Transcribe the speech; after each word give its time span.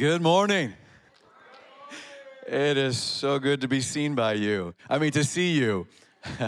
Good 0.00 0.22
morning. 0.22 0.72
It 2.46 2.78
is 2.78 2.96
so 2.96 3.38
good 3.38 3.60
to 3.60 3.68
be 3.68 3.82
seen 3.82 4.14
by 4.14 4.32
you. 4.32 4.74
I 4.88 4.98
mean, 4.98 5.10
to 5.10 5.22
see 5.22 5.50
you. 5.50 5.88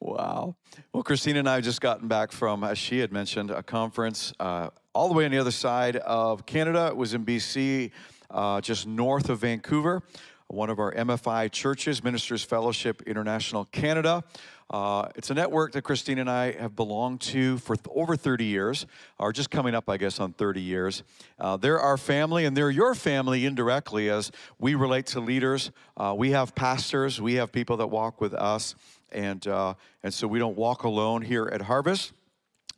wow. 0.00 0.56
Well, 0.92 1.04
Christina 1.04 1.38
and 1.38 1.48
I 1.48 1.60
just 1.60 1.80
gotten 1.80 2.08
back 2.08 2.32
from, 2.32 2.64
as 2.64 2.78
she 2.78 2.98
had 2.98 3.12
mentioned, 3.12 3.52
a 3.52 3.62
conference 3.62 4.32
uh, 4.40 4.70
all 4.92 5.06
the 5.06 5.14
way 5.14 5.24
on 5.24 5.30
the 5.30 5.38
other 5.38 5.52
side 5.52 5.94
of 5.98 6.46
Canada. 6.46 6.88
It 6.88 6.96
was 6.96 7.14
in 7.14 7.24
BC, 7.24 7.92
uh, 8.28 8.60
just 8.60 8.88
north 8.88 9.30
of 9.30 9.38
Vancouver. 9.38 10.02
One 10.48 10.68
of 10.68 10.80
our 10.80 10.92
MFI 10.94 11.52
churches, 11.52 12.02
Ministers 12.02 12.42
Fellowship 12.42 13.02
International 13.02 13.66
Canada. 13.66 14.24
Uh, 14.68 15.08
it's 15.14 15.30
a 15.30 15.34
network 15.34 15.72
that 15.72 15.82
Christine 15.82 16.18
and 16.18 16.28
I 16.28 16.52
have 16.52 16.74
belonged 16.74 17.20
to 17.22 17.58
for 17.58 17.76
th- 17.76 17.86
over 17.94 18.16
30 18.16 18.44
years, 18.44 18.86
or 19.18 19.32
just 19.32 19.50
coming 19.50 19.74
up, 19.74 19.88
I 19.88 19.96
guess, 19.96 20.18
on 20.18 20.32
30 20.32 20.60
years. 20.60 21.04
Uh, 21.38 21.56
they're 21.56 21.78
our 21.78 21.96
family, 21.96 22.44
and 22.46 22.56
they're 22.56 22.70
your 22.70 22.94
family 22.94 23.46
indirectly 23.46 24.10
as 24.10 24.32
we 24.58 24.74
relate 24.74 25.06
to 25.06 25.20
leaders. 25.20 25.70
Uh, 25.96 26.14
we 26.16 26.32
have 26.32 26.54
pastors, 26.54 27.20
we 27.20 27.34
have 27.34 27.52
people 27.52 27.76
that 27.76 27.86
walk 27.86 28.20
with 28.20 28.34
us, 28.34 28.74
and, 29.12 29.46
uh, 29.46 29.74
and 30.02 30.12
so 30.12 30.26
we 30.26 30.40
don't 30.40 30.56
walk 30.56 30.82
alone 30.82 31.22
here 31.22 31.48
at 31.52 31.62
Harvest. 31.62 32.12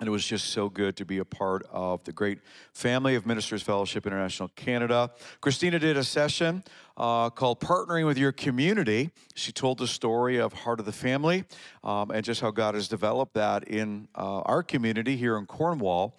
And 0.01 0.07
it 0.07 0.11
was 0.11 0.25
just 0.25 0.51
so 0.51 0.69
good 0.69 0.97
to 0.99 1.05
be 1.05 1.19
a 1.19 1.25
part 1.25 1.67
of 1.73 2.05
the 2.05 2.13
great 2.13 2.39
family 2.73 3.17
of 3.17 3.27
Ministers 3.27 3.63
Fellowship 3.63 4.07
International 4.07 4.49
Canada. 4.55 5.11
Christina 5.41 5.81
did 5.81 5.97
a 5.97 6.05
session 6.05 6.63
uh, 6.97 7.31
called 7.31 7.59
Partnering 7.59 8.07
with 8.07 8.17
Your 8.17 8.31
Community. 8.31 9.11
She 9.35 9.51
told 9.51 9.79
the 9.79 9.89
story 9.89 10.37
of 10.37 10.53
Heart 10.53 10.79
of 10.79 10.87
the 10.87 10.93
Family 10.93 11.43
um, 11.83 12.13
and 12.13 12.25
just 12.25 12.41
how 12.41 12.53
God 12.53 12.77
has 12.77 12.87
developed 12.87 13.35
that 13.35 13.65
in 13.65 14.07
uh, 14.15 14.43
our 14.43 14.63
community 14.63 15.17
here 15.17 15.37
in 15.37 15.47
Cornwall. 15.47 16.17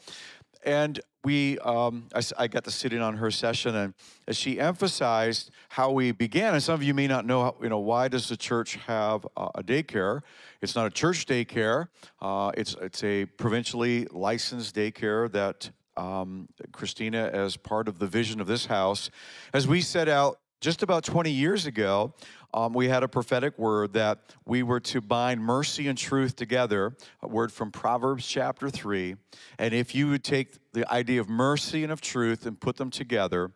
And 0.66 1.00
we, 1.24 1.58
um, 1.60 2.08
I, 2.14 2.22
I, 2.38 2.48
got 2.48 2.66
to 2.66 2.72
sit 2.72 2.92
in 2.92 3.02
on 3.02 3.18
her 3.18 3.32
session, 3.32 3.76
and 3.76 3.94
as 4.28 4.38
she 4.38 4.60
emphasized 4.60 5.52
how 5.70 5.92
we 5.92 6.12
began, 6.12 6.54
and 6.54 6.64
some 6.64 6.76
of 6.76 6.84
you 6.84 6.94
may 6.94 7.08
not 7.08 7.26
know, 7.26 7.44
how, 7.44 7.56
you 7.62 7.70
know, 7.70 7.80
why 7.80 8.08
does 8.08 8.30
the 8.30 8.38
church 8.38 8.76
have 8.88 9.26
a 9.38 9.64
daycare? 9.64 10.22
It's 10.62 10.76
not 10.76 10.88
a 10.88 10.90
church 10.90 11.26
daycare. 11.26 11.88
Uh, 12.22 12.52
it's 12.58 12.76
it's 12.82 13.04
a 13.04 13.26
provincially 13.26 14.06
licensed 14.12 14.76
daycare 14.76 15.32
that 15.32 15.72
um, 15.96 16.48
Christina, 16.72 17.30
as 17.32 17.58
part 17.58 17.88
of 17.88 18.00
the 18.00 18.08
vision 18.08 18.42
of 18.42 18.48
this 18.48 18.66
house, 18.66 19.10
as 19.54 19.68
we 19.68 19.82
set 19.82 20.10
out 20.10 20.40
just 20.62 20.84
about 20.84 21.06
20 21.06 21.32
years 21.32 21.66
ago, 21.66 22.14
um, 22.54 22.74
we 22.74 22.90
had 22.90 23.04
a 23.04 23.08
prophetic 23.08 23.58
word 23.58 23.94
that 23.94 24.20
we 24.46 24.64
were 24.64 24.80
to 24.82 25.00
bind 25.00 25.42
mercy 25.42 25.88
and 25.88 25.98
truth 25.98 26.36
together, 26.36 26.96
a 27.22 27.28
word 27.28 27.52
from 27.52 27.72
Proverbs 27.72 28.28
chapter 28.28 28.70
3. 28.70 29.16
And 29.58 29.74
if 29.74 29.96
you 29.96 30.10
would 30.10 30.24
take 30.24 30.50
the 30.74 30.92
idea 30.92 31.22
of 31.22 31.30
mercy 31.30 31.84
and 31.84 31.92
of 31.92 32.02
truth 32.02 32.46
and 32.46 32.60
put 32.60 32.76
them 32.76 32.90
together, 32.90 33.52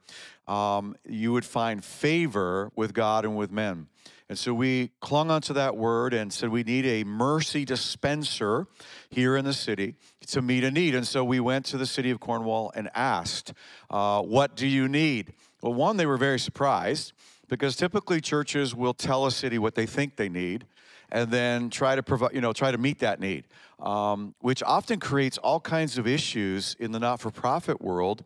um, 0.48 0.96
you 1.06 1.34
would 1.34 1.46
find 1.46 1.84
favor 1.84 2.72
with 2.76 2.94
God 2.94 3.26
and 3.26 3.36
with 3.36 3.52
men. 3.52 3.88
And 4.34 4.40
so 4.40 4.52
we 4.52 4.90
clung 5.00 5.30
onto 5.30 5.54
that 5.54 5.78
word 5.78 6.12
and 6.12 6.34
said 6.34 6.50
we 6.50 6.64
need 6.64 6.88
a 6.88 7.04
mercy 7.04 7.66
dispenser 7.66 8.66
here 9.12 9.38
in 9.38 9.46
the 9.46 9.54
city 9.54 9.94
to 10.26 10.42
meet 10.42 10.64
a 10.64 10.72
need. 10.72 10.96
And 10.96 11.06
so 11.06 11.24
we 11.24 11.40
went 11.40 11.68
to 11.68 11.78
the 11.78 11.86
city 11.86 12.10
of 12.10 12.20
Cornwall 12.20 12.72
and 12.74 12.90
asked, 12.96 13.54
uh, 13.92 14.24
What 14.24 14.56
do 14.56 14.66
you 14.66 14.88
need? 14.88 15.34
Well, 15.62 15.76
one, 15.76 15.98
they 15.98 16.08
were 16.08 16.18
very 16.18 16.40
surprised 16.40 17.14
because 17.48 17.76
typically 17.76 18.22
churches 18.22 18.74
will 18.74 18.96
tell 18.96 19.28
a 19.28 19.32
city 19.32 19.60
what 19.60 19.76
they 19.76 19.86
think 19.86 20.16
they 20.16 20.30
need 20.30 20.66
and 21.12 21.30
then 21.30 21.70
try 21.70 21.94
to 21.94 22.02
provide, 22.02 22.34
you 22.34 22.42
know, 22.42 22.54
try 22.54 22.72
to 22.72 22.80
meet 22.80 22.98
that 23.02 23.20
need, 23.20 23.44
um, 23.80 24.34
which 24.40 24.64
often 24.64 25.00
creates 25.00 25.38
all 25.38 25.60
kinds 25.60 26.00
of 26.00 26.08
issues 26.08 26.76
in 26.80 26.92
the 26.92 27.00
not-for-profit 27.00 27.80
world 27.84 28.24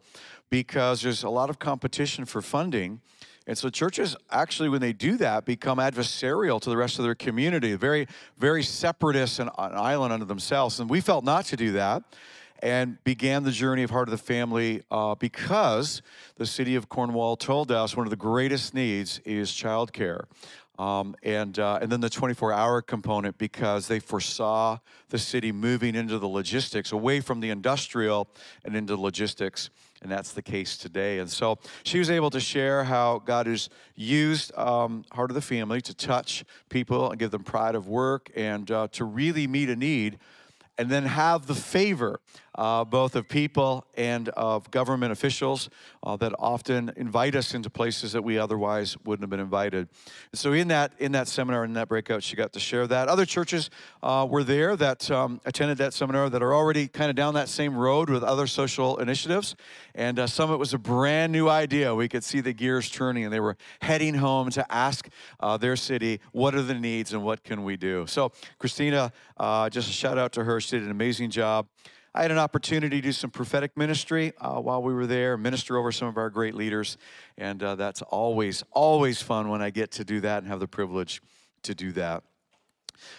because 0.50 1.02
there's 1.02 1.24
a 1.24 1.30
lot 1.30 1.50
of 1.50 1.60
competition 1.60 2.24
for 2.24 2.42
funding. 2.42 3.02
And 3.48 3.58
so 3.58 3.70
churches 3.70 4.16
actually, 4.30 4.68
when 4.68 4.82
they 4.82 4.94
do 4.94 5.16
that, 5.18 5.46
become 5.46 5.80
adversarial 5.80 6.62
to 6.62 6.70
the 6.70 6.76
rest 6.76 7.00
of 7.00 7.06
their 7.06 7.16
community, 7.16 7.74
very, 7.76 8.08
very 8.38 8.62
separatist 8.62 9.40
and 9.40 9.50
an 9.58 9.72
island 9.74 10.12
unto 10.12 10.26
themselves. 10.26 10.80
And 10.82 10.90
we 10.90 11.00
felt 11.00 11.24
not 11.24 11.46
to 11.46 11.56
do 11.56 11.72
that 11.72 12.04
and 12.62 13.02
began 13.04 13.44
the 13.44 13.52
journey 13.52 13.84
of 13.84 13.90
Heart 13.90 14.10
of 14.10 14.12
the 14.12 14.18
Family 14.18 14.84
uh, 14.92 15.16
because 15.16 16.02
the 16.36 16.46
city 16.46 16.76
of 16.76 16.90
Cornwall 16.90 17.38
told 17.38 17.72
us 17.72 17.96
one 17.96 18.06
of 18.06 18.10
the 18.10 18.18
greatest 18.18 18.74
needs 18.74 19.20
is 19.20 19.52
childcare. 19.52 20.26
Um, 20.78 21.16
and, 21.24 21.58
uh, 21.58 21.80
and 21.82 21.92
then 21.92 22.02
the 22.02 22.10
24 22.10 22.54
hour 22.54 22.82
component 22.82 23.38
because 23.38 23.88
they 23.88 24.00
foresaw 24.00 24.78
the 25.10 25.18
city 25.18 25.52
moving 25.52 25.96
into 25.96 26.20
the 26.20 26.28
logistics, 26.28 26.92
away 26.92 27.20
from 27.20 27.40
the 27.40 27.50
industrial 27.50 28.28
and 28.64 28.76
into 28.76 28.96
logistics. 28.96 29.72
And 30.02 30.12
that's 30.12 30.32
the 30.32 30.42
case 30.42 30.78
today. 30.78 31.20
And 31.20 31.30
so 31.30 31.58
she 31.84 32.00
was 32.00 32.10
able 32.10 32.30
to 32.30 32.40
share 32.40 32.84
how 32.84 33.22
God 33.26 33.48
has 33.48 33.70
used 33.96 34.56
um, 34.58 35.06
Heart 35.12 35.32
of 35.32 35.36
the 35.36 35.42
Family 35.42 35.82
to 35.82 35.94
touch 35.94 36.46
people 36.70 37.10
and 37.10 37.20
give 37.20 37.32
them 37.32 37.44
pride 37.44 37.76
of 37.76 37.88
work 37.88 38.30
and 38.36 38.70
uh, 38.70 38.88
to 38.92 39.06
really 39.06 39.48
meet 39.48 39.70
a 39.70 39.76
need 39.76 40.20
and 40.78 40.90
then 40.90 41.06
have 41.06 41.48
the 41.48 41.56
favor 41.56 42.20
uh, 42.58 42.84
both 42.84 43.16
of 43.16 43.30
people 43.30 43.86
and 43.96 44.30
of 44.30 44.70
government 44.72 45.12
officials 45.12 45.70
uh, 46.04 46.16
that 46.18 46.34
often 46.40 46.92
invite 46.98 47.36
us 47.36 47.54
into 47.54 47.70
places 47.70 48.12
that 48.14 48.24
we 48.24 48.38
otherwise 48.38 48.98
wouldn't 49.06 49.24
have 49.24 49.30
been 49.30 49.40
invited. 49.40 49.88
And 50.32 50.40
so 50.40 50.54
in 50.54 50.68
that 50.70 50.94
in 51.00 51.12
that 51.12 51.28
seminar 51.28 51.64
in 51.64 51.74
that 51.74 51.88
breakout, 51.88 52.24
she 52.24 52.36
got 52.36 52.54
to 52.54 52.60
share 52.60 52.88
that. 52.88 53.08
Other 53.08 53.26
churches 53.26 53.70
uh, 54.02 54.28
were 54.30 54.44
there 54.44 54.76
that 54.76 55.10
um, 55.12 55.40
attended 55.46 55.78
that 55.78 55.94
seminar 55.94 56.30
that 56.30 56.42
are 56.42 56.54
already 56.54 56.88
kind 56.88 57.10
of 57.10 57.16
down 57.16 57.34
that 57.36 57.50
same 57.50 57.76
road 57.76 58.10
with 58.10 58.24
other 58.24 58.48
social 58.48 58.98
initiatives, 58.98 59.56
and 59.94 60.20
uh, 60.20 60.28
some 60.28 60.50
of 60.50 60.56
it 60.56 60.60
was 60.60 60.74
a 60.74 60.78
brand 60.80 61.32
new 61.32 61.50
idea. 61.50 61.94
We 61.94 62.08
could 62.08 62.24
see 62.24 62.42
the 62.42 62.54
gears 62.54 62.90
turning, 62.90 63.26
and 63.26 63.34
they 63.34 63.40
were 63.40 63.58
heading 63.82 64.16
home 64.16 64.50
to 64.52 64.72
ask 64.72 65.08
uh, 65.40 65.58
their 65.58 65.76
city 65.76 66.20
what 66.32 66.56
are 66.56 66.62
the 66.62 66.74
needs 66.74 67.14
and 67.14 67.24
what 67.24 67.44
can 67.44 67.64
we 67.64 67.78
do. 67.78 68.06
So 68.08 68.32
Christina, 68.58 69.12
uh, 69.38 69.70
just 69.70 69.90
a 69.90 69.94
shout 69.94 70.18
out 70.18 70.32
to 70.34 70.44
her. 70.44 70.60
She 70.60 70.78
did 70.78 70.86
an 70.86 70.92
amazing 70.92 71.30
job. 71.30 71.68
I 72.14 72.22
had 72.22 72.32
an 72.32 72.38
opportunity 72.38 72.98
to 72.98 73.08
do 73.08 73.12
some 73.12 73.30
prophetic 73.30 73.78
ministry 73.78 74.34
uh, 74.40 74.60
while 74.60 74.82
we 74.82 74.94
were 74.94 75.06
there, 75.08 75.38
minister 75.38 75.78
over 75.78 75.92
some 75.92 76.08
of 76.08 76.18
our 76.18 76.30
great 76.30 76.56
leaders. 76.56 76.98
And 77.38 77.62
uh, 77.62 77.76
that's 77.76 78.02
always, 78.02 78.64
always 78.72 79.22
fun 79.22 79.50
when 79.50 79.62
I 79.62 79.70
get 79.70 79.92
to 79.92 80.04
do 80.04 80.22
that 80.22 80.40
and 80.40 80.48
have 80.48 80.60
the 80.60 80.68
privilege 80.68 81.22
to 81.64 81.76
do 81.76 81.92
that. 81.94 82.24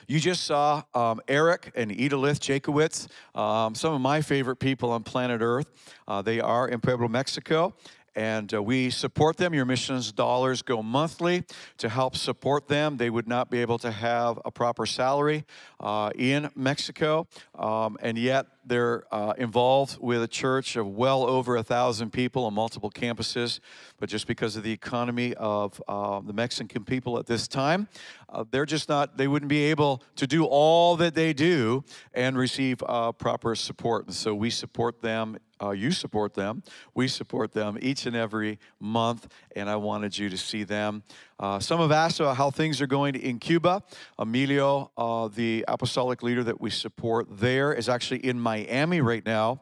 You 0.06 0.18
just 0.18 0.44
saw 0.44 0.82
um, 0.94 1.20
Eric 1.28 1.70
and 1.74 1.92
Edalith 1.92 2.40
Jakowitz, 2.40 3.08
um, 3.38 3.74
some 3.74 3.94
of 3.94 4.00
my 4.00 4.20
favorite 4.20 4.56
people 4.56 4.90
on 4.90 5.04
planet 5.04 5.40
Earth. 5.40 5.68
Uh, 6.06 6.22
they 6.22 6.40
are 6.40 6.66
in 6.66 6.80
Puebla, 6.80 7.08
Mexico, 7.08 7.74
and 8.16 8.52
uh, 8.52 8.60
we 8.60 8.90
support 8.90 9.36
them. 9.36 9.54
Your 9.54 9.64
missions 9.64 10.10
dollars 10.10 10.62
go 10.62 10.82
monthly 10.82 11.44
to 11.76 11.88
help 11.88 12.16
support 12.16 12.66
them. 12.66 12.96
They 12.96 13.10
would 13.10 13.28
not 13.28 13.50
be 13.50 13.60
able 13.60 13.78
to 13.78 13.92
have 13.92 14.40
a 14.44 14.50
proper 14.50 14.86
salary 14.86 15.44
uh, 15.78 16.10
in 16.16 16.50
Mexico, 16.56 17.28
um, 17.56 17.96
and 18.02 18.18
yet 18.18 18.46
they're 18.68 19.04
uh, 19.12 19.34
involved 19.38 19.98
with 20.00 20.22
a 20.22 20.28
church 20.28 20.76
of 20.76 20.86
well 20.86 21.24
over 21.24 21.56
a 21.56 21.62
thousand 21.62 22.12
people 22.12 22.44
on 22.44 22.54
multiple 22.54 22.90
campuses. 22.90 23.60
But 23.98 24.08
just 24.08 24.26
because 24.26 24.56
of 24.56 24.62
the 24.62 24.72
economy 24.72 25.34
of 25.34 25.82
uh, 25.88 26.20
the 26.20 26.32
Mexican 26.32 26.84
people 26.84 27.18
at 27.18 27.26
this 27.26 27.48
time, 27.48 27.88
uh, 28.28 28.44
they're 28.50 28.66
just 28.66 28.88
not, 28.88 29.16
they 29.16 29.26
wouldn't 29.26 29.48
be 29.48 29.64
able 29.64 30.02
to 30.16 30.26
do 30.26 30.44
all 30.44 30.96
that 30.96 31.14
they 31.14 31.32
do 31.32 31.84
and 32.14 32.36
receive 32.36 32.82
uh, 32.86 33.12
proper 33.12 33.54
support. 33.54 34.06
And 34.06 34.14
so 34.14 34.34
we 34.34 34.50
support 34.50 35.00
them 35.00 35.38
uh, 35.60 35.70
you 35.70 35.90
support 35.90 36.34
them. 36.34 36.62
We 36.94 37.08
support 37.08 37.52
them 37.52 37.78
each 37.80 38.06
and 38.06 38.14
every 38.14 38.58
month, 38.80 39.28
and 39.56 39.68
I 39.68 39.76
wanted 39.76 40.16
you 40.16 40.28
to 40.30 40.36
see 40.36 40.64
them. 40.64 41.02
Uh, 41.40 41.60
some 41.60 41.78
have 41.78 41.92
asked 41.92 42.18
about 42.18 42.36
how 42.36 42.50
things 42.50 42.80
are 42.80 42.86
going 42.88 43.14
in 43.14 43.38
Cuba. 43.38 43.80
Emilio, 44.18 44.90
uh, 44.98 45.28
the 45.28 45.64
apostolic 45.68 46.20
leader 46.22 46.42
that 46.42 46.60
we 46.60 46.68
support 46.68 47.28
there, 47.38 47.72
is 47.72 47.88
actually 47.88 48.24
in 48.26 48.40
Miami 48.40 49.00
right 49.00 49.24
now. 49.24 49.60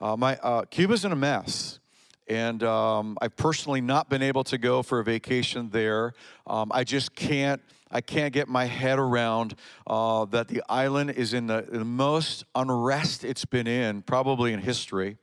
Uh, 0.00 0.16
my, 0.16 0.36
uh, 0.36 0.64
Cuba's 0.64 1.04
in 1.04 1.12
a 1.12 1.16
mess. 1.16 1.80
And 2.28 2.62
um, 2.62 3.18
I've 3.20 3.36
personally 3.36 3.80
not 3.82 4.08
been 4.08 4.22
able 4.22 4.44
to 4.44 4.58
go 4.58 4.82
for 4.82 5.00
a 5.00 5.04
vacation 5.04 5.68
there. 5.70 6.12
Um, 6.46 6.70
I 6.74 6.84
just 6.84 7.14
can't. 7.14 7.60
I 7.90 8.02
can't 8.02 8.34
get 8.34 8.48
my 8.48 8.66
head 8.66 8.98
around 8.98 9.54
uh, 9.86 10.26
that 10.26 10.48
the 10.48 10.62
island 10.68 11.12
is 11.12 11.32
in 11.32 11.46
the, 11.46 11.66
the 11.66 11.86
most 11.86 12.44
unrest 12.54 13.24
it's 13.24 13.46
been 13.46 13.66
in, 13.66 14.02
probably 14.02 14.52
in 14.52 14.60
history 14.60 15.16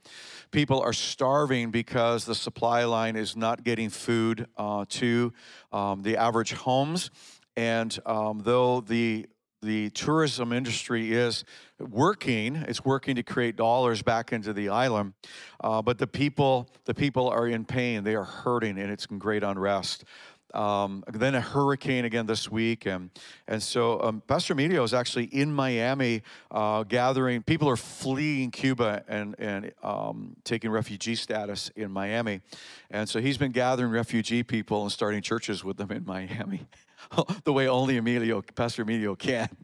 people 0.52 0.82
are 0.82 0.94
starving 0.94 1.72
because 1.72 2.26
the 2.26 2.36
supply 2.36 2.84
line 2.86 3.16
is 3.16 3.36
not 3.36 3.64
getting 3.64 3.90
food 3.90 4.48
uh, 4.58 4.86
to 4.90 5.34
um, 5.72 6.02
the 6.02 6.18
average 6.18 6.54
homes. 6.54 7.12
And 7.58 7.98
um, 8.06 8.42
though 8.44 8.82
the 8.82 9.28
the 9.62 9.90
tourism 9.92 10.54
industry 10.54 11.12
is 11.12 11.44
working, 11.80 12.56
it's 12.56 12.86
working 12.86 13.16
to 13.16 13.24
create 13.24 13.56
dollars 13.56 14.04
back 14.04 14.32
into 14.32 14.54
the 14.54 14.70
island, 14.70 15.14
uh, 15.60 15.82
but 15.82 15.98
the 15.98 16.08
people 16.08 16.70
the 16.86 16.94
people 16.94 17.28
are 17.30 17.48
in 17.48 17.66
pain. 17.66 18.04
They 18.04 18.16
are 18.16 18.24
hurting, 18.24 18.78
and 18.78 18.92
it's 18.92 19.08
in 19.08 19.18
great 19.18 19.44
unrest. 19.44 20.04
Um, 20.54 21.04
then 21.12 21.36
a 21.36 21.42
hurricane 21.42 22.06
again 22.06 22.26
this 22.28 22.50
week, 22.50 22.86
and 22.86 23.10
and 23.48 23.62
so 23.62 24.02
um, 24.02 24.22
Pastor 24.26 24.54
Emilio 24.54 24.84
is 24.84 24.94
actually 24.94 25.26
in 25.26 25.52
Miami 25.52 26.22
uh, 26.52 26.84
gathering. 26.84 27.44
People 27.44 27.68
are 27.68 27.76
fleeing 27.76 28.52
Cuba 28.52 29.04
and 29.08 29.36
and 29.38 29.74
um, 29.84 30.36
taking 30.44 30.72
refugee 30.72 31.16
status 31.16 31.72
in 31.76 31.92
Miami, 31.92 32.42
and 32.90 33.10
so 33.10 33.20
he's 33.20 33.38
been 33.38 33.52
gathering 33.52 33.92
refugee 33.92 34.44
people 34.44 34.84
and 34.84 34.92
starting 34.92 35.22
churches 35.22 35.64
with 35.64 35.78
them 35.78 35.92
in 35.92 36.06
Miami. 36.08 36.68
the 37.44 37.54
way 37.54 37.68
only 37.68 37.98
Emilio, 37.98 38.42
Pastor 38.56 38.84
Emilio 38.84 39.16
can. 39.16 39.50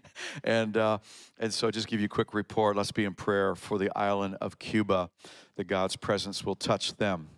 And, 0.43 0.77
uh, 0.77 0.99
and 1.39 1.53
so 1.53 1.71
just 1.71 1.87
give 1.87 1.99
you 1.99 2.05
a 2.05 2.09
quick 2.09 2.33
report. 2.33 2.75
Let's 2.75 2.91
be 2.91 3.05
in 3.05 3.13
prayer 3.13 3.55
for 3.55 3.79
the 3.79 3.89
island 3.97 4.37
of 4.41 4.59
Cuba, 4.59 5.09
that 5.55 5.63
God's 5.63 5.95
presence 5.95 6.43
will 6.43 6.55
touch 6.55 6.97
them. 6.97 7.29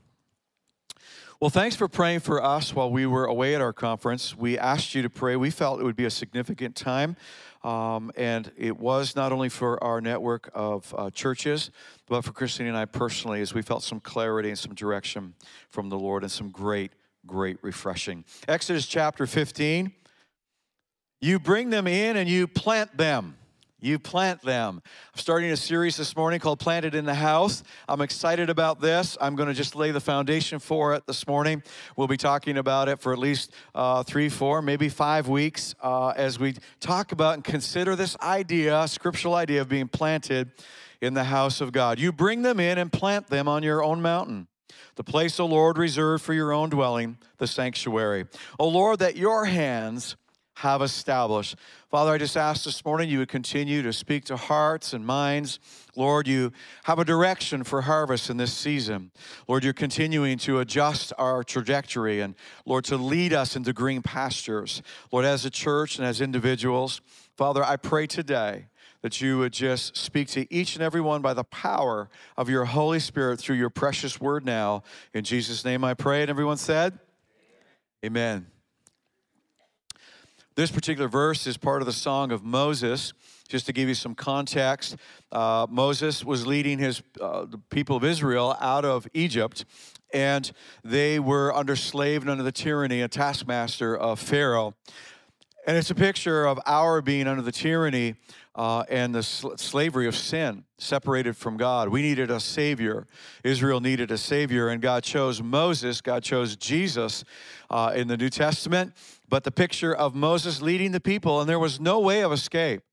Well, 1.44 1.50
thanks 1.50 1.76
for 1.76 1.90
praying 1.90 2.22
for 2.22 2.42
us 2.42 2.74
while 2.74 2.90
we 2.90 3.06
were 3.06 3.26
away 3.26 3.54
at 3.54 3.60
our 3.60 3.74
conference. 3.74 4.34
We 4.34 4.58
asked 4.58 4.96
you 4.96 5.02
to 5.02 5.10
pray. 5.10 5.36
We 5.36 5.50
felt 5.50 5.82
it 5.82 5.84
would 5.84 5.98
be 5.98 6.06
a 6.06 6.10
significant 6.10 6.74
time. 6.74 7.18
Um, 7.66 8.14
and 8.16 8.50
it 8.56 8.78
was 8.80 9.14
not 9.14 9.34
only 9.34 9.50
for 9.50 9.84
our 9.84 10.00
network 10.00 10.50
of 10.54 10.96
uh, 10.98 11.10
churches, 11.10 11.70
but 12.08 12.22
for 12.22 12.32
Christine 12.32 12.68
and 12.68 12.78
I 12.78 12.86
personally, 12.86 13.42
as 13.42 13.54
we 13.54 13.62
felt 13.62 13.84
some 13.84 14.00
clarity 14.00 14.48
and 14.52 14.58
some 14.58 14.74
direction 14.74 15.34
from 15.70 15.90
the 15.90 16.00
Lord 16.00 16.24
and 16.24 16.32
some 16.32 16.50
great 16.50 16.94
great 17.26 17.58
refreshing. 17.62 18.24
Exodus 18.48 18.88
chapter 18.88 19.28
15. 19.28 19.92
You 21.20 21.40
bring 21.40 21.72
them 21.72 21.88
in 21.88 22.16
and 22.16 22.30
you 22.30 22.48
plant 22.48 22.96
them. 22.96 23.36
You 23.84 24.00
plant 24.00 24.42
them. 24.42 24.82
I'm 25.14 25.20
starting 25.20 25.52
a 25.52 25.58
series 25.58 25.98
this 25.98 26.16
morning 26.16 26.40
called 26.40 26.58
Planted 26.58 26.96
in 26.96 27.04
the 27.04 27.14
House. 27.14 27.64
I'm 27.90 28.00
excited 28.00 28.50
about 28.50 28.80
this. 28.80 29.18
I'm 29.20 29.36
going 29.36 29.50
to 29.50 29.54
just 29.54 29.76
lay 29.76 29.92
the 29.92 30.00
foundation 30.00 30.60
for 30.60 30.94
it 30.94 31.06
this 31.06 31.28
morning. 31.28 31.62
We'll 31.98 32.08
be 32.08 32.16
talking 32.16 32.58
about 32.58 32.88
it 32.88 33.02
for 33.02 33.12
at 33.12 33.20
least 33.20 33.52
uh, 33.76 34.04
three, 34.04 34.30
four, 34.30 34.62
maybe 34.62 34.88
five 34.88 35.28
weeks 35.28 35.76
uh, 35.84 36.14
as 36.16 36.40
we 36.40 36.56
talk 36.80 37.12
about 37.12 37.34
and 37.34 37.44
consider 37.44 37.98
this 37.98 38.16
idea, 38.22 38.88
scriptural 38.88 39.36
idea 39.36 39.60
of 39.60 39.68
being 39.68 39.90
planted 39.90 40.52
in 41.02 41.14
the 41.14 41.26
house 41.26 41.60
of 41.60 41.74
God. 41.74 42.00
You 42.00 42.14
bring 42.14 42.42
them 42.42 42.62
in 42.62 42.78
and 42.78 42.90
plant 42.90 43.28
them 43.28 43.50
on 43.50 43.64
your 43.64 43.84
own 43.84 44.02
mountain 44.02 44.48
the 44.96 45.04
place, 45.04 45.40
O 45.40 45.46
Lord, 45.46 45.78
reserved 45.78 46.24
for 46.24 46.34
your 46.34 46.54
own 46.54 46.70
dwelling, 46.70 47.18
the 47.38 47.48
sanctuary. 47.48 48.26
O 48.60 48.68
Lord, 48.68 49.00
that 49.00 49.18
your 49.18 49.46
hands 49.46 50.16
have 50.56 50.82
established. 50.82 51.56
Father, 51.90 52.12
I 52.12 52.18
just 52.18 52.38
ask 52.38 52.64
this 52.64 52.84
morning 52.86 53.10
you 53.10 53.20
would 53.20 53.30
continue 53.30 53.82
to 53.82 53.94
speak 53.94 54.26
to 54.26 54.38
hearts 54.38 54.94
and 54.94 55.06
minds. 55.06 55.60
Lord, 55.96 56.28
you 56.28 56.52
have 56.84 57.00
a 57.00 57.06
direction 57.06 57.64
for 57.64 57.82
harvest 57.82 58.30
in 58.30 58.38
this 58.38 58.54
season. 58.54 59.12
Lord, 59.48 59.64
you're 59.64 59.74
continuing 59.74 60.38
to 60.40 60.60
adjust 60.60 61.12
our 61.18 61.44
trajectory 61.44 62.22
and, 62.22 62.36
Lord, 62.66 62.86
to 62.86 62.98
lead 62.98 63.34
us 63.34 63.56
into 63.56 63.74
green 63.74 64.02
pastures. 64.02 64.82
Lord, 65.12 65.26
as 65.26 65.46
a 65.46 65.50
church 65.50 65.98
and 65.98 66.06
as 66.08 66.22
individuals, 66.22 67.02
Father, 67.36 67.64
I 67.64 67.78
pray 67.78 68.08
today 68.08 68.68
that 69.02 69.20
you 69.20 69.38
would 69.38 69.54
just 69.54 69.98
speak 69.98 70.30
to 70.30 70.52
each 70.54 70.76
and 70.76 70.84
every 70.84 71.02
one 71.02 71.22
by 71.22 71.34
the 71.34 71.44
power 71.44 72.10
of 72.38 72.50
your 72.50 72.66
Holy 72.66 73.00
Spirit 73.00 73.40
through 73.40 73.58
your 73.58 73.70
precious 73.70 74.20
word 74.20 74.46
now. 74.46 74.84
In 75.14 75.24
Jesus' 75.24 75.66
name 75.66 75.84
I 75.84 75.94
pray. 75.94 76.22
And 76.22 76.30
everyone 76.30 76.58
said, 76.58 76.98
Amen. 78.04 78.38
Amen. 78.38 78.53
This 80.56 80.70
particular 80.70 81.08
verse 81.08 81.48
is 81.48 81.58
part 81.58 81.82
of 81.82 81.88
the 81.88 81.94
Song 81.94 82.32
of 82.32 82.44
Moses. 82.44 83.14
Just 83.48 83.66
to 83.66 83.74
give 83.74 83.88
you 83.90 83.96
some 83.96 84.14
context, 84.14 84.96
uh, 85.32 85.66
Moses 85.68 86.24
was 86.24 86.46
leading 86.46 86.78
his 86.78 87.02
uh, 87.20 87.46
the 87.46 87.58
people 87.58 87.98
of 87.98 88.04
Israel 88.04 88.56
out 88.62 88.86
of 88.86 89.08
Egypt, 89.16 89.66
and 90.14 90.52
they 90.84 91.20
were 91.20 91.54
under 91.56 91.76
slave 91.76 92.22
and 92.22 92.30
under 92.30 92.44
the 92.44 92.52
tyranny 92.52 93.02
and 93.02 93.12
taskmaster 93.12 93.98
of 93.98 94.20
Pharaoh. 94.20 94.76
And 95.66 95.76
it's 95.76 95.90
a 95.90 95.96
picture 95.96 96.46
of 96.46 96.60
our 96.66 97.02
being 97.02 97.26
under 97.26 97.42
the 97.42 97.52
tyranny 97.52 98.16
uh, 98.54 98.84
and 98.90 99.16
the 99.16 99.24
sl- 99.24 99.56
slavery 99.56 100.08
of 100.08 100.16
sin, 100.16 100.66
separated 100.78 101.36
from 101.36 101.58
God. 101.58 101.90
We 101.90 102.02
needed 102.02 102.30
a 102.30 102.40
Savior. 102.40 103.08
Israel 103.44 103.80
needed 103.80 104.12
a 104.12 104.18
Savior, 104.18 104.70
and 104.70 104.82
God 104.82 105.04
chose 105.04 105.42
Moses. 105.42 106.02
God 106.02 106.22
chose 106.22 106.56
Jesus 106.58 107.24
uh, 107.70 107.94
in 107.96 108.08
the 108.08 108.18
New 108.18 108.30
Testament. 108.30 108.94
But 109.34 109.46
the 109.46 109.52
picture 109.52 109.92
of 109.92 110.14
Moses 110.14 110.62
leading 110.62 110.92
the 110.92 111.00
people, 111.00 111.42
and 111.42 111.50
there 111.50 111.58
was 111.58 111.80
no 111.80 112.00
way 112.00 112.22
of 112.22 112.32
escape. 112.32 112.84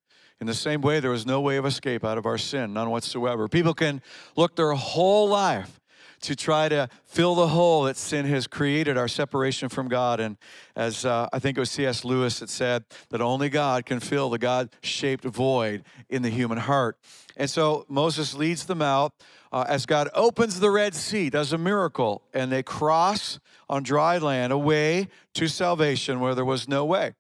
In 0.40 0.46
the 0.46 0.54
same 0.54 0.80
way, 0.80 0.98
there 0.98 1.10
was 1.10 1.26
no 1.26 1.42
way 1.42 1.58
of 1.58 1.66
escape 1.66 2.02
out 2.02 2.16
of 2.16 2.24
our 2.24 2.38
sin, 2.38 2.72
none 2.72 2.88
whatsoever. 2.88 3.46
People 3.46 3.74
can 3.74 4.00
look 4.36 4.56
their 4.56 4.72
whole 4.72 5.28
life 5.28 5.79
to 6.20 6.36
try 6.36 6.68
to 6.68 6.88
fill 7.04 7.34
the 7.34 7.48
hole 7.48 7.84
that 7.84 7.96
sin 7.96 8.26
has 8.26 8.46
created, 8.46 8.96
our 8.96 9.08
separation 9.08 9.68
from 9.68 9.88
God. 9.88 10.20
And 10.20 10.36
as 10.76 11.04
uh, 11.04 11.28
I 11.32 11.38
think 11.38 11.56
it 11.56 11.60
was 11.60 11.70
C.S. 11.70 12.04
Lewis 12.04 12.40
that 12.40 12.50
said, 12.50 12.84
that 13.10 13.20
only 13.20 13.48
God 13.48 13.86
can 13.86 14.00
fill 14.00 14.30
the 14.30 14.38
God 14.38 14.70
shaped 14.82 15.24
void 15.24 15.84
in 16.08 16.22
the 16.22 16.30
human 16.30 16.58
heart. 16.58 16.98
And 17.36 17.48
so 17.48 17.86
Moses 17.88 18.34
leads 18.34 18.66
them 18.66 18.82
out 18.82 19.14
uh, 19.52 19.64
as 19.68 19.86
God 19.86 20.08
opens 20.14 20.60
the 20.60 20.70
Red 20.70 20.94
Sea, 20.94 21.30
does 21.30 21.52
a 21.52 21.58
miracle, 21.58 22.22
and 22.32 22.52
they 22.52 22.62
cross 22.62 23.40
on 23.68 23.82
dry 23.82 24.18
land 24.18 24.52
away 24.52 25.08
to 25.34 25.48
salvation 25.48 26.20
where 26.20 26.34
there 26.34 26.44
was 26.44 26.68
no 26.68 26.84
way. 26.84 27.14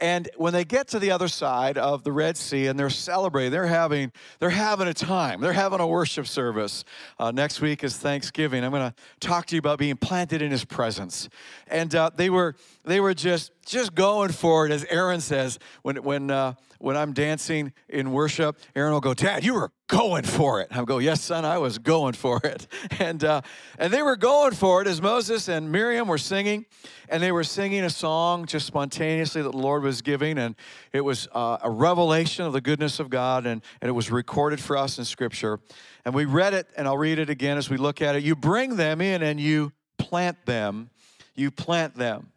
And 0.00 0.28
when 0.36 0.52
they 0.52 0.64
get 0.64 0.88
to 0.88 0.98
the 0.98 1.12
other 1.12 1.28
side 1.28 1.78
of 1.78 2.02
the 2.02 2.10
Red 2.10 2.36
Sea 2.36 2.66
and 2.66 2.78
they're 2.78 2.90
celebrating, 2.90 3.52
they're 3.52 3.66
having 3.66 4.10
they're 4.40 4.50
having 4.50 4.88
a 4.88 4.94
time. 4.94 5.40
They're 5.40 5.52
having 5.52 5.78
a 5.80 5.86
worship 5.86 6.26
service. 6.26 6.84
Uh, 7.18 7.30
next 7.30 7.60
week 7.60 7.84
is 7.84 7.96
Thanksgiving. 7.96 8.64
I'm 8.64 8.72
going 8.72 8.90
to 8.90 8.94
talk 9.20 9.46
to 9.46 9.54
you 9.54 9.60
about 9.60 9.78
being 9.78 9.96
planted 9.96 10.42
in 10.42 10.50
His 10.50 10.64
presence. 10.64 11.28
And 11.68 11.94
uh, 11.94 12.10
they 12.14 12.28
were 12.28 12.56
they 12.84 12.98
were 12.98 13.14
just 13.14 13.52
just 13.64 13.94
going 13.94 14.32
for 14.32 14.66
it, 14.66 14.72
as 14.72 14.84
Aaron 14.86 15.20
says 15.20 15.60
when 15.82 16.02
when 16.02 16.30
uh, 16.30 16.54
when 16.84 16.98
I'm 16.98 17.14
dancing 17.14 17.72
in 17.88 18.12
worship. 18.12 18.58
Aaron 18.76 18.92
will 18.92 19.00
go, 19.00 19.14
Dad, 19.14 19.42
you 19.42 19.54
were 19.54 19.72
going 19.88 20.22
for 20.22 20.60
it. 20.60 20.68
I'll 20.70 20.84
go, 20.84 20.98
Yes, 20.98 21.22
son, 21.22 21.46
I 21.46 21.56
was 21.56 21.78
going 21.78 22.12
for 22.12 22.40
it. 22.44 22.66
And 23.00 23.24
uh, 23.24 23.40
and 23.78 23.92
they 23.92 24.02
were 24.02 24.16
going 24.16 24.52
for 24.52 24.80
it 24.80 24.86
as 24.86 25.02
Moses 25.02 25.48
and 25.48 25.72
Miriam 25.72 26.06
were 26.06 26.18
singing, 26.18 26.64
and 27.08 27.22
they 27.22 27.32
were 27.32 27.42
singing 27.42 27.82
a 27.82 27.90
song 27.90 28.46
just 28.46 28.66
spontaneously 28.66 29.42
that 29.42 29.50
the 29.50 29.56
Lord 29.56 29.82
was 29.82 30.00
giving, 30.00 30.38
and 30.38 30.54
it 30.92 31.00
was 31.00 31.26
uh, 31.32 31.58
a 31.62 31.70
revelation 31.70 32.44
of 32.44 32.52
the 32.52 32.60
goodness 32.60 33.00
of 33.00 33.10
God, 33.10 33.46
and, 33.46 33.62
and 33.80 33.88
it 33.88 33.92
was 33.92 34.10
recorded 34.10 34.60
for 34.60 34.76
us 34.76 34.98
in 34.98 35.04
Scripture. 35.04 35.58
And 36.04 36.14
we 36.14 36.24
read 36.24 36.54
it, 36.54 36.68
and 36.76 36.86
I'll 36.86 36.98
read 36.98 37.18
it 37.18 37.30
again 37.30 37.56
as 37.58 37.68
we 37.68 37.78
look 37.78 38.00
at 38.00 38.14
it. 38.14 38.22
You 38.22 38.36
bring 38.36 38.76
them 38.76 39.00
in 39.00 39.22
and 39.22 39.40
you 39.40 39.72
plant 39.98 40.44
them. 40.46 40.90
You 41.34 41.50
plant 41.50 41.96
them. 41.96 42.30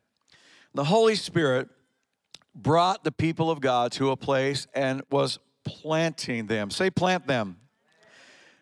The 0.74 0.86
Holy 0.86 1.16
Spirit 1.16 1.70
brought 2.58 3.04
the 3.04 3.12
people 3.12 3.50
of 3.50 3.62
God 3.62 3.92
to 3.94 4.12
a 4.12 4.18
place 4.18 4.68
and 4.74 5.02
was 5.10 5.40
planting 5.64 6.48
them. 6.48 6.70
Say, 6.72 6.90
plant 6.90 7.28
them. 7.28 7.58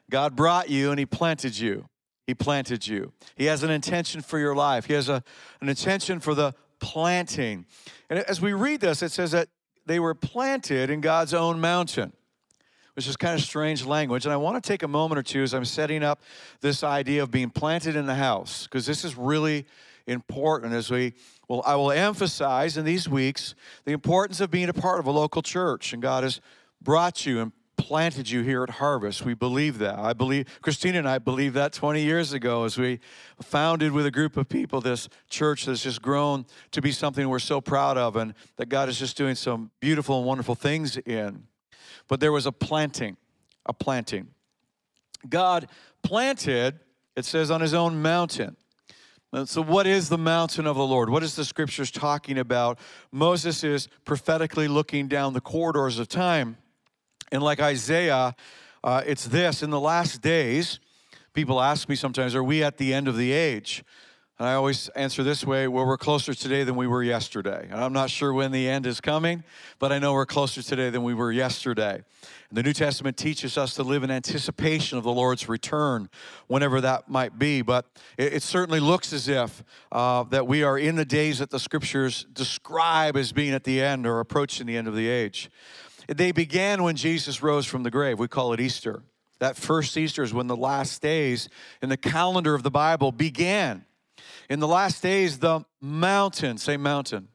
God 0.10 0.36
brought 0.36 0.70
you 0.70 0.92
and 0.92 1.00
He 1.00 1.06
planted 1.06 1.58
you. 1.58 1.88
He 2.28 2.34
planted 2.34 2.88
you. 2.88 3.14
He 3.36 3.46
has 3.46 3.64
an 3.64 3.70
intention 3.70 4.22
for 4.22 4.40
your 4.40 4.56
life, 4.56 4.86
He 4.86 4.94
has 4.94 5.10
a, 5.10 5.24
an 5.62 5.70
intention 5.70 6.20
for 6.20 6.36
the 6.36 6.54
planting. 6.80 7.66
And 8.10 8.20
as 8.20 8.42
we 8.42 8.54
read 8.54 8.82
this, 8.82 9.02
it 9.02 9.12
says 9.12 9.32
that 9.32 9.48
they 9.86 10.00
were 10.00 10.16
planted 10.16 10.90
in 10.90 11.02
God's 11.02 11.34
own 11.34 11.62
mountain, 11.62 12.14
which 12.96 13.08
is 13.08 13.16
kind 13.16 13.36
of 13.36 13.46
strange 13.46 13.86
language. 13.86 14.26
And 14.26 14.34
I 14.34 14.38
want 14.38 14.62
to 14.62 14.68
take 14.68 14.84
a 14.84 14.88
moment 14.88 15.20
or 15.20 15.24
two 15.24 15.44
as 15.44 15.54
I'm 15.54 15.66
setting 15.66 16.04
up 16.04 16.22
this 16.62 16.84
idea 16.84 17.24
of 17.24 17.32
being 17.32 17.50
planted 17.50 17.96
in 17.96 18.08
the 18.08 18.16
house, 18.16 18.64
because 18.64 18.86
this 18.86 19.06
is 19.06 19.16
really 19.16 19.66
important 20.08 20.74
as 20.74 20.92
we 20.92 21.14
well 21.48 21.62
i 21.66 21.76
will 21.76 21.92
emphasize 21.92 22.78
in 22.78 22.86
these 22.86 23.08
weeks 23.08 23.56
the 23.86 23.92
importance 23.92 24.40
of 24.42 24.52
being 24.52 24.70
a 24.70 24.74
part 24.74 25.00
of 25.00 25.08
a 25.08 25.12
local 25.12 25.42
church 25.42 25.94
and 25.94 26.02
god 26.02 26.24
has 26.24 26.42
brought 26.82 27.26
you 27.26 27.42
and 27.42 27.52
planted 27.78 28.30
you 28.30 28.42
here 28.42 28.64
at 28.64 28.70
harvest. 28.70 29.26
We 29.26 29.34
believe 29.34 29.80
that. 29.80 30.00
I 30.00 30.14
believe 30.14 30.48
christina 30.62 31.00
and 31.00 31.10
i 31.10 31.20
believe 31.20 31.54
that 31.54 31.74
20 31.74 32.02
years 32.02 32.34
ago 32.34 32.64
as 32.64 32.78
we 32.78 33.00
founded 33.42 33.92
with 33.92 34.06
a 34.06 34.12
group 34.12 34.38
of 34.38 34.48
people 34.48 34.82
this 34.82 35.10
church 35.30 35.66
that's 35.66 35.84
just 35.84 36.02
grown 36.02 36.46
to 36.72 36.82
be 36.82 36.92
something 36.92 37.28
we're 37.28 37.40
so 37.40 37.62
proud 37.62 37.98
of 37.98 38.16
and 38.16 38.34
that 38.58 38.70
god 38.70 38.90
is 38.90 38.98
just 38.98 39.18
doing 39.18 39.36
some 39.36 39.72
beautiful 39.80 40.18
and 40.18 40.26
wonderful 40.26 40.56
things 40.56 40.98
in. 40.98 41.44
But 42.08 42.20
there 42.20 42.32
was 42.32 42.46
a 42.46 42.52
planting 42.52 43.18
a 43.66 43.74
planting. 43.74 44.28
God 45.28 45.68
planted 46.04 46.80
it 47.16 47.26
says 47.26 47.50
on 47.50 47.62
his 47.62 47.74
own 47.74 48.02
mountain 48.02 48.58
so, 49.44 49.62
what 49.62 49.86
is 49.86 50.08
the 50.08 50.18
mountain 50.18 50.66
of 50.66 50.78
the 50.78 50.86
Lord? 50.86 51.10
What 51.10 51.22
is 51.22 51.36
the 51.36 51.44
scriptures 51.44 51.92
talking 51.92 52.38
about? 52.38 52.80
Moses 53.12 53.64
is 53.66 53.90
prophetically 54.06 54.70
looking 54.70 55.10
down 55.10 55.34
the 55.34 55.42
corridors 55.42 56.00
of 56.00 56.08
time. 56.08 56.56
And 57.34 57.44
like 57.44 57.60
Isaiah, 57.60 58.34
uh, 58.84 59.02
it's 59.06 59.26
this 59.26 59.62
in 59.62 59.72
the 59.72 59.80
last 59.80 60.22
days, 60.22 60.80
people 61.34 61.60
ask 61.62 61.90
me 61.90 61.96
sometimes, 61.96 62.34
are 62.36 62.44
we 62.44 62.64
at 62.64 62.78
the 62.78 62.94
end 62.94 63.08
of 63.08 63.18
the 63.18 63.34
age? 63.34 63.84
And 64.38 64.50
I 64.50 64.56
always 64.56 64.90
answer 64.90 65.24
this 65.24 65.46
way 65.46 65.70
well, 65.70 65.86
we're 65.86 65.98
closer 65.98 66.34
today 66.34 66.66
than 66.66 66.76
we 66.76 66.88
were 66.88 67.02
yesterday. 67.02 67.70
And 67.72 67.82
I'm 67.82 67.94
not 67.94 68.10
sure 68.10 68.34
when 68.34 68.52
the 68.52 68.68
end 68.68 68.86
is 68.86 69.00
coming, 69.00 69.46
but 69.80 69.94
I 69.94 70.00
know 70.00 70.12
we're 70.12 70.26
closer 70.26 70.62
today 70.62 70.90
than 70.90 71.04
we 71.04 71.14
were 71.14 71.32
yesterday. 71.32 72.04
And 72.50 72.58
the 72.58 72.62
New 72.64 72.74
Testament 72.74 73.16
teaches 73.16 73.58
us 73.58 73.76
to 73.76 73.84
live 73.84 74.04
in 74.04 74.12
anticipation 74.12 74.98
of 74.98 75.06
the 75.06 75.12
Lord's 75.14 75.48
return, 75.48 76.10
whenever 76.48 76.82
that 76.82 77.10
might 77.10 77.40
be. 77.40 77.62
But 77.62 77.86
it, 78.18 78.34
it 78.34 78.44
certainly 78.44 78.82
looks 78.82 79.14
as 79.14 79.30
if 79.30 79.64
uh, 79.94 80.24
that 80.24 80.48
we 80.48 80.64
are 80.64 80.78
in 80.78 80.98
the 80.98 81.06
days 81.06 81.40
that 81.40 81.50
the 81.50 81.60
scriptures 81.60 82.26
describe 82.34 83.16
as 83.16 83.32
being 83.32 83.54
at 83.54 83.64
the 83.64 83.82
end 83.82 84.06
or 84.06 84.20
approaching 84.20 84.68
the 84.68 84.76
end 84.76 84.90
of 84.90 84.96
the 84.96 85.08
age. 85.08 85.50
They 86.10 86.34
began 86.34 86.84
when 86.84 86.98
Jesus 86.98 87.42
rose 87.42 87.66
from 87.66 87.84
the 87.84 87.92
grave. 87.92 88.20
We 88.20 88.28
call 88.28 88.52
it 88.52 88.60
Easter. 88.60 89.04
That 89.40 89.56
first 89.56 89.96
Easter 89.96 90.24
is 90.24 90.34
when 90.34 90.48
the 90.48 90.58
last 90.58 91.02
days 91.02 91.48
in 91.82 91.88
the 91.88 91.98
calendar 91.98 92.54
of 92.54 92.64
the 92.64 92.72
Bible 92.72 93.14
began. 93.14 93.86
In 94.50 94.60
the 94.60 94.68
last 94.68 95.02
days, 95.02 95.40
the 95.40 95.62
mountain, 95.82 96.58
say 96.58 96.78
mountain. 96.78 97.30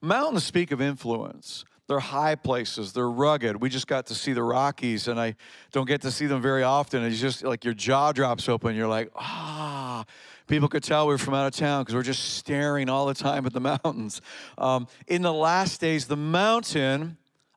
Mountains 0.00 0.44
speak 0.44 0.70
of 0.70 0.80
influence. 0.80 1.64
They're 1.86 2.00
high 2.00 2.34
places, 2.34 2.92
they're 2.92 3.10
rugged. 3.10 3.60
We 3.60 3.68
just 3.68 3.86
got 3.86 4.06
to 4.06 4.14
see 4.14 4.32
the 4.32 4.42
Rockies, 4.42 5.06
and 5.06 5.20
I 5.20 5.36
don't 5.72 5.86
get 5.86 6.00
to 6.02 6.10
see 6.10 6.26
them 6.26 6.40
very 6.40 6.62
often. 6.62 7.04
It's 7.04 7.20
just 7.20 7.42
like 7.42 7.64
your 7.64 7.74
jaw 7.74 8.12
drops 8.12 8.48
open. 8.48 8.74
You're 8.74 8.88
like, 8.88 9.10
ah. 9.16 10.04
People 10.46 10.68
could 10.68 10.82
tell 10.82 11.06
we 11.06 11.14
are 11.14 11.18
from 11.18 11.32
out 11.32 11.46
of 11.46 11.54
town 11.54 11.82
because 11.82 11.94
we're 11.94 12.02
just 12.02 12.36
staring 12.36 12.90
all 12.90 13.06
the 13.06 13.14
time 13.14 13.46
at 13.46 13.52
the 13.52 13.60
mountains. 13.84 14.20
Um, 14.58 14.88
in 15.06 15.22
the 15.22 15.32
last 15.32 15.80
days, 15.80 16.06
the 16.06 16.16
mountain 16.16 17.16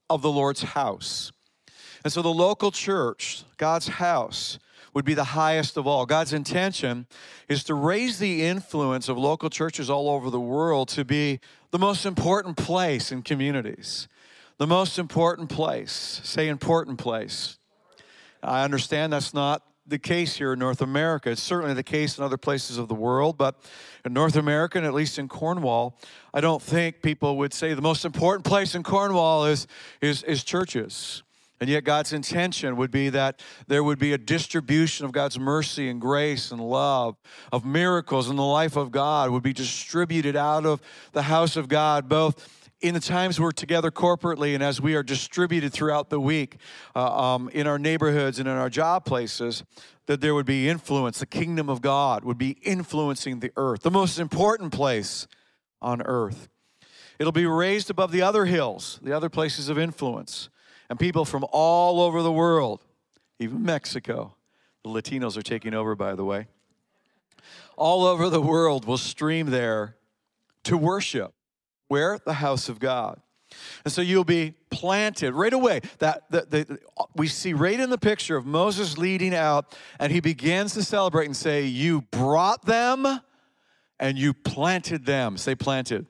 of 0.10 0.22
the 0.22 0.32
Lord's 0.32 0.62
house. 0.62 1.32
And 2.04 2.14
so 2.14 2.22
the 2.22 2.30
local 2.30 2.72
church, 2.72 3.44
God's 3.58 3.88
house, 3.88 4.60
would 4.98 5.06
be 5.06 5.14
the 5.14 5.24
highest 5.24 5.78
of 5.78 5.86
all. 5.86 6.08
God's 6.08 6.34
intention 6.34 7.06
is 7.48 7.64
to 7.66 7.76
raise 7.76 8.18
the 8.18 8.44
influence 8.44 9.08
of 9.08 9.16
local 9.16 9.48
churches 9.48 9.92
all 9.92 10.10
over 10.10 10.32
the 10.32 10.40
world 10.40 10.88
to 10.88 11.06
be 11.06 11.40
the 11.70 11.78
most 11.78 12.04
important 12.04 12.58
place 12.58 13.12
in 13.12 13.22
communities. 13.22 14.08
The 14.58 14.66
most 14.66 14.98
important 14.98 15.50
place. 15.50 16.20
Say 16.24 16.48
important 16.48 16.98
place. 16.98 17.60
I 18.42 18.64
understand 18.64 19.14
that's 19.14 19.36
not 19.36 19.62
the 19.86 20.00
case 20.00 20.36
here 20.36 20.54
in 20.54 20.58
North 20.58 20.82
America. 20.82 21.30
It's 21.30 21.44
certainly 21.44 21.76
the 21.76 21.84
case 21.84 22.18
in 22.18 22.24
other 22.24 22.36
places 22.36 22.80
of 22.80 22.88
the 22.88 22.96
world, 22.96 23.38
but 23.38 23.54
in 24.04 24.14
North 24.14 24.36
America, 24.36 24.80
and 24.80 24.88
at 24.88 24.96
least 24.96 25.20
in 25.20 25.28
Cornwall, 25.28 25.96
I 26.34 26.42
don't 26.42 26.62
think 26.62 27.04
people 27.04 27.38
would 27.38 27.54
say 27.54 27.76
the 27.76 27.84
most 27.84 28.04
important 28.04 28.46
place 28.46 28.74
in 28.74 28.82
Cornwall 28.82 29.46
is, 29.46 29.68
is, 30.02 30.24
is 30.24 30.44
churches. 30.44 31.22
And 31.60 31.70
yet, 31.70 31.84
God's 31.84 32.14
intention 32.14 32.78
would 32.78 32.92
be 32.92 33.10
that 33.10 33.42
there 33.68 33.84
would 33.84 33.98
be 33.98 34.14
a 34.14 34.18
distribution 34.18 35.06
of 35.06 35.12
God's 35.12 35.40
mercy 35.40 35.90
and 35.90 36.00
grace 36.00 36.52
and 36.52 36.62
love, 36.62 37.16
of 37.52 37.66
miracles 37.66 38.30
in 38.30 38.36
the 38.36 38.46
life 38.46 38.76
of 38.76 38.92
God 38.92 39.32
would 39.32 39.44
be 39.44 39.54
distributed 39.54 40.36
out 40.36 40.66
of 40.66 40.82
the 41.14 41.24
house 41.24 41.56
of 41.56 41.68
God, 41.68 42.08
both 42.08 42.48
in 42.82 42.94
the 42.94 43.00
times 43.00 43.40
we're 43.40 43.52
together 43.52 43.90
corporately 43.90 44.54
and 44.54 44.64
as 44.64 44.80
we 44.80 44.94
are 44.96 45.02
distributed 45.02 45.74
throughout 45.74 46.12
the 46.12 46.20
week 46.20 46.58
uh, 46.96 47.34
um, 47.36 47.50
in 47.50 47.66
our 47.66 47.80
neighborhoods 47.80 48.38
and 48.38 48.48
in 48.48 48.54
our 48.54 48.70
job 48.70 49.04
places, 49.04 49.64
that 50.06 50.22
there 50.22 50.36
would 50.36 50.46
be 50.46 50.70
influence. 50.70 51.18
The 51.18 51.26
kingdom 51.26 51.70
of 51.70 51.82
God 51.82 52.24
would 52.24 52.38
be 52.38 52.52
influencing 52.62 53.40
the 53.40 53.52
earth, 53.58 53.82
the 53.82 53.90
most 53.90 54.20
important 54.20 54.72
place 54.72 55.28
on 55.82 56.04
earth. 56.04 56.50
It'll 57.18 57.32
be 57.32 57.48
raised 57.48 57.90
above 57.90 58.12
the 58.12 58.22
other 58.22 58.46
hills, 58.46 59.00
the 59.02 59.12
other 59.12 59.30
places 59.30 59.70
of 59.70 59.80
influence 59.80 60.50
and 60.90 61.00
people 61.00 61.26
from 61.26 61.46
all 61.52 62.02
over 62.02 62.22
the 62.22 62.32
world, 62.32 62.84
even 63.40 63.64
Mexico. 63.64 64.36
The 64.84 64.90
Latinos 64.90 65.38
are 65.38 65.42
taking 65.42 65.74
over, 65.74 65.96
by 65.96 66.16
the 66.16 66.24
way. 66.24 66.48
All 67.76 68.06
over 68.06 68.30
the 68.30 68.42
world 68.42 68.86
will 68.86 68.98
stream 68.98 69.50
there 69.50 69.96
to 70.64 70.78
worship. 70.78 71.34
Where? 71.88 72.20
The 72.20 72.34
house 72.34 72.70
of 72.70 72.80
God. 72.80 73.22
And 73.86 73.94
so 73.94 74.02
you'll 74.02 74.26
be 74.26 74.54
planted 74.70 75.34
right 75.34 75.54
away. 75.54 75.82
That 76.00 76.30
the, 76.30 76.46
the, 76.50 76.80
we 77.16 77.28
see 77.28 77.54
right 77.54 77.80
in 77.80 77.90
the 77.90 77.98
picture 77.98 78.36
of 78.36 78.46
Moses 78.46 78.98
leading 78.98 79.34
out, 79.34 79.78
and 80.00 80.12
he 80.12 80.20
begins 80.20 80.74
to 80.74 80.84
celebrate 80.84 81.26
and 81.26 81.36
say, 81.36 81.64
You 81.64 82.02
brought 82.12 82.66
them 82.66 83.22
and 84.00 84.18
you 84.18 84.34
planted 84.34 85.06
them. 85.06 85.38
Say 85.38 85.56
planted. 85.56 86.06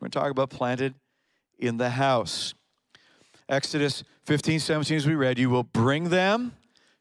We're 0.00 0.06
going 0.06 0.10
to 0.10 0.18
talk 0.18 0.30
about 0.30 0.50
planted 0.50 0.94
in 1.58 1.76
the 1.76 1.90
house. 1.90 2.54
Exodus 3.48 4.04
15, 4.26 4.60
17, 4.60 4.96
as 4.96 5.06
we 5.06 5.14
read, 5.14 5.38
you 5.38 5.48
will 5.48 5.62
bring 5.62 6.10
them, 6.10 6.52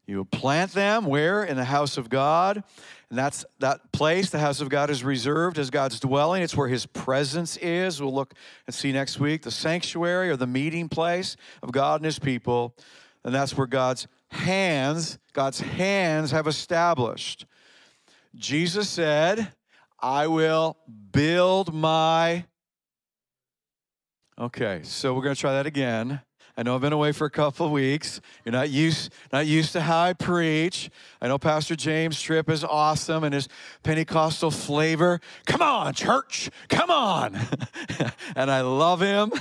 you 0.05 0.17
will 0.17 0.25
plant 0.25 0.71
them 0.71 1.05
where? 1.05 1.43
In 1.43 1.57
the 1.57 1.65
house 1.65 1.97
of 1.97 2.09
God. 2.09 2.63
And 3.09 3.19
that's 3.19 3.45
that 3.59 3.91
place, 3.91 4.29
the 4.29 4.39
house 4.39 4.61
of 4.61 4.69
God 4.69 4.89
is 4.89 5.03
reserved 5.03 5.59
as 5.59 5.69
God's 5.69 5.99
dwelling. 5.99 6.43
It's 6.43 6.55
where 6.55 6.69
his 6.69 6.85
presence 6.85 7.57
is. 7.57 8.01
We'll 8.01 8.13
look 8.13 8.33
and 8.65 8.73
see 8.73 8.91
next 8.91 9.19
week 9.19 9.41
the 9.41 9.51
sanctuary 9.51 10.29
or 10.29 10.37
the 10.37 10.47
meeting 10.47 10.87
place 10.87 11.35
of 11.61 11.71
God 11.71 12.01
and 12.01 12.05
his 12.05 12.19
people. 12.19 12.75
And 13.25 13.35
that's 13.35 13.57
where 13.57 13.67
God's 13.67 14.07
hands, 14.29 15.19
God's 15.33 15.59
hands 15.59 16.31
have 16.31 16.47
established. 16.47 17.45
Jesus 18.35 18.89
said, 18.89 19.53
I 19.99 20.27
will 20.27 20.77
build 21.11 21.73
my. 21.73 22.45
Okay, 24.39 24.81
so 24.83 25.13
we're 25.13 25.23
going 25.23 25.35
to 25.35 25.41
try 25.41 25.53
that 25.53 25.65
again. 25.65 26.21
I 26.59 26.63
know 26.63 26.73
I've 26.73 26.81
been 26.81 26.91
away 26.91 27.11
for 27.11 27.25
a 27.25 27.29
couple 27.29 27.67
of 27.67 27.71
weeks. 27.71 28.19
You're 28.43 28.51
not 28.51 28.71
used, 28.71 29.13
not 29.31 29.45
used 29.45 29.73
to 29.73 29.81
how 29.81 30.01
I 30.05 30.13
preach. 30.13 30.89
I 31.21 31.27
know 31.27 31.37
Pastor 31.37 31.75
James 31.75 32.19
Tripp 32.19 32.49
is 32.49 32.63
awesome 32.63 33.23
and 33.23 33.31
his 33.31 33.47
Pentecostal 33.83 34.49
flavor. 34.49 35.21
Come 35.45 35.61
on, 35.61 35.93
church, 35.93 36.49
come 36.67 36.89
on. 36.89 37.35
and 38.35 38.49
I 38.49 38.61
love 38.61 39.01
him. 39.01 39.31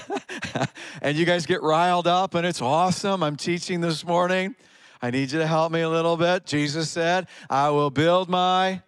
and 1.00 1.16
you 1.16 1.24
guys 1.24 1.46
get 1.46 1.62
riled 1.62 2.06
up, 2.06 2.34
and 2.34 2.46
it's 2.46 2.60
awesome. 2.60 3.22
I'm 3.22 3.36
teaching 3.36 3.80
this 3.80 4.04
morning. 4.04 4.54
I 5.00 5.10
need 5.10 5.32
you 5.32 5.38
to 5.38 5.46
help 5.46 5.72
me 5.72 5.80
a 5.80 5.88
little 5.88 6.18
bit. 6.18 6.44
Jesus 6.44 6.90
said, 6.90 7.28
I 7.48 7.70
will 7.70 7.90
build 7.90 8.28
my. 8.28 8.82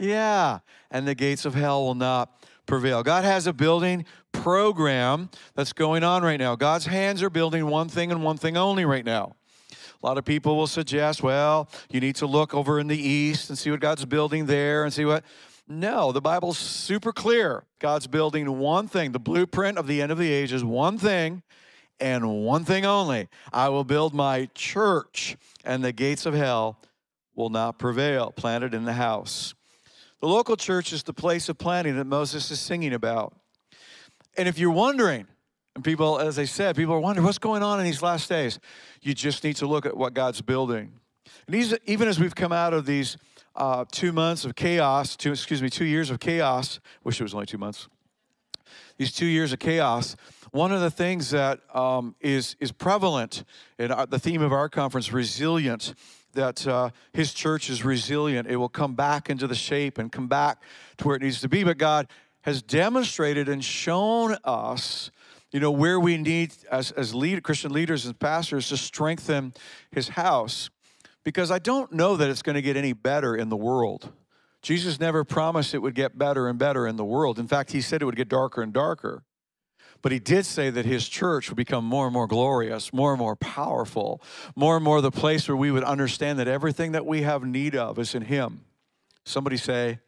Yeah. 0.00 0.58
And 0.90 1.06
the 1.06 1.14
gates 1.14 1.44
of 1.44 1.54
hell 1.54 1.84
will 1.84 1.94
not 1.94 2.42
prevail. 2.66 3.04
God 3.04 3.22
has 3.22 3.46
a 3.46 3.52
building 3.52 4.04
program 4.42 5.30
that's 5.54 5.72
going 5.72 6.04
on 6.04 6.22
right 6.22 6.38
now. 6.38 6.56
God's 6.56 6.86
hands 6.86 7.22
are 7.22 7.30
building 7.30 7.66
one 7.66 7.88
thing 7.88 8.12
and 8.12 8.22
one 8.22 8.36
thing 8.36 8.56
only 8.56 8.84
right 8.84 9.04
now. 9.04 9.34
A 9.70 10.06
lot 10.06 10.18
of 10.18 10.24
people 10.24 10.56
will 10.56 10.66
suggest, 10.66 11.22
well, 11.22 11.68
you 11.90 12.00
need 12.00 12.16
to 12.16 12.26
look 12.26 12.54
over 12.54 12.78
in 12.78 12.86
the 12.86 12.98
east 12.98 13.48
and 13.48 13.58
see 13.58 13.70
what 13.70 13.80
God's 13.80 14.04
building 14.04 14.46
there 14.46 14.84
and 14.84 14.92
see 14.92 15.04
what. 15.04 15.24
No, 15.68 16.12
the 16.12 16.20
Bible's 16.20 16.58
super 16.58 17.12
clear. 17.12 17.64
God's 17.80 18.06
building 18.06 18.58
one 18.58 18.86
thing. 18.86 19.12
The 19.12 19.18
blueprint 19.18 19.78
of 19.78 19.86
the 19.88 20.00
end 20.00 20.12
of 20.12 20.18
the 20.18 20.30
age 20.30 20.52
is 20.52 20.62
one 20.62 20.96
thing 20.96 21.42
and 21.98 22.44
one 22.44 22.64
thing 22.64 22.86
only. 22.86 23.28
I 23.52 23.68
will 23.70 23.84
build 23.84 24.14
my 24.14 24.48
church, 24.54 25.36
and 25.64 25.82
the 25.82 25.92
gates 25.92 26.24
of 26.24 26.34
hell 26.34 26.78
will 27.34 27.50
not 27.50 27.78
prevail. 27.78 28.30
Planted 28.30 28.74
in 28.74 28.84
the 28.84 28.92
house. 28.92 29.54
The 30.20 30.28
local 30.28 30.56
church 30.56 30.92
is 30.92 31.02
the 31.02 31.12
place 31.12 31.48
of 31.48 31.58
planting 31.58 31.96
that 31.96 32.06
Moses 32.06 32.50
is 32.50 32.60
singing 32.60 32.94
about. 32.94 33.34
And 34.36 34.48
if 34.48 34.58
you're 34.58 34.70
wondering, 34.70 35.26
and 35.74 35.84
people, 35.84 36.18
as 36.18 36.38
I 36.38 36.44
said, 36.44 36.76
people 36.76 36.94
are 36.94 37.00
wondering 37.00 37.24
what's 37.24 37.38
going 37.38 37.62
on 37.62 37.78
in 37.78 37.84
these 37.84 38.02
last 38.02 38.28
days, 38.28 38.58
you 39.02 39.14
just 39.14 39.44
need 39.44 39.56
to 39.56 39.66
look 39.66 39.86
at 39.86 39.96
what 39.96 40.14
God's 40.14 40.40
building. 40.40 40.92
And 41.46 41.78
even 41.86 42.08
as 42.08 42.18
we've 42.18 42.34
come 42.34 42.52
out 42.52 42.72
of 42.72 42.86
these 42.86 43.16
uh, 43.54 43.84
two 43.90 44.12
months 44.12 44.44
of 44.44 44.54
chaos, 44.54 45.16
two, 45.16 45.32
excuse 45.32 45.62
me, 45.62 45.70
two 45.70 45.84
years 45.84 46.10
of 46.10 46.20
chaos, 46.20 46.80
wish 47.04 47.20
it 47.20 47.22
was 47.22 47.34
only 47.34 47.46
two 47.46 47.58
months, 47.58 47.88
these 48.96 49.12
two 49.12 49.26
years 49.26 49.52
of 49.52 49.58
chaos, 49.58 50.16
one 50.52 50.72
of 50.72 50.80
the 50.80 50.90
things 50.90 51.30
that 51.30 51.60
um, 51.74 52.14
is 52.20 52.56
is 52.60 52.72
prevalent 52.72 53.44
in 53.78 53.92
our, 53.92 54.06
the 54.06 54.18
theme 54.18 54.40
of 54.40 54.52
our 54.52 54.68
conference, 54.68 55.12
resilient, 55.12 55.94
that 56.32 56.66
uh, 56.66 56.90
his 57.12 57.34
church 57.34 57.68
is 57.68 57.84
resilient. 57.84 58.48
It 58.48 58.56
will 58.56 58.68
come 58.68 58.94
back 58.94 59.28
into 59.28 59.46
the 59.46 59.54
shape 59.54 59.98
and 59.98 60.10
come 60.10 60.28
back 60.28 60.62
to 60.98 61.06
where 61.06 61.16
it 61.16 61.22
needs 61.22 61.40
to 61.42 61.48
be. 61.48 61.64
But 61.64 61.78
God 61.78 62.08
has 62.46 62.62
demonstrated 62.62 63.48
and 63.48 63.62
shown 63.62 64.36
us, 64.44 65.10
you 65.50 65.58
know, 65.58 65.72
where 65.72 65.98
we 65.98 66.16
need 66.16 66.54
as, 66.70 66.92
as 66.92 67.12
lead, 67.12 67.42
Christian 67.42 67.72
leaders 67.72 68.06
and 68.06 68.16
pastors 68.18 68.68
to 68.68 68.76
strengthen 68.76 69.52
his 69.90 70.10
house. 70.10 70.70
Because 71.24 71.50
I 71.50 71.58
don't 71.58 71.92
know 71.92 72.16
that 72.16 72.30
it's 72.30 72.42
going 72.42 72.54
to 72.54 72.62
get 72.62 72.76
any 72.76 72.92
better 72.92 73.36
in 73.36 73.48
the 73.48 73.56
world. 73.56 74.12
Jesus 74.62 75.00
never 75.00 75.24
promised 75.24 75.74
it 75.74 75.78
would 75.78 75.96
get 75.96 76.16
better 76.16 76.46
and 76.46 76.56
better 76.56 76.86
in 76.86 76.94
the 76.94 77.04
world. 77.04 77.40
In 77.40 77.48
fact, 77.48 77.72
he 77.72 77.80
said 77.80 78.00
it 78.00 78.04
would 78.04 78.14
get 78.14 78.28
darker 78.28 78.62
and 78.62 78.72
darker. 78.72 79.24
But 80.00 80.12
he 80.12 80.20
did 80.20 80.46
say 80.46 80.70
that 80.70 80.84
his 80.84 81.08
church 81.08 81.50
would 81.50 81.56
become 81.56 81.84
more 81.84 82.06
and 82.06 82.14
more 82.14 82.28
glorious, 82.28 82.92
more 82.92 83.10
and 83.12 83.18
more 83.18 83.34
powerful, 83.34 84.22
more 84.54 84.76
and 84.76 84.84
more 84.84 85.00
the 85.00 85.10
place 85.10 85.48
where 85.48 85.56
we 85.56 85.72
would 85.72 85.82
understand 85.82 86.38
that 86.38 86.46
everything 86.46 86.92
that 86.92 87.04
we 87.04 87.22
have 87.22 87.42
need 87.42 87.74
of 87.74 87.98
is 87.98 88.14
in 88.14 88.22
him. 88.22 88.60
Somebody 89.24 89.56
say, 89.56 89.98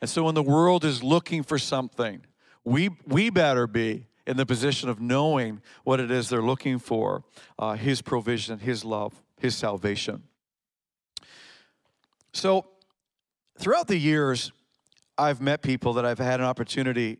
and 0.00 0.10
so 0.10 0.24
when 0.24 0.34
the 0.34 0.42
world 0.42 0.84
is 0.84 1.02
looking 1.02 1.42
for 1.42 1.58
something, 1.58 2.22
we, 2.64 2.90
we 3.06 3.30
better 3.30 3.66
be 3.66 4.06
in 4.26 4.36
the 4.36 4.46
position 4.46 4.88
of 4.88 5.00
knowing 5.00 5.60
what 5.84 6.00
it 6.00 6.10
is 6.10 6.28
they're 6.28 6.42
looking 6.42 6.78
for 6.78 7.22
uh, 7.58 7.74
His 7.74 8.02
provision, 8.02 8.58
His 8.58 8.84
love, 8.84 9.14
His 9.38 9.54
salvation. 9.54 10.24
So 12.32 12.66
throughout 13.58 13.88
the 13.88 13.96
years, 13.96 14.52
I've 15.16 15.40
met 15.40 15.62
people 15.62 15.94
that 15.94 16.04
I've 16.04 16.18
had 16.18 16.40
an 16.40 16.46
opportunity 16.46 17.18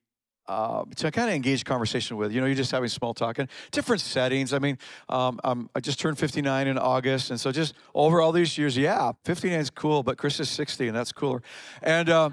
uh, 0.49 0.85
to 0.97 1.11
kind 1.11 1.29
of 1.29 1.35
engage 1.35 1.65
conversation 1.65 2.17
with. 2.17 2.33
You 2.33 2.41
know, 2.41 2.47
you're 2.47 2.55
just 2.55 2.71
having 2.71 2.89
small 2.89 3.15
talk 3.15 3.39
in 3.39 3.49
different 3.71 4.01
settings. 4.01 4.53
I 4.53 4.59
mean, 4.59 4.79
um, 5.09 5.41
i 5.75 5.81
just 5.81 5.99
turned 5.99 6.19
59 6.19 6.69
in 6.69 6.79
August, 6.79 7.31
and 7.31 7.41
so 7.41 7.51
just 7.51 7.75
over 7.95 8.21
all 8.21 8.33
these 8.33 8.57
years, 8.57 8.77
yeah, 8.77 9.13
59 9.25 9.59
is 9.59 9.71
cool, 9.71 10.03
but 10.03 10.19
Chris 10.19 10.39
is 10.39 10.49
60, 10.49 10.89
and 10.89 10.97
that's 10.97 11.13
cooler. 11.13 11.43
And 11.83 12.09
uh, 12.11 12.31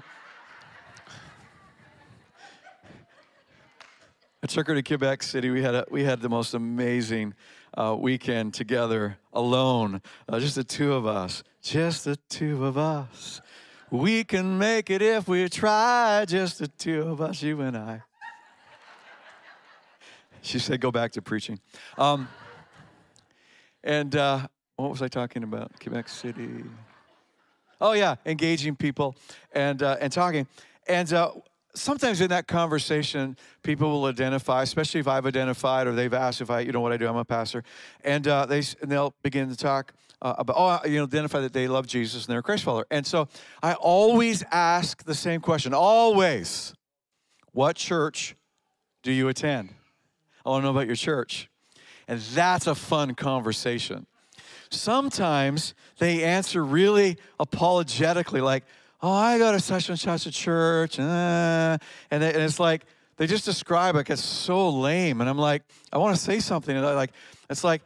I 4.44 4.46
took 4.46 4.66
her 4.66 4.74
to 4.74 4.82
Quebec 4.82 5.22
City. 5.22 5.48
We 5.48 5.62
had 5.62 5.74
a, 5.74 5.86
we 5.90 6.04
had 6.04 6.20
the 6.20 6.28
most 6.28 6.52
amazing 6.52 7.32
uh, 7.78 7.96
weekend 7.98 8.52
together, 8.52 9.16
alone, 9.32 10.02
uh, 10.28 10.38
just 10.38 10.56
the 10.56 10.62
two 10.62 10.92
of 10.92 11.06
us, 11.06 11.42
just 11.62 12.04
the 12.04 12.16
two 12.28 12.66
of 12.66 12.76
us. 12.76 13.40
We 13.90 14.22
can 14.22 14.58
make 14.58 14.90
it 14.90 15.00
if 15.00 15.28
we 15.28 15.48
try, 15.48 16.26
just 16.28 16.58
the 16.58 16.68
two 16.68 17.08
of 17.08 17.22
us, 17.22 17.42
you 17.42 17.62
and 17.62 17.74
I. 17.74 18.02
She 20.42 20.58
said, 20.58 20.78
go 20.78 20.90
back 20.90 21.12
to 21.12 21.22
preaching. 21.22 21.58
Um, 21.96 22.28
and 23.82 24.14
uh, 24.14 24.46
what 24.76 24.90
was 24.90 25.00
I 25.00 25.08
talking 25.08 25.42
about? 25.42 25.72
Quebec 25.80 26.06
City. 26.06 26.64
Oh, 27.80 27.92
yeah, 27.92 28.16
engaging 28.26 28.76
people 28.76 29.16
and, 29.52 29.82
uh, 29.82 29.96
and 30.02 30.12
talking. 30.12 30.46
And 30.86 31.10
uh, 31.14 31.30
sometimes 31.74 32.20
in 32.20 32.28
that 32.30 32.46
conversation, 32.46 33.36
people 33.62 33.90
will 33.90 34.06
identify, 34.06 34.62
especially 34.62 35.00
if 35.00 35.08
I've 35.08 35.26
identified 35.26 35.86
or 35.86 35.92
they've 35.92 36.14
asked 36.14 36.40
if 36.40 36.50
I, 36.50 36.60
you 36.60 36.72
know, 36.72 36.80
what 36.80 36.92
I 36.92 36.96
do. 36.96 37.06
I'm 37.08 37.16
a 37.16 37.24
pastor, 37.24 37.62
and 38.02 38.26
uh, 38.26 38.46
they 38.46 38.62
and 38.80 38.90
they'll 38.90 39.14
begin 39.22 39.48
to 39.48 39.56
talk 39.56 39.92
uh, 40.22 40.34
about, 40.38 40.56
oh, 40.56 40.88
you 40.88 40.98
know, 40.98 41.04
identify 41.04 41.40
that 41.40 41.52
they 41.52 41.68
love 41.68 41.86
Jesus 41.86 42.24
and 42.24 42.32
they're 42.32 42.40
a 42.40 42.42
Christ 42.42 42.64
follower. 42.64 42.86
And 42.90 43.06
so 43.06 43.28
I 43.62 43.74
always 43.74 44.42
ask 44.50 45.04
the 45.04 45.14
same 45.14 45.40
question, 45.40 45.74
always, 45.74 46.74
what 47.52 47.76
church 47.76 48.36
do 49.02 49.12
you 49.12 49.28
attend? 49.28 49.74
I 50.46 50.50
want 50.50 50.62
to 50.62 50.66
know 50.66 50.70
about 50.70 50.86
your 50.86 50.96
church, 50.96 51.48
and 52.08 52.20
that's 52.20 52.66
a 52.66 52.74
fun 52.74 53.14
conversation. 53.14 54.06
Sometimes 54.70 55.74
they 55.98 56.24
answer 56.24 56.64
really 56.64 57.18
apologetically, 57.38 58.40
like 58.40 58.64
oh, 59.04 59.12
I 59.12 59.36
go 59.36 59.52
to 59.52 59.60
such 59.60 59.90
and 59.90 59.98
such 59.98 60.24
a 60.24 60.30
church, 60.30 60.98
uh, 60.98 61.02
and, 61.02 61.78
and 62.10 62.24
it's 62.24 62.58
like 62.58 62.86
they 63.18 63.26
just 63.26 63.44
describe 63.44 63.96
it 63.96 64.08
as 64.08 64.24
so 64.24 64.70
lame, 64.70 65.20
and 65.20 65.28
I'm 65.28 65.36
like, 65.36 65.62
I 65.92 65.98
want 65.98 66.16
to 66.16 66.22
say 66.22 66.40
something, 66.40 66.74
and 66.74 66.86
I 66.86 66.94
like, 66.94 67.12
it's 67.50 67.62
like, 67.62 67.82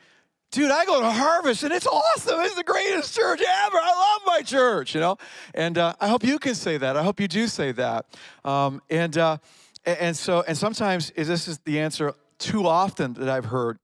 dude, 0.53 0.71
I 0.71 0.85
go 0.85 1.01
to 1.01 1.11
Harvest, 1.11 1.65
and 1.65 1.73
it's 1.73 1.89
awesome. 1.89 2.39
It's 2.43 2.55
the 2.55 2.63
greatest 2.63 3.17
church 3.17 3.41
ever. 3.41 3.77
I 3.77 4.17
love 4.17 4.23
my 4.27 4.43
church, 4.43 4.95
you 4.95 5.01
know, 5.01 5.17
and 5.55 5.77
uh, 5.77 5.95
I 6.01 6.07
hope 6.07 6.23
you 6.23 6.39
can 6.39 6.55
say 6.55 6.79
that. 6.79 6.97
I 6.97 7.03
hope 7.03 7.19
you 7.19 7.27
do 7.27 7.49
say 7.49 7.73
that, 7.73 8.07
um, 8.45 8.81
and 8.89 9.19
uh, 9.19 9.39
and 9.85 10.17
so 10.17 10.45
and 10.47 10.57
sometimes 10.57 11.11
this 11.17 11.49
is 11.49 11.59
the 11.65 11.81
answer 11.81 12.15
too 12.39 12.65
often 12.65 13.15
that 13.15 13.29
I've 13.29 13.47
heard. 13.47 13.81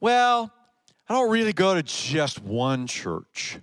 Well, 0.00 0.50
I 1.10 1.12
don't 1.12 1.30
really 1.30 1.52
go 1.52 1.74
to 1.74 1.82
just 1.82 2.42
one 2.42 2.86
church. 2.86 3.58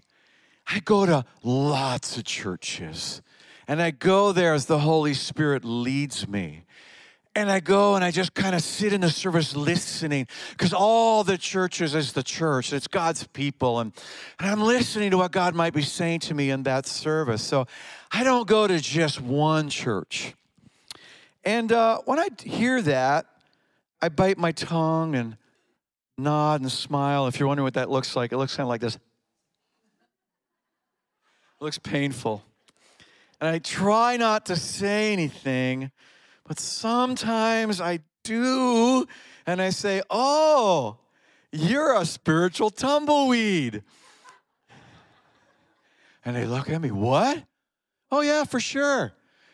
I 0.73 0.79
go 0.79 1.05
to 1.05 1.25
lots 1.43 2.17
of 2.17 2.23
churches 2.23 3.21
and 3.67 3.81
I 3.81 3.91
go 3.91 4.31
there 4.31 4.53
as 4.53 4.65
the 4.65 4.79
Holy 4.79 5.13
Spirit 5.13 5.65
leads 5.65 6.27
me. 6.27 6.63
And 7.33 7.49
I 7.49 7.61
go 7.61 7.95
and 7.95 8.03
I 8.03 8.11
just 8.11 8.33
kind 8.33 8.53
of 8.53 8.61
sit 8.61 8.91
in 8.91 8.99
the 8.99 9.09
service 9.09 9.55
listening 9.55 10.27
because 10.51 10.73
all 10.73 11.23
the 11.23 11.37
churches 11.37 11.95
is 11.95 12.11
the 12.11 12.23
church. 12.23 12.73
It's 12.73 12.87
God's 12.87 13.25
people. 13.27 13.79
And, 13.79 13.93
and 14.39 14.49
I'm 14.49 14.61
listening 14.61 15.11
to 15.11 15.17
what 15.17 15.31
God 15.31 15.55
might 15.55 15.73
be 15.73 15.81
saying 15.81 16.19
to 16.21 16.33
me 16.33 16.49
in 16.49 16.63
that 16.63 16.85
service. 16.85 17.41
So 17.41 17.67
I 18.11 18.25
don't 18.25 18.47
go 18.47 18.67
to 18.67 18.79
just 18.79 19.21
one 19.21 19.69
church. 19.69 20.33
And 21.45 21.71
uh, 21.71 21.99
when 22.03 22.19
I 22.19 22.27
hear 22.43 22.81
that, 22.81 23.27
I 24.01 24.09
bite 24.09 24.37
my 24.37 24.51
tongue 24.51 25.15
and 25.15 25.37
nod 26.17 26.59
and 26.59 26.71
smile. 26.71 27.27
If 27.27 27.39
you're 27.39 27.47
wondering 27.47 27.63
what 27.63 27.75
that 27.75 27.89
looks 27.89 28.15
like, 28.15 28.33
it 28.33 28.37
looks 28.37 28.55
kind 28.55 28.65
of 28.65 28.69
like 28.69 28.81
this. 28.81 28.97
It 31.61 31.65
looks 31.65 31.77
painful. 31.77 32.43
And 33.39 33.47
I 33.47 33.59
try 33.59 34.17
not 34.17 34.47
to 34.47 34.55
say 34.55 35.13
anything, 35.13 35.91
but 36.43 36.59
sometimes 36.59 37.79
I 37.79 37.99
do. 38.23 39.05
And 39.45 39.61
I 39.61 39.69
say, 39.69 40.01
Oh, 40.09 40.97
you're 41.51 41.95
a 41.95 42.03
spiritual 42.03 42.71
tumbleweed. 42.71 43.83
And 46.25 46.35
they 46.35 46.45
look 46.45 46.67
at 46.71 46.81
me, 46.81 46.89
What? 46.89 47.43
Oh, 48.11 48.21
yeah, 48.21 48.43
for 48.43 48.59
sure. 48.59 49.13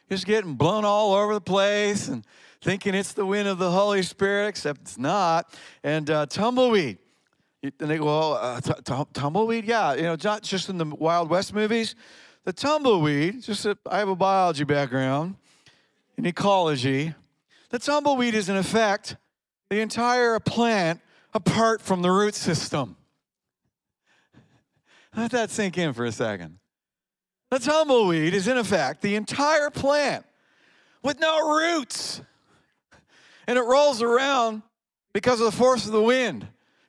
Just 0.09 0.25
getting 0.25 0.53
blown 0.53 0.85
all 0.85 1.13
over 1.13 1.33
the 1.33 1.41
place 1.41 2.07
and 2.07 2.25
thinking 2.61 2.95
it's 2.95 3.11
the 3.11 3.25
wind 3.25 3.49
of 3.49 3.57
the 3.57 3.69
Holy 3.69 4.01
Spirit, 4.01 4.47
except 4.47 4.79
it's 4.79 4.97
not. 4.97 5.53
And 5.83 6.09
uh, 6.09 6.25
tumbleweed. 6.27 6.99
And 7.63 7.73
they 7.79 7.97
go, 7.97 8.05
well, 8.05 8.33
uh, 8.33 8.61
t- 8.61 8.73
t- 8.83 9.03
tumbleweed? 9.13 9.65
Yeah, 9.65 9.93
you 9.95 10.03
know, 10.03 10.15
not 10.23 10.43
just 10.43 10.69
in 10.69 10.77
the 10.77 10.85
Wild 10.85 11.29
West 11.29 11.53
movies. 11.53 11.95
The 12.43 12.53
tumbleweed, 12.53 13.43
just 13.43 13.63
that 13.63 13.77
I 13.89 13.99
have 13.99 14.09
a 14.09 14.15
biology 14.15 14.63
background 14.63 15.35
in 16.17 16.25
ecology. 16.25 17.13
The 17.69 17.79
tumbleweed 17.79 18.35
is, 18.35 18.47
in 18.47 18.55
effect, 18.55 19.17
the 19.69 19.81
entire 19.81 20.39
plant 20.39 21.01
apart 21.33 21.81
from 21.81 22.01
the 22.01 22.11
root 22.11 22.35
system. 22.35 22.95
Let 25.17 25.31
that 25.31 25.49
sink 25.49 25.77
in 25.77 25.93
for 25.93 26.05
a 26.05 26.11
second. 26.11 26.59
The 27.49 27.59
tumbleweed 27.59 28.33
is, 28.33 28.47
in 28.47 28.57
effect, 28.57 29.01
the 29.01 29.15
entire 29.15 29.69
plant 29.69 30.25
with 31.03 31.19
no 31.19 31.55
roots. 31.55 32.21
And 33.47 33.57
it 33.57 33.61
rolls 33.61 34.01
around 34.01 34.61
because 35.11 35.39
of 35.39 35.45
the 35.45 35.57
force 35.57 35.85
of 35.85 35.91
the 35.91 36.01
wind. 36.01 36.47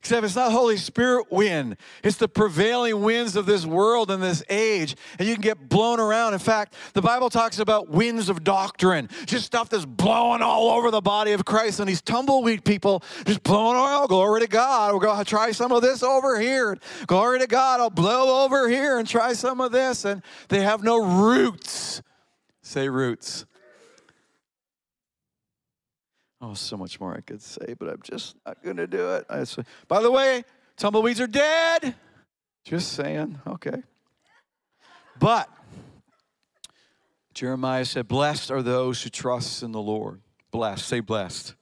Except 0.08 0.24
it's 0.24 0.36
not 0.36 0.52
Holy 0.52 0.78
Spirit 0.78 1.30
wind. 1.30 1.76
It's 2.02 2.16
the 2.16 2.28
prevailing 2.28 3.02
winds 3.02 3.36
of 3.36 3.44
this 3.44 3.66
world 3.66 4.10
and 4.10 4.22
this 4.22 4.42
age. 4.48 4.96
And 5.18 5.28
you 5.28 5.34
can 5.34 5.42
get 5.42 5.68
blown 5.68 6.00
around. 6.00 6.32
In 6.32 6.38
fact, 6.38 6.76
the 6.94 7.02
Bible 7.02 7.28
talks 7.28 7.58
about 7.58 7.90
winds 7.90 8.30
of 8.30 8.42
doctrine, 8.42 9.10
just 9.26 9.44
stuff 9.44 9.68
that's 9.68 9.84
blowing 9.84 10.40
all 10.40 10.70
over 10.70 10.90
the 10.90 11.02
body 11.02 11.32
of 11.32 11.44
Christ. 11.44 11.78
And 11.80 11.86
these 11.86 12.00
tumbleweed 12.00 12.64
people 12.64 13.02
just 13.26 13.42
blowing 13.42 13.76
oil. 13.76 14.04
Oh, 14.04 14.06
glory 14.06 14.40
to 14.40 14.46
God. 14.46 14.94
We're 14.94 15.00
going 15.00 15.18
to 15.18 15.26
try 15.26 15.50
some 15.50 15.72
of 15.72 15.82
this 15.82 16.02
over 16.02 16.40
here. 16.40 16.78
Glory 17.06 17.40
to 17.40 17.46
God. 17.46 17.80
I'll 17.80 17.90
blow 17.90 18.46
over 18.46 18.66
here 18.66 18.98
and 18.98 19.06
try 19.06 19.34
some 19.34 19.60
of 19.60 19.72
this. 19.72 20.06
And 20.06 20.22
they 20.48 20.62
have 20.62 20.82
no 20.82 21.20
roots. 21.20 22.00
Say 22.62 22.88
roots. 22.88 23.44
Oh, 26.40 26.54
so 26.54 26.76
much 26.76 27.00
more 27.00 27.16
I 27.16 27.20
could 27.20 27.42
say, 27.42 27.74
but 27.78 27.88
I'm 27.88 28.02
just 28.02 28.36
not 28.46 28.62
going 28.62 28.76
to 28.76 28.86
do 28.86 29.14
it. 29.14 29.26
I 29.28 29.42
say, 29.44 29.62
By 29.88 30.02
the 30.02 30.10
way, 30.10 30.44
tumbleweeds 30.76 31.20
are 31.20 31.26
dead. 31.26 31.94
Just 32.64 32.92
saying. 32.92 33.40
Okay. 33.46 33.82
But 35.18 35.48
Jeremiah 37.34 37.84
said, 37.84 38.06
Blessed 38.06 38.50
are 38.50 38.62
those 38.62 39.02
who 39.02 39.10
trust 39.10 39.62
in 39.62 39.72
the 39.72 39.80
Lord. 39.80 40.20
Blessed. 40.52 40.86
Say 40.86 41.00
blessed. 41.00 41.54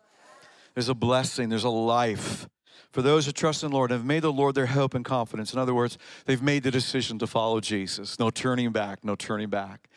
There's 0.74 0.90
a 0.90 0.94
blessing, 0.94 1.48
there's 1.48 1.64
a 1.64 1.70
life. 1.70 2.48
For 2.92 3.00
those 3.02 3.26
who 3.26 3.32
trust 3.32 3.62
in 3.62 3.70
the 3.70 3.76
Lord 3.76 3.90
and 3.90 4.00
have 4.00 4.06
made 4.06 4.22
the 4.22 4.32
Lord 4.32 4.54
their 4.54 4.66
hope 4.66 4.94
and 4.94 5.04
confidence. 5.04 5.52
In 5.52 5.58
other 5.58 5.74
words, 5.74 5.96
they've 6.26 6.42
made 6.42 6.62
the 6.62 6.70
decision 6.70 7.18
to 7.18 7.26
follow 7.26 7.60
Jesus. 7.60 8.18
No 8.18 8.30
turning 8.30 8.72
back, 8.72 9.04
no 9.04 9.14
turning 9.14 9.48
back. 9.48 9.88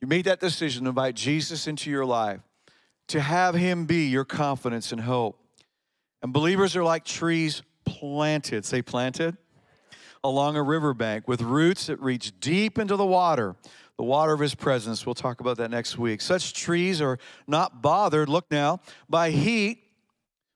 You 0.00 0.08
made 0.08 0.24
that 0.24 0.40
decision 0.40 0.84
to 0.84 0.90
invite 0.90 1.14
Jesus 1.14 1.66
into 1.66 1.90
your 1.90 2.04
life 2.04 2.40
to 3.08 3.20
have 3.20 3.54
Him 3.54 3.86
be 3.86 4.06
your 4.06 4.24
confidence 4.24 4.92
and 4.92 5.00
hope. 5.00 5.38
And 6.22 6.32
believers 6.32 6.74
are 6.76 6.84
like 6.84 7.04
trees 7.04 7.62
planted, 7.84 8.64
say 8.64 8.82
planted, 8.82 9.36
along 10.22 10.56
a 10.56 10.62
riverbank 10.62 11.28
with 11.28 11.42
roots 11.42 11.86
that 11.86 12.00
reach 12.00 12.32
deep 12.40 12.78
into 12.78 12.96
the 12.96 13.04
water, 13.04 13.56
the 13.98 14.04
water 14.04 14.32
of 14.32 14.40
His 14.40 14.54
presence. 14.54 15.04
We'll 15.04 15.14
talk 15.14 15.40
about 15.40 15.58
that 15.58 15.70
next 15.70 15.98
week. 15.98 16.20
Such 16.20 16.54
trees 16.54 17.00
are 17.00 17.18
not 17.46 17.82
bothered, 17.82 18.28
look 18.28 18.50
now, 18.50 18.80
by 19.08 19.30
heat. 19.30 19.80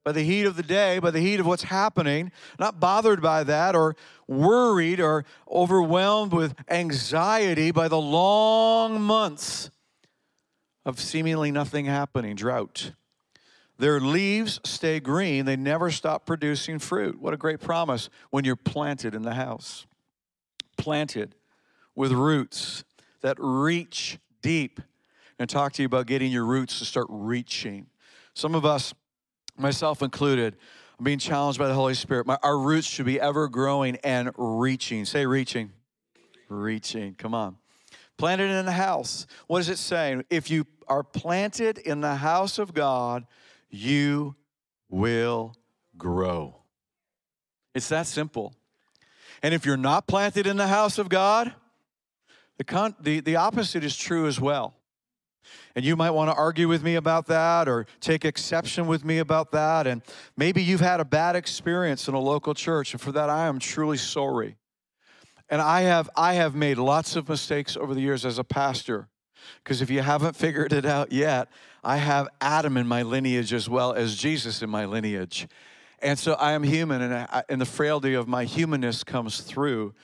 By 0.05 0.13
the 0.13 0.23
heat 0.23 0.47
of 0.47 0.57
the 0.57 0.63
day, 0.63 1.01
by 1.01 1.11
the 1.11 1.21
heat 1.21 1.39
of 1.39 1.45
what's 1.45 1.65
happening, 1.65 2.33
not 2.59 2.81
bothered 2.81 3.21
by 3.21 3.45
that 3.45 3.77
or 3.77 3.95
worried 4.27 5.01
or 5.01 5.27
overwhelmed 5.51 6.33
with 6.33 6.55
anxiety 6.71 7.73
by 7.73 7.89
the 7.89 8.01
long 8.01 9.03
months 9.03 9.71
of 10.89 10.99
seemingly 10.99 11.51
nothing 11.51 11.85
happening, 11.85 12.35
drought. 12.35 12.93
Their 13.79 14.01
leaves 14.01 14.59
stay 14.65 15.01
green, 15.01 15.45
they 15.45 15.55
never 15.55 15.91
stop 15.91 16.25
producing 16.25 16.79
fruit. 16.79 17.21
What 17.21 17.35
a 17.35 17.37
great 17.37 17.61
promise 17.61 18.09
when 18.31 18.47
you're 18.47 18.57
planted 18.57 19.15
in 19.15 19.21
the 19.21 19.35
house. 19.35 19.87
Planted 20.79 21.35
with 21.95 22.11
roots 22.11 22.85
that 23.21 23.37
reach 23.39 24.19
deep. 24.41 24.81
I'm 24.81 24.85
going 25.41 25.49
to 25.49 25.55
talk 25.55 25.75
to 25.75 25.83
you 25.83 25.87
about 25.87 26.07
getting 26.07 26.33
your 26.33 26.47
roots 26.47 26.79
to 26.79 26.87
start 26.87 27.07
reaching. 27.11 27.89
Some 28.33 28.55
of 28.55 28.65
us, 28.65 28.95
myself 29.59 30.01
included, 30.01 30.57
I'm 30.99 31.05
being 31.05 31.19
challenged 31.19 31.59
by 31.59 31.69
the 31.69 31.75
Holy 31.75 31.93
Spirit. 31.93 32.27
My, 32.27 32.39
our 32.43 32.59
roots 32.59 32.87
should 32.87 33.05
be 33.05 33.21
ever 33.21 33.49
growing 33.49 33.97
and 33.97 34.31
reaching. 34.39 35.05
Say 35.05 35.27
reaching. 35.27 35.71
Reaching. 36.49 37.15
Come 37.15 37.35
on. 37.35 37.59
Planted 38.19 38.51
in 38.51 38.67
the 38.67 38.73
house. 38.73 39.27
What 39.47 39.61
is 39.61 39.69
it 39.69 39.79
saying? 39.79 40.25
If 40.29 40.51
you 40.51 40.67
are 40.89 41.03
planted 41.03 41.79
in 41.79 42.01
the 42.01 42.17
house 42.17 42.59
of 42.59 42.75
God, 42.75 43.27
you 43.71 44.35
will 44.89 45.55
grow. 45.97 46.57
It's 47.75 47.89
that 47.89 48.07
simple. 48.07 48.55
And 49.43 49.55
if 49.55 49.65
you're 49.65 49.77
not 49.77 50.07
planted 50.07 50.47
in 50.47 50.57
the 50.57 50.67
house 50.67 50.99
of 50.99 51.09
God, 51.09 51.55
the, 52.57 52.65
con- 52.65 52.97
the, 53.01 53.21
the 53.21 53.37
opposite 53.37 53.85
is 53.85 53.97
true 53.97 54.27
as 54.27 54.41
well. 54.41 54.75
And 55.77 55.85
you 55.85 55.95
might 55.95 56.11
want 56.11 56.31
to 56.31 56.35
argue 56.35 56.67
with 56.67 56.83
me 56.83 56.97
about 56.97 57.27
that 57.27 57.69
or 57.69 57.87
take 58.01 58.25
exception 58.25 58.87
with 58.87 59.05
me 59.05 59.19
about 59.19 59.53
that. 59.53 59.87
And 59.87 60.03
maybe 60.37 60.63
you've 60.63 60.81
had 60.81 60.99
a 60.99 61.05
bad 61.05 61.37
experience 61.37 62.09
in 62.09 62.15
a 62.15 62.21
local 62.21 62.53
church, 62.53 62.93
and 62.93 63.01
for 63.01 63.13
that 63.13 63.31
I 63.31 63.47
am 63.47 63.59
truly 63.59 63.97
sorry. 63.97 64.57
And 65.51 65.61
I 65.61 65.83
have 65.83 66.11
I 66.17 66.35
have 66.35 66.55
made 66.55 66.79
lots 66.79 67.17
of 67.17 67.29
mistakes 67.29 67.77
over 67.77 67.95
the 67.95 68.01
years 68.01 68.25
as 68.25 68.39
a 68.39 68.45
pastor. 68.45 69.09
Because 69.63 69.81
if 69.81 69.91
you 69.91 70.03
haven't 70.03 70.37
figured 70.37 70.73
it 70.73 70.85
out 70.85 71.13
yet, 71.13 71.49
I 71.83 71.97
have 71.97 72.29
Adam 72.41 72.77
in 72.77 72.87
my 72.87 73.03
lineage 73.03 73.53
as 73.53 73.69
well 73.69 73.93
as 73.93 74.17
Jesus 74.17 74.63
in 74.63 74.71
my 74.71 74.85
lineage. 74.85 75.49
And 76.01 76.19
so 76.19 76.35
I 76.35 76.53
am 76.53 76.63
human, 76.63 77.03
and, 77.03 77.13
I, 77.15 77.43
and 77.49 77.61
the 77.61 77.67
frailty 77.67 78.15
of 78.15 78.29
my 78.29 78.45
humanness 78.45 79.03
comes 79.03 79.41
through. 79.41 79.95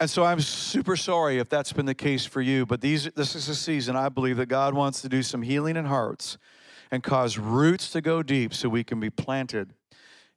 And 0.00 0.08
so 0.08 0.24
I'm 0.24 0.40
super 0.40 0.96
sorry 0.96 1.38
if 1.38 1.48
that's 1.48 1.72
been 1.72 1.86
the 1.86 1.94
case 1.94 2.24
for 2.24 2.40
you, 2.40 2.64
but 2.64 2.80
these, 2.80 3.10
this 3.14 3.34
is 3.34 3.48
a 3.48 3.54
season 3.54 3.94
I 3.94 4.08
believe 4.08 4.38
that 4.38 4.46
God 4.46 4.74
wants 4.74 5.02
to 5.02 5.08
do 5.08 5.22
some 5.22 5.42
healing 5.42 5.76
in 5.76 5.84
hearts 5.84 6.38
and 6.90 7.02
cause 7.02 7.38
roots 7.38 7.90
to 7.90 8.00
go 8.00 8.22
deep 8.22 8.54
so 8.54 8.68
we 8.68 8.84
can 8.84 9.00
be 9.00 9.10
planted 9.10 9.74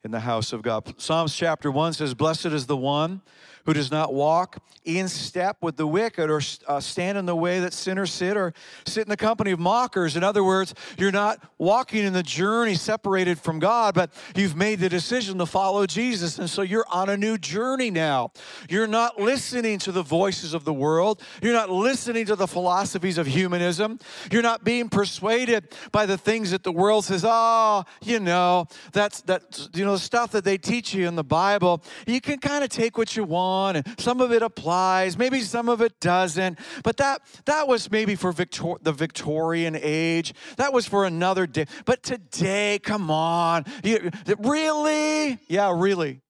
in 0.04 0.12
the 0.12 0.22
house 0.22 0.54
of 0.54 0.62
God. 0.62 1.00
Psalms 1.02 1.36
chapter 1.36 1.72
1 1.72 1.94
says, 1.94 2.13
Blessed 2.13 2.48
is 2.48 2.68
the 2.68 2.78
one 2.78 3.22
who 3.68 3.74
does 3.74 3.92
not 3.92 4.14
walk 4.14 4.60
in 4.86 5.10
step 5.10 5.58
with 5.60 5.76
the 5.76 5.86
wicked 5.86 6.30
or 6.30 6.40
uh, 6.68 6.80
stand 6.80 7.18
in 7.18 7.26
the 7.26 7.36
way 7.36 7.60
that 7.60 7.74
sinners 7.74 8.14
sit 8.14 8.38
or 8.38 8.54
sit 8.86 9.04
in 9.04 9.10
the 9.10 9.18
company 9.18 9.52
of 9.52 9.60
mockers. 9.60 10.16
In 10.16 10.24
other 10.24 10.42
words, 10.42 10.74
you're 10.98 11.12
not 11.12 11.44
walking 11.58 12.06
in 12.06 12.14
the 12.14 12.24
journey 12.24 12.76
separated 12.76 13.38
from 13.38 13.60
God, 13.60 13.94
but 13.94 14.10
you've 14.38 14.56
made 14.56 14.80
the 14.80 14.88
decision 14.88 15.38
to 15.40 15.46
follow 15.46 15.86
Jesus. 15.86 16.40
And 16.40 16.50
so 16.50 16.62
you're 16.62 16.86
on 16.90 17.10
a 17.10 17.18
new 17.18 17.38
journey 17.38 17.92
now. 17.92 18.32
You're 18.70 18.88
not 18.88 19.20
listening 19.20 19.80
to 19.80 19.92
the 19.92 20.02
voices 20.02 20.54
of 20.54 20.64
the 20.64 20.74
world, 20.74 21.22
you're 21.42 21.52
not 21.52 21.70
listening 21.70 22.26
to 22.28 22.38
the 22.38 22.48
philosophies 22.48 23.18
of 23.18 23.28
humanism, 23.28 24.00
you're 24.32 24.42
not 24.42 24.64
being 24.64 24.88
persuaded 24.88 25.76
by 25.92 26.06
the 26.06 26.18
things 26.18 26.52
that 26.52 26.64
the 26.64 26.72
world 26.72 27.04
says, 27.04 27.26
oh, 27.28 27.84
you 28.02 28.22
know, 28.22 28.66
that's 28.94 29.20
that, 29.24 29.68
you 29.74 29.84
know, 29.84 29.92
the 29.92 30.00
stuff 30.00 30.32
that 30.32 30.46
they 30.46 30.58
teach 30.58 30.94
you 30.94 31.06
in 31.06 31.16
the 31.16 31.24
Bible. 31.26 31.84
You 32.06 32.22
can 32.22 32.40
kind 32.40 32.64
of 32.64 32.70
take 32.70 32.98
what 32.98 33.18
you 33.18 33.26
want 33.26 33.57
on, 33.58 33.76
and 33.76 33.86
some 34.00 34.22
of 34.22 34.32
it 34.32 34.41
applies, 34.41 35.17
maybe 35.17 35.41
some 35.41 35.70
of 35.70 35.82
it 35.82 36.00
doesn't. 36.00 36.60
But 36.84 36.98
that 36.98 37.22
that 37.46 37.67
was 37.67 37.89
maybe 37.91 38.15
for 38.15 38.32
Victor, 38.32 38.76
the 38.82 38.91
Victorian 38.91 39.78
age. 39.80 40.34
That 40.58 40.74
was 40.74 40.88
for 40.88 41.06
another 41.06 41.48
day. 41.48 41.65
But 41.86 42.04
today, 42.04 42.80
come 42.80 43.10
on, 43.10 43.65
you, 43.84 44.12
really? 44.39 45.39
Yeah, 45.48 45.74
really. 45.76 46.22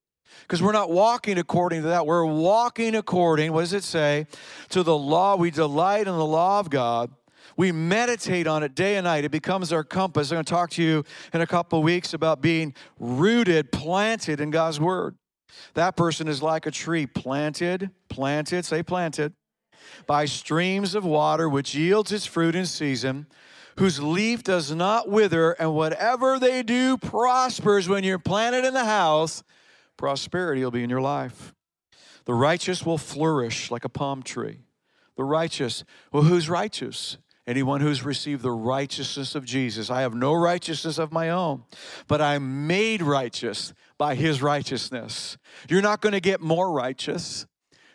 Because 0.42 0.62
we're 0.62 0.72
not 0.72 0.90
walking 0.90 1.38
according 1.38 1.82
to 1.82 1.90
that. 1.90 2.06
We're 2.06 2.26
walking 2.26 2.96
according, 2.96 3.52
what 3.52 3.62
does 3.62 3.74
it 3.74 3.84
say? 3.84 4.28
To 4.70 4.82
the 4.82 4.98
law. 4.98 5.36
We 5.36 5.52
delight 5.52 6.08
in 6.08 6.16
the 6.16 6.26
law 6.26 6.60
of 6.60 6.70
God. 6.70 7.12
We 7.58 7.72
meditate 7.72 8.48
on 8.48 8.64
it 8.64 8.76
day 8.76 8.96
and 8.98 9.06
night. 9.06 9.26
It 9.26 9.32
becomes 9.32 9.74
our 9.74 9.84
compass. 9.84 10.32
I'm 10.32 10.36
going 10.36 10.46
to 10.46 10.50
talk 10.50 10.70
to 10.72 10.84
you 10.84 11.04
in 11.34 11.42
a 11.42 11.48
couple 11.48 11.82
weeks 11.82 12.14
about 12.14 12.40
being 12.40 12.74
rooted, 13.00 13.72
planted 13.72 14.40
in 14.40 14.52
God's 14.52 14.80
Word. 14.80 15.18
That 15.74 15.96
person 15.96 16.28
is 16.28 16.42
like 16.42 16.66
a 16.66 16.72
tree 16.72 17.06
planted, 17.06 17.92
planted, 18.10 18.66
say 18.66 18.84
planted, 18.84 19.34
by 20.06 20.26
streams 20.26 20.96
of 20.96 21.06
water, 21.06 21.48
which 21.48 21.76
yields 21.76 22.12
its 22.12 22.26
fruit 22.26 22.56
in 22.56 22.66
season, 22.66 23.28
whose 23.78 24.02
leaf 24.02 24.44
does 24.44 24.74
not 24.74 25.10
wither, 25.10 25.52
and 25.54 25.74
whatever 25.74 26.40
they 26.40 26.64
do 26.64 26.98
prospers. 26.98 27.88
When 27.88 28.04
you're 28.04 28.20
planted 28.20 28.66
in 28.66 28.74
the 28.74 28.86
house, 28.86 29.44
prosperity 29.98 30.64
will 30.64 30.72
be 30.72 30.84
in 30.84 30.90
your 30.90 31.02
life. 31.02 31.54
The 32.26 32.34
righteous 32.34 32.86
will 32.86 32.98
flourish 32.98 33.72
like 33.72 33.86
a 33.86 33.90
palm 33.90 34.24
tree. 34.24 34.60
The 35.16 35.24
righteous, 35.24 35.84
well, 36.12 36.24
who's 36.24 36.50
righteous? 36.50 37.18
Anyone 37.48 37.80
who's 37.80 38.04
received 38.04 38.42
the 38.42 38.52
righteousness 38.52 39.34
of 39.34 39.46
Jesus. 39.46 39.90
I 39.90 40.02
have 40.02 40.14
no 40.14 40.34
righteousness 40.34 40.98
of 40.98 41.14
my 41.14 41.30
own, 41.30 41.64
but 42.10 42.22
I'm 42.22 42.68
made 42.68 43.02
righteous 43.02 43.74
by 43.98 44.16
his 44.16 44.42
righteousness. 44.42 45.38
You're 45.70 45.82
not 45.82 46.02
going 46.02 46.14
to 46.14 46.20
get 46.20 46.42
more 46.42 46.72
righteous. 46.72 47.46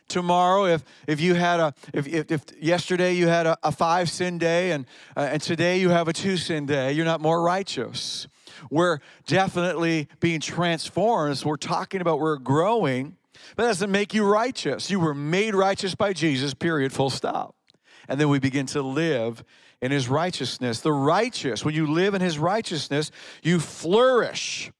Tomorrow, 0.08 0.66
if, 0.66 0.84
if 1.06 1.20
you 1.20 1.34
had 1.34 1.60
a, 1.60 1.74
if, 1.94 2.06
if, 2.06 2.30
if 2.30 2.44
yesterday 2.60 3.14
you 3.14 3.28
had 3.28 3.46
a, 3.46 3.56
a, 3.62 3.72
five 3.72 4.10
sin 4.10 4.36
day 4.36 4.72
and, 4.72 4.84
uh, 5.16 5.28
and 5.32 5.40
today 5.40 5.80
you 5.80 5.88
have 5.88 6.08
a 6.08 6.12
two 6.12 6.36
sin 6.36 6.66
day, 6.66 6.92
you're 6.92 7.06
not 7.06 7.20
more 7.20 7.40
righteous. 7.40 8.26
We're 8.70 8.98
definitely 9.26 10.08
being 10.20 10.40
transformed. 10.40 11.42
We're 11.44 11.56
talking 11.56 12.00
about 12.00 12.18
we're 12.18 12.36
growing, 12.36 13.16
but 13.56 13.62
that 13.62 13.68
doesn't 13.68 13.90
make 13.90 14.12
you 14.12 14.24
righteous. 14.24 14.90
You 14.90 15.00
were 15.00 15.14
made 15.14 15.54
righteous 15.54 15.94
by 15.94 16.12
Jesus, 16.12 16.52
period, 16.52 16.92
full 16.92 17.10
stop. 17.10 17.54
And 18.08 18.20
then 18.20 18.28
we 18.28 18.38
begin 18.38 18.66
to 18.66 18.82
live 18.82 19.42
in 19.80 19.90
his 19.92 20.08
righteousness. 20.08 20.80
The 20.80 20.92
righteous, 20.92 21.64
when 21.64 21.74
you 21.74 21.86
live 21.86 22.14
in 22.14 22.20
his 22.20 22.38
righteousness, 22.38 23.10
you 23.42 23.60
flourish. 23.60 24.70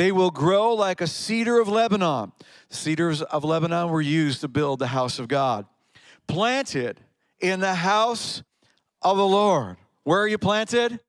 They 0.00 0.12
will 0.12 0.30
grow 0.30 0.72
like 0.72 1.02
a 1.02 1.06
cedar 1.06 1.60
of 1.60 1.68
Lebanon. 1.68 2.32
Cedars 2.70 3.20
of 3.20 3.44
Lebanon 3.44 3.90
were 3.90 4.00
used 4.00 4.40
to 4.40 4.48
build 4.48 4.78
the 4.78 4.86
house 4.86 5.18
of 5.18 5.28
God. 5.28 5.66
Planted 6.26 7.00
in 7.38 7.60
the 7.60 7.74
house 7.74 8.42
of 9.02 9.18
the 9.18 9.26
Lord. 9.26 9.76
Where 10.04 10.18
are 10.20 10.26
you 10.26 10.38
planted? 10.38 11.00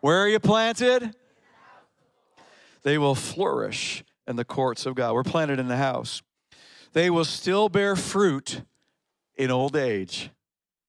Where 0.00 0.16
are 0.16 0.28
you 0.28 0.40
planted? 0.40 1.14
They 2.84 2.96
will 2.96 3.14
flourish 3.14 4.02
in 4.26 4.36
the 4.36 4.44
courts 4.46 4.86
of 4.86 4.94
God. 4.94 5.12
We're 5.12 5.22
planted 5.22 5.58
in 5.58 5.68
the 5.68 5.76
house. 5.76 6.22
They 6.94 7.10
will 7.10 7.26
still 7.26 7.68
bear 7.68 7.96
fruit 7.96 8.62
in 9.36 9.50
old 9.50 9.76
age. 9.76 10.30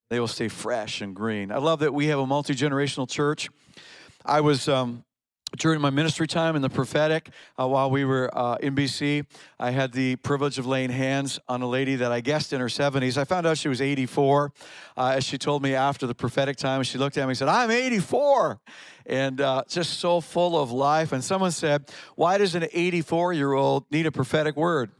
They 0.09 0.21
will 0.21 0.29
stay 0.29 0.47
fresh 0.47 1.01
and 1.01 1.13
green. 1.13 1.51
I 1.51 1.57
love 1.57 1.81
that 1.81 1.93
we 1.93 2.07
have 2.07 2.19
a 2.19 2.25
multi 2.25 2.55
generational 2.55 3.09
church. 3.09 3.49
I 4.23 4.39
was 4.39 4.69
um, 4.69 5.03
during 5.57 5.81
my 5.81 5.89
ministry 5.89 6.27
time 6.27 6.55
in 6.55 6.61
the 6.61 6.69
prophetic, 6.69 7.29
uh, 7.59 7.67
while 7.67 7.91
we 7.91 8.05
were 8.05 8.29
uh, 8.37 8.55
in 8.61 8.75
BC, 8.75 9.25
I 9.59 9.71
had 9.71 9.91
the 9.91 10.15
privilege 10.17 10.57
of 10.57 10.65
laying 10.65 10.89
hands 10.89 11.39
on 11.47 11.61
a 11.61 11.67
lady 11.67 11.95
that 11.95 12.11
I 12.11 12.21
guessed 12.21 12.53
in 12.53 12.59
her 12.59 12.67
70s. 12.67 13.17
I 13.17 13.25
found 13.25 13.45
out 13.45 13.57
she 13.57 13.67
was 13.67 13.81
84. 13.81 14.53
Uh, 14.95 15.13
as 15.15 15.23
she 15.23 15.37
told 15.37 15.61
me 15.61 15.75
after 15.75 16.07
the 16.07 16.15
prophetic 16.15 16.57
time, 16.57 16.83
she 16.83 16.97
looked 16.97 17.17
at 17.17 17.25
me 17.25 17.31
and 17.31 17.37
said, 17.37 17.49
I'm 17.49 17.71
84. 17.71 18.59
And 19.05 19.41
uh, 19.41 19.63
just 19.67 19.99
so 19.99 20.21
full 20.21 20.59
of 20.61 20.71
life. 20.71 21.11
And 21.11 21.23
someone 21.23 21.51
said, 21.51 21.91
Why 22.15 22.37
does 22.37 22.55
an 22.55 22.67
84 22.71 23.33
year 23.33 23.53
old 23.53 23.85
need 23.91 24.05
a 24.05 24.11
prophetic 24.11 24.55
word? 24.55 24.91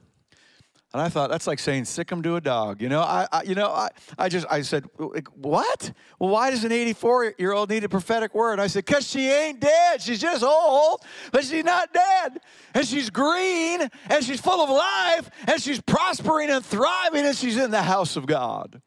And 0.93 1.01
I 1.01 1.07
thought 1.07 1.29
that's 1.29 1.47
like 1.47 1.59
saying 1.59 1.85
sick 1.85 2.11
him 2.11 2.21
to 2.23 2.35
a 2.35 2.41
dog. 2.41 2.81
You 2.81 2.89
know, 2.89 2.99
I, 3.01 3.25
I, 3.31 3.43
you 3.43 3.55
know, 3.55 3.69
I, 3.69 3.89
I 4.17 4.27
just 4.27 4.45
I 4.49 4.61
said, 4.61 4.83
what? 4.97 5.91
Well, 6.19 6.29
why 6.29 6.51
does 6.51 6.65
an 6.65 6.73
84 6.73 7.35
year 7.37 7.53
old 7.53 7.69
need 7.69 7.85
a 7.85 7.89
prophetic 7.89 8.35
word? 8.35 8.59
I 8.59 8.67
said, 8.67 8.85
cause 8.85 9.07
she 9.07 9.29
ain't 9.29 9.61
dead. 9.61 10.01
She's 10.01 10.19
just 10.19 10.43
old, 10.43 11.05
but 11.31 11.45
she's 11.45 11.63
not 11.63 11.93
dead, 11.93 12.41
and 12.73 12.85
she's 12.85 13.09
green, 13.09 13.89
and 14.09 14.23
she's 14.23 14.41
full 14.41 14.61
of 14.61 14.69
life, 14.69 15.29
and 15.47 15.61
she's 15.61 15.79
prospering 15.79 16.49
and 16.49 16.65
thriving, 16.65 17.25
and 17.25 17.37
she's 17.37 17.55
in 17.55 17.71
the 17.71 17.83
house 17.83 18.17
of 18.17 18.25
God 18.25 18.81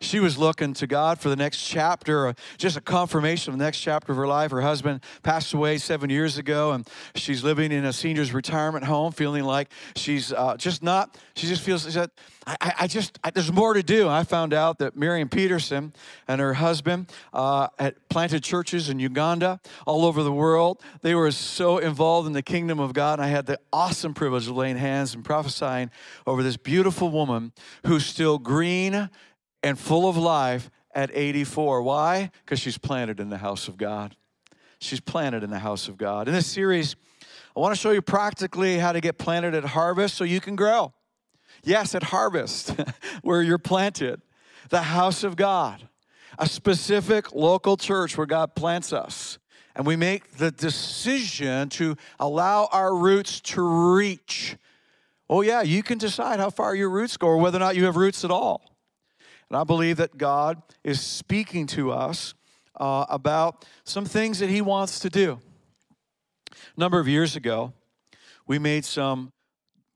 she 0.00 0.18
was 0.18 0.38
looking 0.38 0.72
to 0.74 0.86
God 0.86 1.18
for 1.20 1.28
the 1.28 1.36
next 1.36 1.62
chapter, 1.62 2.34
just 2.56 2.76
a 2.76 2.80
confirmation 2.80 3.52
of 3.52 3.58
the 3.58 3.64
next 3.64 3.80
chapter 3.80 4.12
of 4.12 4.18
her 4.18 4.26
life. 4.26 4.50
Her 4.50 4.62
husband 4.62 5.02
passed 5.22 5.52
away 5.52 5.78
seven 5.78 6.10
years 6.10 6.38
ago, 6.38 6.72
and 6.72 6.88
she's 7.14 7.44
living 7.44 7.70
in 7.70 7.84
a 7.84 7.92
senior's 7.92 8.32
retirement 8.32 8.84
home, 8.84 9.12
feeling 9.12 9.44
like 9.44 9.70
she's 9.96 10.32
uh, 10.32 10.56
just 10.56 10.82
not, 10.82 11.18
she 11.34 11.46
just 11.46 11.62
feels, 11.62 11.82
said, 11.82 12.10
I, 12.46 12.72
I 12.80 12.86
just, 12.86 13.18
I, 13.22 13.30
there's 13.30 13.52
more 13.52 13.74
to 13.74 13.82
do. 13.82 14.08
I 14.08 14.24
found 14.24 14.54
out 14.54 14.78
that 14.78 14.96
Miriam 14.96 15.28
Peterson 15.28 15.92
and 16.26 16.40
her 16.40 16.54
husband 16.54 17.12
uh, 17.32 17.68
had 17.78 17.96
planted 18.08 18.42
churches 18.42 18.88
in 18.88 18.98
Uganda, 18.98 19.60
all 19.86 20.06
over 20.06 20.22
the 20.22 20.32
world. 20.32 20.80
They 21.02 21.14
were 21.14 21.30
so 21.30 21.78
involved 21.78 22.26
in 22.26 22.32
the 22.32 22.42
kingdom 22.42 22.80
of 22.80 22.94
God. 22.94 23.18
And 23.18 23.26
I 23.26 23.28
had 23.28 23.46
the 23.46 23.58
awesome 23.72 24.14
privilege 24.14 24.48
of 24.48 24.56
laying 24.56 24.76
hands 24.76 25.14
and 25.14 25.24
prophesying 25.24 25.90
over 26.26 26.42
this 26.42 26.56
beautiful 26.56 27.10
woman 27.10 27.52
who's 27.86 28.06
still 28.06 28.38
green 28.38 29.10
and 29.62 29.78
full 29.78 30.08
of 30.08 30.16
life 30.16 30.70
at 30.94 31.10
84. 31.12 31.82
Why? 31.82 32.30
Because 32.44 32.60
she's 32.60 32.78
planted 32.78 33.20
in 33.20 33.28
the 33.28 33.38
house 33.38 33.68
of 33.68 33.76
God. 33.76 34.16
She's 34.78 35.00
planted 35.00 35.42
in 35.42 35.50
the 35.50 35.58
house 35.58 35.88
of 35.88 35.98
God. 35.98 36.28
In 36.28 36.34
this 36.34 36.46
series, 36.46 36.96
I 37.56 37.60
want 37.60 37.74
to 37.74 37.80
show 37.80 37.90
you 37.90 38.02
practically 38.02 38.78
how 38.78 38.92
to 38.92 39.00
get 39.00 39.18
planted 39.18 39.54
at 39.54 39.64
harvest 39.64 40.14
so 40.14 40.24
you 40.24 40.40
can 40.40 40.56
grow. 40.56 40.92
Yes, 41.62 41.94
at 41.94 42.04
harvest, 42.04 42.74
where 43.22 43.42
you're 43.42 43.58
planted, 43.58 44.22
the 44.70 44.82
house 44.82 45.24
of 45.24 45.36
God, 45.36 45.88
a 46.38 46.46
specific 46.46 47.34
local 47.34 47.76
church 47.76 48.16
where 48.16 48.26
God 48.26 48.54
plants 48.54 48.92
us. 48.92 49.38
And 49.76 49.86
we 49.86 49.96
make 49.96 50.36
the 50.38 50.50
decision 50.50 51.68
to 51.70 51.96
allow 52.18 52.68
our 52.72 52.94
roots 52.94 53.40
to 53.40 53.62
reach 53.94 54.56
oh, 55.30 55.42
yeah, 55.42 55.62
you 55.62 55.80
can 55.84 55.96
decide 55.96 56.40
how 56.40 56.50
far 56.50 56.74
your 56.74 56.90
roots 56.90 57.16
go 57.16 57.28
or 57.28 57.36
whether 57.36 57.56
or 57.56 57.60
not 57.60 57.76
you 57.76 57.84
have 57.84 57.94
roots 57.94 58.24
at 58.24 58.32
all. 58.32 58.69
And 59.50 59.58
I 59.58 59.64
believe 59.64 59.96
that 59.96 60.16
God 60.16 60.62
is 60.84 61.00
speaking 61.00 61.66
to 61.68 61.90
us 61.90 62.34
uh, 62.76 63.04
about 63.08 63.64
some 63.84 64.04
things 64.04 64.38
that 64.38 64.48
He 64.48 64.62
wants 64.62 65.00
to 65.00 65.10
do. 65.10 65.40
A 66.52 66.80
number 66.80 67.00
of 67.00 67.08
years 67.08 67.36
ago, 67.36 67.72
we 68.46 68.58
made 68.58 68.84
some, 68.84 69.32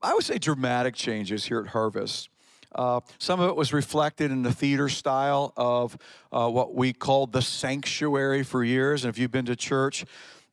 I 0.03 0.13
would 0.13 0.25
say, 0.25 0.39
dramatic 0.39 0.95
changes 0.95 1.45
here 1.45 1.61
at 1.61 1.69
Harvest. 1.69 2.29
Uh, 2.75 3.01
some 3.19 3.39
of 3.39 3.49
it 3.49 3.55
was 3.55 3.73
reflected 3.73 4.33
in 4.33 4.43
the 4.43 4.53
theater 4.53 4.89
style 4.89 5.53
of 5.57 5.97
uh, 6.33 6.49
what 6.49 6.75
we 6.75 6.93
called 6.93 7.33
the 7.33 7.43
sanctuary 7.43 8.43
for 8.43 8.65
years. 8.65 9.05
And 9.05 9.11
if 9.11 9.19
you've 9.19 9.31
been 9.31 9.47
to 9.47 9.55
church, 9.55 10.05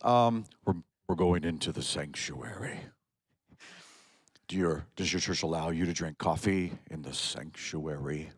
um, 0.04 0.46
we're, 0.64 0.76
we're 1.08 1.16
going 1.16 1.44
into 1.44 1.72
the 1.72 1.82
sanctuary. 1.82 2.80
Do 4.48 4.58
your, 4.58 4.86
does 4.96 5.12
your 5.12 5.20
church 5.20 5.42
allow 5.42 5.70
you 5.70 5.86
to 5.86 5.94
drink 5.94 6.20
coffee 6.20 6.74
in 6.92 7.02
the 7.02 7.14
sanctuary? 7.14 8.30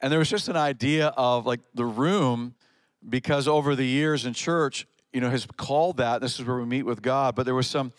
And 0.00 0.12
there 0.12 0.18
was 0.18 0.30
just 0.30 0.48
an 0.48 0.56
idea 0.56 1.08
of 1.16 1.46
like 1.46 1.60
the 1.74 1.84
room, 1.84 2.54
because 3.08 3.48
over 3.48 3.74
the 3.74 3.84
years 3.84 4.26
in 4.26 4.34
church, 4.34 4.86
you 5.12 5.20
know, 5.20 5.30
has 5.30 5.46
called 5.56 5.96
that. 5.98 6.20
This 6.20 6.38
is 6.38 6.46
where 6.46 6.56
we 6.56 6.64
meet 6.64 6.84
with 6.84 7.02
God. 7.02 7.34
But 7.34 7.46
there 7.46 7.54
was 7.54 7.66
some, 7.66 7.92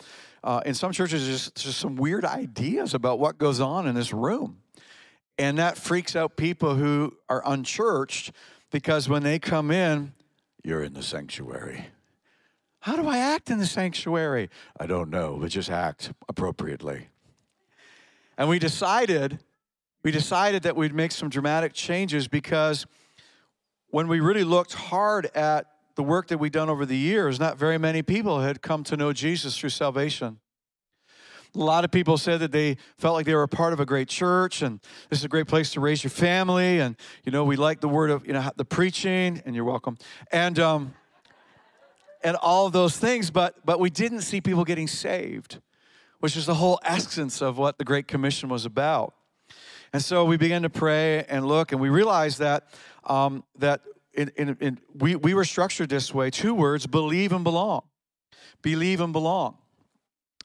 uh, 0.44 0.60
in 0.64 0.74
some 0.74 0.92
churches, 0.92 1.26
just, 1.26 1.56
just 1.56 1.78
some 1.78 1.96
weird 1.96 2.24
ideas 2.24 2.94
about 2.94 3.18
what 3.18 3.38
goes 3.38 3.60
on 3.60 3.86
in 3.86 3.94
this 3.94 4.12
room. 4.12 4.58
And 5.38 5.58
that 5.58 5.78
freaks 5.78 6.14
out 6.14 6.36
people 6.36 6.74
who 6.74 7.16
are 7.28 7.42
unchurched 7.44 8.32
because 8.70 9.08
when 9.08 9.22
they 9.22 9.38
come 9.38 9.70
in, 9.70 10.12
you're 10.62 10.82
in 10.82 10.92
the 10.92 11.02
sanctuary. 11.02 11.86
How 12.80 12.96
do 12.96 13.06
I 13.06 13.18
act 13.18 13.50
in 13.50 13.58
the 13.58 13.66
sanctuary? 13.66 14.48
I 14.78 14.86
don't 14.86 15.10
know, 15.10 15.38
but 15.40 15.50
just 15.50 15.70
act 15.70 16.12
appropriately. 16.28 17.08
And 18.38 18.48
we 18.48 18.58
decided 18.58 19.38
we 20.02 20.10
decided 20.10 20.62
that 20.62 20.76
we'd 20.76 20.94
make 20.94 21.12
some 21.12 21.28
dramatic 21.28 21.72
changes 21.72 22.28
because 22.28 22.86
when 23.90 24.08
we 24.08 24.20
really 24.20 24.44
looked 24.44 24.74
hard 24.74 25.26
at 25.34 25.66
the 25.96 26.02
work 26.02 26.28
that 26.28 26.38
we'd 26.38 26.52
done 26.52 26.70
over 26.70 26.86
the 26.86 26.96
years, 26.96 27.38
not 27.38 27.58
very 27.58 27.76
many 27.76 28.02
people 28.02 28.40
had 28.40 28.62
come 28.62 28.84
to 28.84 28.96
know 28.96 29.12
Jesus 29.12 29.58
through 29.58 29.70
salvation. 29.70 30.38
A 31.54 31.58
lot 31.58 31.84
of 31.84 31.90
people 31.90 32.16
said 32.16 32.38
that 32.40 32.52
they 32.52 32.76
felt 32.96 33.14
like 33.14 33.26
they 33.26 33.34
were 33.34 33.42
a 33.42 33.48
part 33.48 33.72
of 33.72 33.80
a 33.80 33.84
great 33.84 34.08
church 34.08 34.62
and 34.62 34.80
this 35.08 35.18
is 35.18 35.24
a 35.24 35.28
great 35.28 35.48
place 35.48 35.72
to 35.72 35.80
raise 35.80 36.04
your 36.04 36.12
family. 36.12 36.78
And, 36.78 36.96
you 37.24 37.32
know, 37.32 37.44
we 37.44 37.56
like 37.56 37.80
the 37.80 37.88
word 37.88 38.10
of, 38.10 38.24
you 38.24 38.32
know, 38.32 38.50
the 38.56 38.64
preaching, 38.64 39.42
and 39.44 39.54
you're 39.56 39.64
welcome. 39.64 39.98
And, 40.30 40.58
um, 40.60 40.94
and 42.22 42.36
all 42.36 42.66
of 42.66 42.72
those 42.72 42.96
things, 42.96 43.30
but, 43.30 43.56
but 43.64 43.80
we 43.80 43.90
didn't 43.90 44.20
see 44.20 44.40
people 44.40 44.64
getting 44.64 44.86
saved, 44.86 45.60
which 46.20 46.36
is 46.36 46.46
the 46.46 46.54
whole 46.54 46.78
essence 46.84 47.42
of 47.42 47.58
what 47.58 47.78
the 47.78 47.84
Great 47.84 48.06
Commission 48.06 48.48
was 48.48 48.64
about. 48.64 49.14
And 49.92 50.02
so 50.02 50.24
we 50.24 50.36
began 50.36 50.62
to 50.62 50.70
pray 50.70 51.24
and 51.24 51.46
look, 51.46 51.72
and 51.72 51.80
we 51.80 51.88
realized 51.88 52.38
that 52.38 52.68
um, 53.04 53.44
that 53.58 53.80
in, 54.14 54.30
in, 54.36 54.56
in, 54.60 54.78
we, 54.94 55.16
we 55.16 55.34
were 55.34 55.44
structured 55.44 55.88
this 55.88 56.12
way 56.12 56.30
two 56.30 56.54
words 56.54 56.86
believe 56.86 57.32
and 57.32 57.44
belong. 57.44 57.82
Believe 58.62 59.00
and 59.00 59.12
belong. 59.12 59.56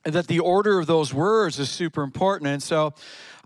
And 0.05 0.13
that 0.13 0.27
the 0.27 0.39
order 0.39 0.79
of 0.79 0.85
those 0.85 1.13
words 1.13 1.59
is 1.59 1.69
super 1.69 2.03
important. 2.03 2.49
And 2.49 2.61
so 2.61 2.93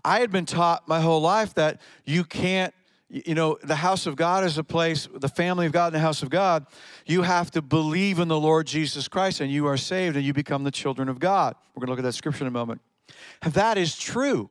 I 0.04 0.20
had 0.20 0.30
been 0.30 0.46
taught 0.46 0.86
my 0.86 1.00
whole 1.00 1.20
life 1.20 1.54
that 1.54 1.80
you 2.04 2.22
can't, 2.22 2.74
you 3.08 3.34
know, 3.34 3.58
the 3.62 3.76
house 3.76 4.06
of 4.06 4.14
God 4.14 4.44
is 4.44 4.58
a 4.58 4.62
place, 4.62 5.08
the 5.12 5.28
family 5.28 5.66
of 5.66 5.72
God 5.72 5.88
in 5.88 5.92
the 5.94 6.00
house 6.00 6.22
of 6.22 6.30
God, 6.30 6.66
you 7.06 7.22
have 7.22 7.50
to 7.52 7.62
believe 7.62 8.18
in 8.18 8.28
the 8.28 8.38
Lord 8.38 8.66
Jesus 8.66 9.08
Christ 9.08 9.40
and 9.40 9.50
you 9.50 9.66
are 9.66 9.76
saved 9.76 10.16
and 10.16 10.24
you 10.24 10.32
become 10.32 10.62
the 10.64 10.70
children 10.70 11.08
of 11.08 11.18
God. 11.18 11.56
We're 11.74 11.80
going 11.80 11.86
to 11.86 11.92
look 11.92 11.98
at 11.98 12.04
that 12.04 12.12
scripture 12.12 12.44
in 12.44 12.48
a 12.48 12.52
moment. 12.52 12.82
That 13.42 13.78
is 13.78 13.98
true. 13.98 14.50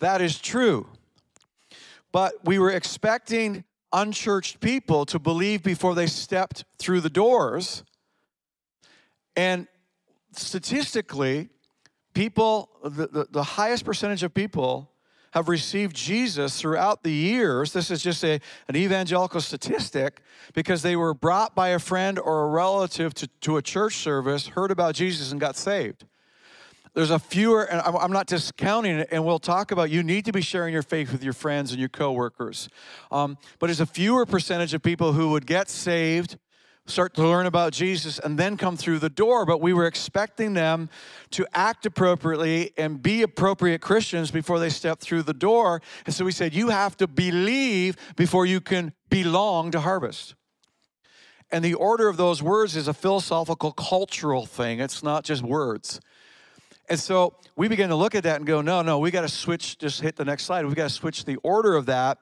That 0.00 0.20
is 0.20 0.38
true. 0.38 0.86
But 2.12 2.34
we 2.44 2.58
were 2.58 2.70
expecting 2.70 3.64
unchurched 3.92 4.60
people 4.60 5.06
to 5.06 5.18
believe 5.18 5.62
before 5.62 5.94
they 5.94 6.06
stepped 6.06 6.64
through 6.78 7.00
the 7.00 7.10
doors. 7.10 7.84
And 9.36 9.66
statistically, 10.32 11.48
people, 12.14 12.70
the, 12.84 13.06
the, 13.06 13.26
the, 13.30 13.42
highest 13.42 13.84
percentage 13.84 14.22
of 14.22 14.34
people 14.34 14.90
have 15.32 15.48
received 15.48 15.94
Jesus 15.94 16.60
throughout 16.60 17.02
the 17.02 17.12
years. 17.12 17.72
This 17.72 17.90
is 17.90 18.02
just 18.02 18.24
a, 18.24 18.40
an 18.68 18.76
evangelical 18.76 19.40
statistic 19.40 20.20
because 20.54 20.82
they 20.82 20.96
were 20.96 21.14
brought 21.14 21.54
by 21.54 21.68
a 21.68 21.78
friend 21.78 22.18
or 22.18 22.44
a 22.44 22.48
relative 22.48 23.14
to, 23.14 23.26
to 23.42 23.56
a 23.56 23.62
church 23.62 23.96
service, 23.96 24.48
heard 24.48 24.70
about 24.70 24.94
Jesus, 24.94 25.30
and 25.32 25.40
got 25.40 25.56
saved. 25.56 26.04
There's 26.98 27.12
a 27.12 27.20
fewer, 27.20 27.62
and 27.62 27.80
I'm 27.80 28.10
not 28.10 28.26
discounting 28.26 28.98
it, 28.98 29.10
and 29.12 29.24
we'll 29.24 29.38
talk 29.38 29.70
about 29.70 29.88
you 29.88 30.02
need 30.02 30.24
to 30.24 30.32
be 30.32 30.40
sharing 30.40 30.72
your 30.72 30.82
faith 30.82 31.12
with 31.12 31.22
your 31.22 31.32
friends 31.32 31.70
and 31.70 31.78
your 31.78 31.88
coworkers. 31.88 32.68
Um, 33.12 33.38
but 33.60 33.68
there's 33.68 33.78
a 33.78 33.86
fewer 33.86 34.26
percentage 34.26 34.74
of 34.74 34.82
people 34.82 35.12
who 35.12 35.28
would 35.28 35.46
get 35.46 35.70
saved, 35.70 36.38
start 36.86 37.14
to 37.14 37.22
learn 37.22 37.46
about 37.46 37.72
Jesus, 37.72 38.18
and 38.18 38.36
then 38.36 38.56
come 38.56 38.76
through 38.76 38.98
the 38.98 39.08
door. 39.08 39.46
But 39.46 39.60
we 39.60 39.72
were 39.72 39.86
expecting 39.86 40.54
them 40.54 40.90
to 41.30 41.46
act 41.54 41.86
appropriately 41.86 42.72
and 42.76 43.00
be 43.00 43.22
appropriate 43.22 43.80
Christians 43.80 44.32
before 44.32 44.58
they 44.58 44.68
step 44.68 44.98
through 44.98 45.22
the 45.22 45.32
door. 45.32 45.80
And 46.04 46.12
so 46.12 46.24
we 46.24 46.32
said, 46.32 46.52
you 46.52 46.70
have 46.70 46.96
to 46.96 47.06
believe 47.06 47.96
before 48.16 48.44
you 48.44 48.60
can 48.60 48.92
belong 49.08 49.70
to 49.70 49.78
harvest. 49.78 50.34
And 51.52 51.64
the 51.64 51.74
order 51.74 52.08
of 52.08 52.16
those 52.16 52.42
words 52.42 52.74
is 52.74 52.88
a 52.88 52.92
philosophical, 52.92 53.70
cultural 53.70 54.46
thing. 54.46 54.80
It's 54.80 55.04
not 55.04 55.22
just 55.22 55.44
words. 55.44 56.00
And 56.90 56.98
so 56.98 57.34
we 57.56 57.68
began 57.68 57.90
to 57.90 57.96
look 57.96 58.14
at 58.14 58.22
that 58.22 58.36
and 58.36 58.46
go, 58.46 58.60
no, 58.60 58.82
no, 58.82 58.98
we 58.98 59.10
got 59.10 59.22
to 59.22 59.28
switch, 59.28 59.78
just 59.78 60.00
hit 60.00 60.16
the 60.16 60.24
next 60.24 60.44
slide. 60.44 60.64
We 60.64 60.74
got 60.74 60.88
to 60.88 60.94
switch 60.94 61.24
the 61.24 61.36
order 61.42 61.76
of 61.76 61.86
that 61.86 62.18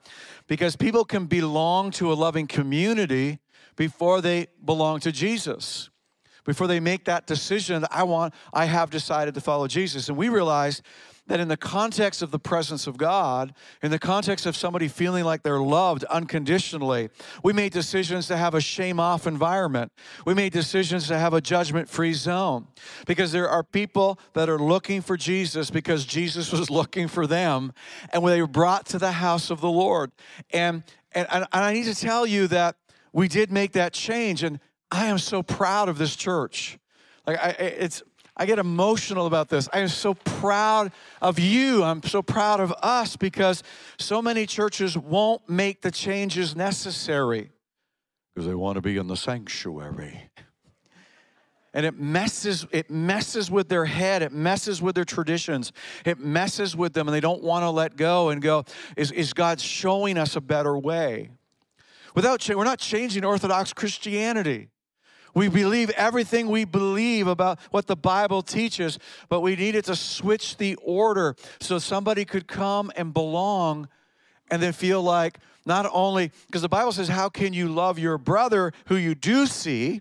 because 0.49 0.75
people 0.77 1.05
can 1.05 1.27
belong 1.27 1.91
to 1.93 2.13
a 2.13 2.15
loving 2.15 2.47
community 2.47 3.39
before 3.77 4.21
they 4.21 4.49
belong 4.65 5.01
to 5.01 5.13
Jesus. 5.13 5.91
Before 6.45 6.67
they 6.67 6.81
make 6.81 7.05
that 7.05 7.27
decision 7.27 7.83
that 7.83 7.93
I 7.93 8.05
want, 8.05 8.33
I 8.53 8.67
have 8.67 8.91
decided 8.91 9.35
to 9.35 9.41
follow 9.41 9.67
Jesus. 9.67 10.09
And 10.09 10.17
we 10.17 10.29
realized 10.29 10.83
that 11.27 11.41
in 11.41 11.49
the 11.49 11.57
context 11.57 12.23
of 12.23 12.31
the 12.31 12.39
presence 12.39 12.87
of 12.87 12.97
God, 12.97 13.53
in 13.83 13.91
the 13.91 13.99
context 13.99 14.47
of 14.47 14.57
somebody 14.57 14.89
feeling 14.89 15.25
like 15.25 15.43
they're 15.43 15.61
loved 15.61 16.05
unconditionally, 16.05 17.09
we 17.43 17.53
made 17.53 17.73
decisions 17.73 18.29
to 18.29 18.37
have 18.37 18.55
a 18.55 18.61
shame 18.61 19.01
off 19.01 19.27
environment. 19.27 19.93
We 20.25 20.35
made 20.35 20.53
decisions 20.53 21.09
to 21.09 21.19
have 21.19 21.35
a 21.35 21.41
judgment 21.41 21.89
free 21.89 22.13
zone 22.13 22.69
because 23.07 23.33
there 23.33 23.49
are 23.49 23.63
people 23.63 24.19
that 24.35 24.49
are 24.49 24.59
looking 24.59 25.01
for 25.01 25.17
Jesus 25.17 25.71
because 25.71 26.05
Jesus 26.05 26.53
was 26.53 26.71
looking 26.77 27.09
for 27.09 27.27
them 27.27 27.73
and 28.13 28.27
they 28.27 28.41
were 28.41 28.47
brought 28.47 28.87
to 28.87 28.99
the 28.99 29.13
house 29.13 29.51
of 29.51 29.61
the 29.61 29.71
Lord. 29.71 30.13
And, 30.53 30.85
and, 31.13 31.27
and 31.31 31.47
I 31.53 31.73
need 31.73 31.85
to 31.85 31.95
tell 31.95 32.27
you 32.27 32.47
that 32.49 32.77
we 33.13 33.29
did 33.29 33.51
make 33.51 33.73
that 33.73 33.93
change 33.93 34.43
and 34.43 34.61
I 34.91 35.07
am 35.07 35.19
so 35.19 35.43
proud 35.43 35.89
of 35.89 35.99
this 35.99 36.15
church. 36.15 36.79
Like 37.27 37.39
I, 37.39 37.49
it's 37.59 38.03
I 38.37 38.45
get 38.45 38.59
emotional 38.59 39.27
about 39.27 39.49
this. 39.49 39.69
I 39.73 39.81
am 39.81 39.89
so 39.89 40.15
proud 40.15 40.93
of 41.23 41.39
you. 41.39 41.83
I'm 41.83 42.03
so 42.03 42.23
proud 42.23 42.61
of 42.61 42.73
us 42.83 43.17
because 43.17 43.63
so 43.99 44.21
many 44.21 44.45
churches 44.47 44.97
won't 44.97 45.49
make 45.49 45.81
the 45.81 45.91
changes 45.91 46.55
necessary 46.55 47.51
because 48.35 48.47
they 48.47 48.55
want 48.55 48.77
to 48.77 48.83
be 48.83 48.99
in 48.99 49.07
the 49.07 49.17
sanctuary. 49.17 50.29
And 51.73 51.87
it 51.87 51.99
messes, 51.99 52.67
it 52.71 52.91
messes 52.91 53.51
with 53.51 53.69
their 53.69 53.87
head, 53.87 54.23
it 54.23 54.33
messes 54.33 54.83
with 54.83 54.95
their 54.95 55.05
traditions, 55.05 55.73
it 56.05 56.19
messes 56.19 56.77
with 56.77 56.93
them, 56.93 57.09
and 57.09 57.15
they 57.15 57.21
don't 57.21 57.43
want 57.43 57.63
to 57.63 57.71
let 57.71 57.97
go 57.97 58.29
and 58.29 58.43
go, 58.43 58.65
is, 58.97 59.11
is 59.13 59.33
God 59.33 59.61
showing 59.61 60.19
us 60.19 60.37
a 60.37 60.41
better 60.43 60.77
way? 60.77 61.31
Without 62.15 62.47
we're 62.49 62.65
not 62.65 62.79
changing 62.79 63.25
Orthodox 63.25 63.73
Christianity. 63.73 64.69
We 65.37 65.49
believe 65.49 65.91
everything 65.91 66.49
we 66.49 66.65
believe 66.65 67.27
about 67.27 67.61
what 67.71 67.87
the 67.87 67.95
Bible 67.95 68.41
teaches, 68.41 68.99
but 69.29 69.43
we 69.43 69.55
needed 69.55 69.85
to 69.85 69.95
switch 69.95 70.57
the 70.57 70.77
order 70.77 71.37
so 71.61 71.79
somebody 71.79 72.25
could 72.25 72.49
come 72.49 72.91
and 72.97 73.13
belong 73.13 73.89
and 74.51 74.63
then 74.63 74.73
feel 74.73 75.03
like 75.03 75.39
not 75.67 75.91
only, 75.93 76.33
because 76.47 76.63
the 76.63 76.71
Bible 76.71 76.91
says, 76.91 77.09
How 77.09 77.29
can 77.29 77.53
you 77.53 77.69
love 77.69 77.99
your 77.99 78.17
brother 78.17 78.73
who 78.87 78.97
you 78.97 79.15
do 79.15 79.47
see? 79.47 80.01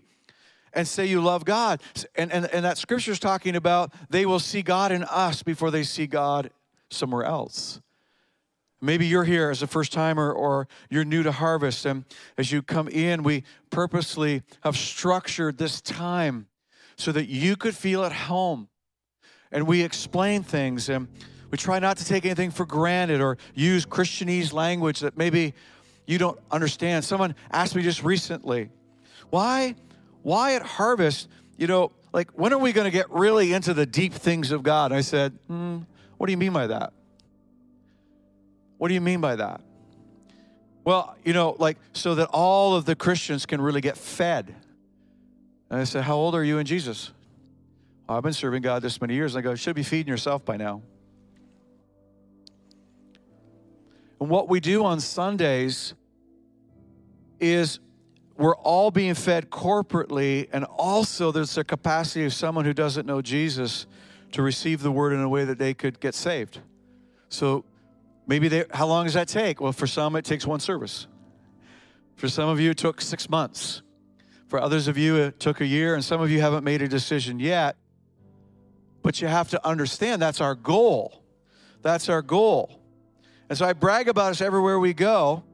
and 0.72 0.86
say 0.86 1.06
you 1.06 1.22
love 1.22 1.46
God. 1.46 1.80
And, 2.16 2.30
and, 2.30 2.44
and 2.52 2.62
that 2.66 2.76
scripture 2.76 3.10
is 3.12 3.18
talking 3.18 3.56
about 3.56 3.94
they 4.10 4.26
will 4.26 4.38
see 4.38 4.60
God 4.60 4.92
in 4.92 5.04
us 5.04 5.42
before 5.42 5.70
they 5.70 5.82
see 5.82 6.06
God 6.06 6.50
somewhere 6.90 7.24
else. 7.24 7.80
Maybe 8.86 9.06
you're 9.06 9.24
here 9.24 9.50
as 9.50 9.62
a 9.62 9.66
first 9.66 9.92
timer 9.92 10.32
or 10.32 10.68
you're 10.88 11.04
new 11.04 11.24
to 11.24 11.32
harvest. 11.32 11.84
And 11.84 12.04
as 12.38 12.52
you 12.52 12.62
come 12.62 12.86
in, 12.86 13.24
we 13.24 13.42
purposely 13.70 14.42
have 14.62 14.76
structured 14.76 15.58
this 15.58 15.80
time 15.80 16.46
so 16.96 17.10
that 17.12 17.28
you 17.28 17.56
could 17.56 17.74
feel 17.74 18.04
at 18.04 18.12
home. 18.12 18.68
And 19.50 19.66
we 19.66 19.82
explain 19.82 20.44
things 20.44 20.88
and 20.88 21.08
we 21.50 21.58
try 21.58 21.80
not 21.80 21.96
to 21.98 22.04
take 22.04 22.24
anything 22.24 22.52
for 22.52 22.64
granted 22.64 23.20
or 23.20 23.38
use 23.54 23.84
Christianese 23.84 24.52
language 24.52 25.00
that 25.00 25.16
maybe 25.16 25.54
you 26.06 26.18
don't 26.18 26.38
understand. 26.50 27.04
Someone 27.04 27.34
asked 27.50 27.74
me 27.74 27.82
just 27.82 28.04
recently, 28.04 28.70
why, 29.30 29.74
why 30.22 30.54
at 30.54 30.62
harvest, 30.62 31.28
you 31.56 31.66
know, 31.66 31.90
like, 32.12 32.30
when 32.38 32.52
are 32.52 32.58
we 32.58 32.72
going 32.72 32.86
to 32.86 32.90
get 32.90 33.10
really 33.10 33.52
into 33.52 33.74
the 33.74 33.84
deep 33.84 34.14
things 34.14 34.52
of 34.52 34.62
God? 34.62 34.92
And 34.92 34.98
I 34.98 35.02
said, 35.02 35.38
hmm, 35.48 35.78
what 36.18 36.26
do 36.26 36.32
you 36.32 36.38
mean 36.38 36.52
by 36.52 36.68
that? 36.68 36.92
What 38.78 38.88
do 38.88 38.94
you 38.94 39.00
mean 39.00 39.20
by 39.20 39.36
that? 39.36 39.60
Well, 40.84 41.16
you 41.24 41.32
know, 41.32 41.56
like, 41.58 41.78
so 41.92 42.14
that 42.14 42.28
all 42.32 42.76
of 42.76 42.84
the 42.84 42.94
Christians 42.94 43.44
can 43.46 43.60
really 43.60 43.80
get 43.80 43.96
fed. 43.96 44.54
And 45.68 45.80
I 45.80 45.84
said, 45.84 46.04
How 46.04 46.14
old 46.14 46.34
are 46.34 46.44
you 46.44 46.58
in 46.58 46.66
Jesus? 46.66 47.10
I've 48.08 48.22
been 48.22 48.32
serving 48.32 48.62
God 48.62 48.82
this 48.82 49.00
many 49.00 49.14
years. 49.14 49.34
And 49.34 49.40
I 49.40 49.42
go, 49.42 49.50
You 49.50 49.56
should 49.56 49.74
be 49.74 49.82
feeding 49.82 50.08
yourself 50.08 50.44
by 50.44 50.56
now. 50.56 50.82
And 54.20 54.30
what 54.30 54.48
we 54.48 54.60
do 54.60 54.84
on 54.84 55.00
Sundays 55.00 55.94
is 57.40 57.80
we're 58.36 58.56
all 58.56 58.90
being 58.90 59.14
fed 59.14 59.50
corporately, 59.50 60.48
and 60.52 60.64
also 60.64 61.32
there's 61.32 61.56
a 61.58 61.64
capacity 61.64 62.24
of 62.24 62.32
someone 62.32 62.64
who 62.64 62.72
doesn't 62.72 63.06
know 63.06 63.22
Jesus 63.22 63.86
to 64.32 64.42
receive 64.42 64.82
the 64.82 64.90
word 64.90 65.12
in 65.12 65.20
a 65.20 65.28
way 65.28 65.44
that 65.44 65.58
they 65.58 65.74
could 65.74 66.00
get 66.00 66.14
saved. 66.14 66.60
So 67.28 67.64
maybe 68.26 68.48
they, 68.48 68.64
how 68.72 68.86
long 68.86 69.04
does 69.04 69.14
that 69.14 69.28
take? 69.28 69.60
Well, 69.60 69.72
for 69.72 69.86
some, 69.86 70.16
it 70.16 70.24
takes 70.24 70.46
one 70.46 70.60
service. 70.60 71.06
For 72.16 72.28
some 72.28 72.48
of 72.48 72.60
you, 72.60 72.70
it 72.70 72.78
took 72.78 73.00
six 73.00 73.28
months. 73.28 73.82
For 74.48 74.60
others 74.60 74.88
of 74.88 74.96
you, 74.96 75.16
it 75.16 75.40
took 75.40 75.60
a 75.60 75.66
year, 75.66 75.94
and 75.94 76.04
some 76.04 76.20
of 76.20 76.30
you 76.30 76.40
haven't 76.40 76.64
made 76.64 76.82
a 76.82 76.88
decision 76.88 77.38
yet. 77.40 77.76
But 79.02 79.20
you 79.20 79.28
have 79.28 79.50
to 79.50 79.66
understand 79.66 80.22
that's 80.22 80.40
our 80.40 80.54
goal. 80.54 81.22
That's 81.82 82.08
our 82.08 82.22
goal. 82.22 82.80
And 83.48 83.56
so 83.56 83.64
I 83.64 83.72
brag 83.72 84.08
about 84.08 84.30
us 84.30 84.40
everywhere 84.40 84.78
we 84.78 84.94
go. 84.94 85.44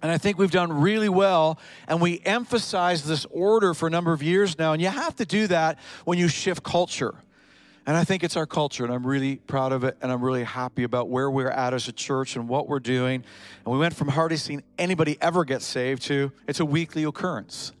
And 0.00 0.12
I 0.12 0.18
think 0.18 0.38
we've 0.38 0.50
done 0.50 0.72
really 0.72 1.08
well. 1.08 1.58
And 1.88 2.00
we 2.00 2.20
emphasize 2.24 3.04
this 3.04 3.26
order 3.30 3.74
for 3.74 3.88
a 3.88 3.90
number 3.90 4.12
of 4.12 4.22
years 4.22 4.58
now. 4.58 4.72
And 4.72 4.80
you 4.80 4.88
have 4.88 5.16
to 5.16 5.26
do 5.26 5.46
that 5.48 5.78
when 6.04 6.18
you 6.18 6.28
shift 6.28 6.62
culture. 6.62 7.14
And 7.88 7.96
I 7.96 8.04
think 8.04 8.22
it's 8.22 8.36
our 8.36 8.44
culture, 8.44 8.84
and 8.84 8.92
I'm 8.92 9.06
really 9.06 9.36
proud 9.36 9.72
of 9.72 9.82
it, 9.82 9.96
and 10.02 10.12
I'm 10.12 10.22
really 10.22 10.44
happy 10.44 10.82
about 10.82 11.08
where 11.08 11.30
we're 11.30 11.48
at 11.48 11.72
as 11.72 11.88
a 11.88 11.92
church 11.92 12.36
and 12.36 12.46
what 12.46 12.68
we're 12.68 12.80
doing. 12.80 13.24
And 13.64 13.72
we 13.72 13.78
went 13.78 13.96
from 13.96 14.08
hardly 14.08 14.36
seeing 14.36 14.62
anybody 14.78 15.16
ever 15.22 15.42
get 15.42 15.62
saved 15.62 16.02
to 16.02 16.30
it's 16.46 16.60
a 16.60 16.66
weekly 16.66 17.04
occurrence. 17.04 17.72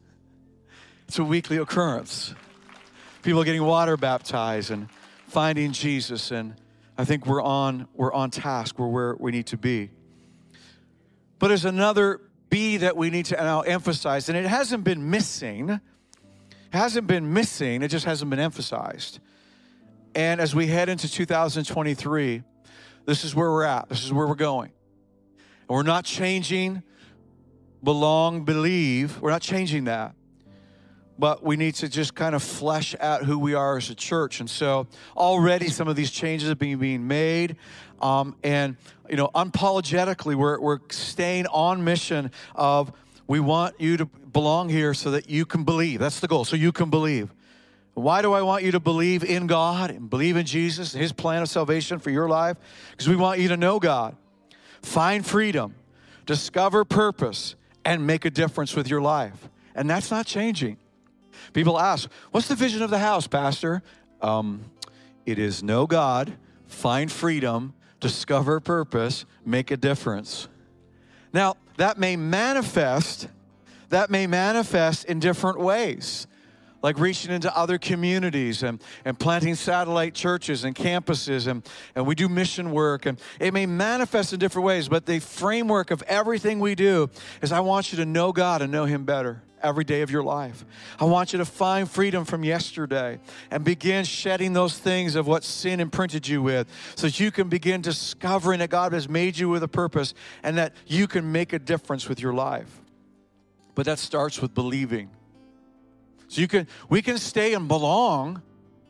It's 1.08 1.18
a 1.18 1.24
weekly 1.24 1.58
occurrence. 1.58 2.34
People 3.20 3.44
getting 3.44 3.62
water 3.62 3.98
baptized 3.98 4.70
and 4.70 4.88
finding 5.26 5.72
Jesus, 5.72 6.30
and 6.30 6.54
I 6.96 7.04
think 7.04 7.26
we're 7.26 7.42
on 7.42 7.86
we're 7.92 8.14
on 8.14 8.30
task. 8.30 8.78
We're 8.78 8.88
where 8.88 9.14
we 9.14 9.30
need 9.30 9.48
to 9.48 9.58
be. 9.58 9.90
But 11.38 11.48
there's 11.48 11.66
another 11.66 12.22
B 12.48 12.78
that 12.78 12.96
we 12.96 13.10
need 13.10 13.26
to 13.26 13.36
now 13.36 13.60
emphasize, 13.60 14.30
and 14.30 14.38
it 14.38 14.46
hasn't 14.46 14.84
been 14.84 15.10
missing. 15.10 15.68
It 15.68 15.80
hasn't 16.72 17.06
been 17.06 17.30
missing, 17.34 17.82
it 17.82 17.88
just 17.88 18.06
hasn't 18.06 18.30
been 18.30 18.40
emphasized. 18.40 19.20
And 20.18 20.40
as 20.40 20.52
we 20.52 20.66
head 20.66 20.88
into 20.88 21.08
2023, 21.08 22.42
this 23.04 23.24
is 23.24 23.36
where 23.36 23.52
we're 23.52 23.62
at. 23.62 23.88
This 23.88 24.02
is 24.02 24.12
where 24.12 24.26
we're 24.26 24.34
going. 24.34 24.72
And 25.68 25.68
we're 25.68 25.84
not 25.84 26.04
changing 26.04 26.82
belong, 27.84 28.44
believe. 28.44 29.20
We're 29.20 29.30
not 29.30 29.42
changing 29.42 29.84
that. 29.84 30.16
But 31.20 31.44
we 31.44 31.56
need 31.56 31.76
to 31.76 31.88
just 31.88 32.16
kind 32.16 32.34
of 32.34 32.42
flesh 32.42 32.96
out 32.98 33.22
who 33.22 33.38
we 33.38 33.54
are 33.54 33.76
as 33.76 33.90
a 33.90 33.94
church. 33.94 34.40
And 34.40 34.50
so 34.50 34.88
already 35.16 35.68
some 35.68 35.86
of 35.86 35.94
these 35.94 36.10
changes 36.10 36.50
are 36.50 36.56
being, 36.56 36.78
being 36.78 37.06
made. 37.06 37.54
Um, 38.02 38.34
and, 38.42 38.76
you 39.08 39.14
know, 39.14 39.30
unapologetically, 39.36 40.34
we're, 40.34 40.58
we're 40.58 40.80
staying 40.90 41.46
on 41.46 41.84
mission 41.84 42.32
of 42.56 42.90
we 43.28 43.38
want 43.38 43.80
you 43.80 43.96
to 43.98 44.06
belong 44.06 44.68
here 44.68 44.94
so 44.94 45.12
that 45.12 45.30
you 45.30 45.46
can 45.46 45.62
believe. 45.62 46.00
That's 46.00 46.18
the 46.18 46.26
goal, 46.26 46.44
so 46.44 46.56
you 46.56 46.72
can 46.72 46.90
believe. 46.90 47.32
Why 47.98 48.22
do 48.22 48.32
I 48.32 48.42
want 48.42 48.64
you 48.64 48.72
to 48.72 48.80
believe 48.80 49.24
in 49.24 49.46
God 49.46 49.90
and 49.90 50.08
believe 50.08 50.36
in 50.36 50.46
Jesus 50.46 50.94
and 50.94 51.02
His 51.02 51.12
plan 51.12 51.42
of 51.42 51.48
salvation 51.48 51.98
for 51.98 52.10
your 52.10 52.28
life? 52.28 52.56
Because 52.90 53.08
we 53.08 53.16
want 53.16 53.40
you 53.40 53.48
to 53.48 53.56
know 53.56 53.78
God, 53.78 54.16
find 54.82 55.26
freedom, 55.26 55.74
discover 56.26 56.84
purpose, 56.84 57.56
and 57.84 58.06
make 58.06 58.24
a 58.24 58.30
difference 58.30 58.76
with 58.76 58.88
your 58.88 59.00
life. 59.00 59.48
And 59.74 59.88
that's 59.88 60.10
not 60.10 60.26
changing. 60.26 60.78
People 61.52 61.78
ask, 61.78 62.10
What's 62.30 62.48
the 62.48 62.54
vision 62.54 62.82
of 62.82 62.90
the 62.90 62.98
house, 62.98 63.26
Pastor? 63.26 63.82
Um, 64.20 64.64
it 65.26 65.38
is 65.38 65.62
know 65.62 65.86
God, 65.86 66.32
find 66.66 67.10
freedom, 67.10 67.74
discover 68.00 68.60
purpose, 68.60 69.24
make 69.44 69.70
a 69.70 69.76
difference. 69.76 70.48
Now, 71.32 71.56
that 71.76 71.98
may 71.98 72.16
manifest, 72.16 73.28
that 73.88 74.10
may 74.10 74.26
manifest 74.26 75.04
in 75.04 75.20
different 75.20 75.58
ways 75.60 76.26
like 76.82 76.98
reaching 76.98 77.32
into 77.32 77.54
other 77.56 77.78
communities 77.78 78.62
and, 78.62 78.82
and 79.04 79.18
planting 79.18 79.54
satellite 79.54 80.14
churches 80.14 80.64
and 80.64 80.74
campuses 80.74 81.46
and, 81.46 81.66
and 81.94 82.06
we 82.06 82.14
do 82.14 82.28
mission 82.28 82.70
work. 82.70 83.06
And 83.06 83.20
it 83.40 83.52
may 83.52 83.66
manifest 83.66 84.32
in 84.32 84.38
different 84.38 84.66
ways 84.66 84.88
but 84.88 85.06
the 85.06 85.18
framework 85.18 85.90
of 85.90 86.02
everything 86.02 86.60
we 86.60 86.74
do 86.74 87.08
is 87.42 87.52
i 87.52 87.60
want 87.60 87.92
you 87.92 87.98
to 87.98 88.04
know 88.04 88.32
god 88.32 88.62
and 88.62 88.72
know 88.72 88.84
him 88.84 89.04
better 89.04 89.42
every 89.60 89.82
day 89.82 90.02
of 90.02 90.10
your 90.10 90.22
life. 90.22 90.64
I 91.00 91.04
want 91.04 91.32
you 91.32 91.38
to 91.38 91.44
find 91.44 91.90
freedom 91.90 92.24
from 92.24 92.44
yesterday 92.44 93.18
and 93.50 93.64
begin 93.64 94.04
shedding 94.04 94.52
those 94.52 94.78
things 94.78 95.16
of 95.16 95.26
what 95.26 95.42
sin 95.42 95.80
imprinted 95.80 96.28
you 96.28 96.42
with 96.42 96.68
so 96.94 97.08
that 97.08 97.18
you 97.18 97.32
can 97.32 97.48
begin 97.48 97.80
discovering 97.80 98.60
that 98.60 98.70
god 98.70 98.92
has 98.92 99.08
made 99.08 99.36
you 99.36 99.48
with 99.48 99.64
a 99.64 99.68
purpose 99.68 100.14
and 100.44 100.56
that 100.58 100.74
you 100.86 101.08
can 101.08 101.32
make 101.32 101.52
a 101.52 101.58
difference 101.58 102.08
with 102.08 102.20
your 102.20 102.32
life. 102.32 102.80
But 103.74 103.86
that 103.86 103.98
starts 103.98 104.40
with 104.40 104.54
believing 104.54 105.10
so 106.28 106.40
you 106.40 106.48
can 106.48 106.68
we 106.88 107.02
can 107.02 107.18
stay 107.18 107.54
and 107.54 107.66
belong 107.66 108.42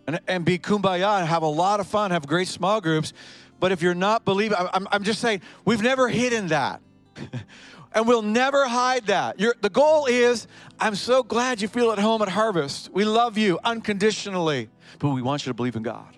and, 0.07 0.21
and 0.27 0.45
be 0.45 0.59
kumbaya 0.59 1.21
and 1.21 1.29
have 1.29 1.43
a 1.43 1.49
lot 1.49 1.81
of 1.81 1.87
fun, 1.87 2.11
have 2.11 2.27
great 2.27 2.49
small 2.49 2.81
groups. 2.81 3.13
But 3.61 3.73
if 3.73 3.83
you're 3.83 3.95
not 3.95 4.25
believing, 4.25 4.57
I'm, 4.73 4.87
I'm 4.91 5.03
just 5.03 5.21
saying, 5.21 5.43
we've 5.65 5.83
never 5.83 6.09
hidden 6.09 6.49
that. 6.49 6.81
and 7.93 8.07
we'll 8.07 8.23
never 8.23 8.67
hide 8.67 9.07
that. 9.07 9.39
The 9.39 9.71
goal 9.71 10.07
is 10.07 10.47
I'm 10.79 10.95
so 10.95 11.23
glad 11.23 11.61
you 11.61 11.69
feel 11.69 11.91
at 11.93 11.99
home 11.99 12.23
at 12.23 12.29
Harvest. 12.29 12.91
We 12.93 13.05
love 13.05 13.37
you 13.37 13.59
unconditionally, 13.65 14.69
but 14.99 15.11
we 15.11 15.23
want 15.23 15.45
you 15.45 15.51
to 15.51 15.55
believe 15.55 15.77
in 15.77 15.83
God. 15.83 16.17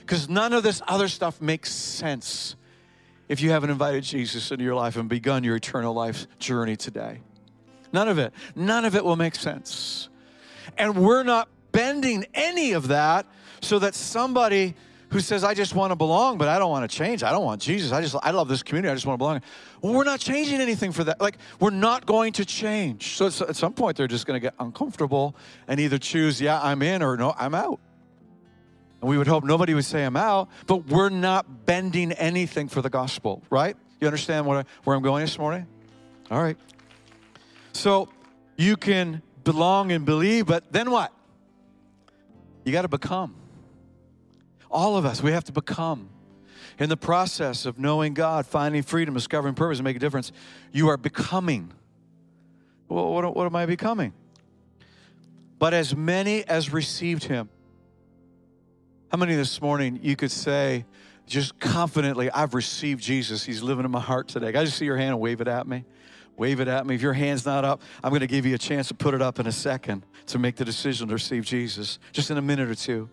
Because 0.00 0.28
none 0.28 0.52
of 0.52 0.62
this 0.62 0.82
other 0.88 1.08
stuff 1.08 1.40
makes 1.40 1.72
sense 1.72 2.56
if 3.28 3.40
you 3.40 3.50
haven't 3.50 3.70
invited 3.70 4.04
Jesus 4.04 4.50
into 4.50 4.64
your 4.64 4.74
life 4.74 4.96
and 4.96 5.08
begun 5.08 5.44
your 5.44 5.56
eternal 5.56 5.92
life 5.92 6.26
journey 6.38 6.76
today. 6.76 7.20
None 7.92 8.08
of 8.08 8.18
it. 8.18 8.32
None 8.56 8.84
of 8.84 8.94
it 8.94 9.04
will 9.04 9.16
make 9.16 9.34
sense. 9.34 10.08
And 10.78 10.96
we're 10.96 11.24
not 11.24 11.48
bending 11.72 12.24
any 12.34 12.72
of 12.72 12.88
that 12.88 13.26
so 13.60 13.78
that 13.80 13.94
somebody 13.94 14.74
who 15.10 15.20
says, 15.20 15.42
I 15.42 15.54
just 15.54 15.74
want 15.74 15.90
to 15.90 15.96
belong, 15.96 16.38
but 16.38 16.48
I 16.48 16.58
don't 16.58 16.70
want 16.70 16.88
to 16.88 16.96
change. 16.96 17.22
I 17.22 17.30
don't 17.30 17.44
want 17.44 17.62
Jesus. 17.62 17.92
I 17.92 18.02
just, 18.02 18.14
I 18.22 18.30
love 18.30 18.48
this 18.48 18.62
community. 18.62 18.92
I 18.92 18.94
just 18.94 19.06
want 19.06 19.14
to 19.14 19.18
belong. 19.18 19.40
Well, 19.80 19.94
we're 19.94 20.04
not 20.04 20.20
changing 20.20 20.60
anything 20.60 20.92
for 20.92 21.04
that. 21.04 21.20
Like, 21.20 21.38
we're 21.60 21.70
not 21.70 22.04
going 22.04 22.34
to 22.34 22.44
change. 22.44 23.16
So 23.16 23.26
at 23.26 23.56
some 23.56 23.72
point, 23.72 23.96
they're 23.96 24.06
just 24.06 24.26
going 24.26 24.38
to 24.38 24.40
get 24.40 24.54
uncomfortable 24.60 25.34
and 25.66 25.80
either 25.80 25.98
choose, 25.98 26.40
yeah, 26.40 26.60
I'm 26.62 26.82
in, 26.82 27.02
or 27.02 27.16
no, 27.16 27.34
I'm 27.38 27.54
out. 27.54 27.80
And 29.00 29.08
we 29.08 29.16
would 29.16 29.28
hope 29.28 29.44
nobody 29.44 29.74
would 29.74 29.84
say 29.84 30.04
I'm 30.04 30.16
out, 30.16 30.48
but 30.66 30.86
we're 30.88 31.08
not 31.08 31.64
bending 31.64 32.12
anything 32.12 32.68
for 32.68 32.82
the 32.82 32.90
gospel, 32.90 33.42
right? 33.48 33.76
You 34.00 34.08
understand 34.08 34.44
what 34.44 34.58
I, 34.58 34.64
where 34.84 34.94
I'm 34.94 35.02
going 35.02 35.22
this 35.22 35.38
morning? 35.38 35.66
All 36.30 36.42
right. 36.42 36.56
So 37.72 38.08
you 38.56 38.76
can 38.76 39.22
belong 39.52 39.92
and 39.92 40.04
believe, 40.04 40.44
but 40.44 40.70
then 40.70 40.90
what? 40.90 41.10
You 42.66 42.72
got 42.72 42.82
to 42.82 42.88
become. 42.88 43.34
All 44.70 44.98
of 44.98 45.06
us, 45.06 45.22
we 45.22 45.32
have 45.32 45.44
to 45.44 45.52
become. 45.52 46.10
In 46.78 46.90
the 46.90 46.98
process 46.98 47.64
of 47.64 47.78
knowing 47.78 48.12
God, 48.12 48.44
finding 48.44 48.82
freedom, 48.82 49.14
discovering 49.14 49.54
purpose, 49.54 49.78
and 49.78 49.84
make 49.84 49.96
a 49.96 50.00
difference, 50.00 50.32
you 50.70 50.88
are 50.88 50.98
becoming. 50.98 51.72
Well, 52.90 53.10
what, 53.10 53.34
what 53.34 53.46
am 53.46 53.56
I 53.56 53.64
becoming? 53.64 54.12
But 55.58 55.72
as 55.72 55.96
many 55.96 56.44
as 56.44 56.70
received 56.70 57.24
him. 57.24 57.48
How 59.10 59.16
many 59.16 59.34
this 59.34 59.62
morning 59.62 59.98
you 60.02 60.14
could 60.14 60.30
say, 60.30 60.84
just 61.26 61.58
confidently, 61.58 62.30
I've 62.30 62.52
received 62.52 63.02
Jesus. 63.02 63.44
He's 63.44 63.62
living 63.62 63.86
in 63.86 63.90
my 63.90 64.00
heart 64.00 64.28
today. 64.28 64.48
I 64.48 64.64
just 64.64 64.76
see 64.76 64.84
your 64.84 64.98
hand 64.98 65.12
and 65.12 65.20
wave 65.20 65.40
it 65.40 65.48
at 65.48 65.66
me. 65.66 65.86
Wave 66.38 66.60
it 66.60 66.68
at 66.68 66.86
me. 66.86 66.94
If 66.94 67.02
your 67.02 67.12
hand's 67.12 67.44
not 67.44 67.64
up, 67.64 67.82
I'm 68.02 68.10
going 68.10 68.20
to 68.20 68.28
give 68.28 68.46
you 68.46 68.54
a 68.54 68.58
chance 68.58 68.88
to 68.88 68.94
put 68.94 69.12
it 69.12 69.20
up 69.20 69.40
in 69.40 69.48
a 69.48 69.52
second 69.52 70.06
to 70.26 70.38
make 70.38 70.54
the 70.54 70.64
decision 70.64 71.08
to 71.08 71.14
receive 71.14 71.44
Jesus, 71.44 71.98
just 72.12 72.30
in 72.30 72.38
a 72.38 72.42
minute 72.42 72.70
or 72.70 72.76
two. 72.76 73.10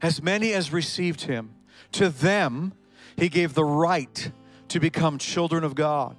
As 0.00 0.22
many 0.22 0.54
as 0.54 0.72
received 0.72 1.22
him, 1.22 1.54
to 1.92 2.08
them 2.08 2.72
he 3.14 3.28
gave 3.28 3.52
the 3.52 3.64
right 3.64 4.32
to 4.68 4.80
become 4.80 5.18
children 5.18 5.64
of 5.64 5.74
God. 5.74 6.16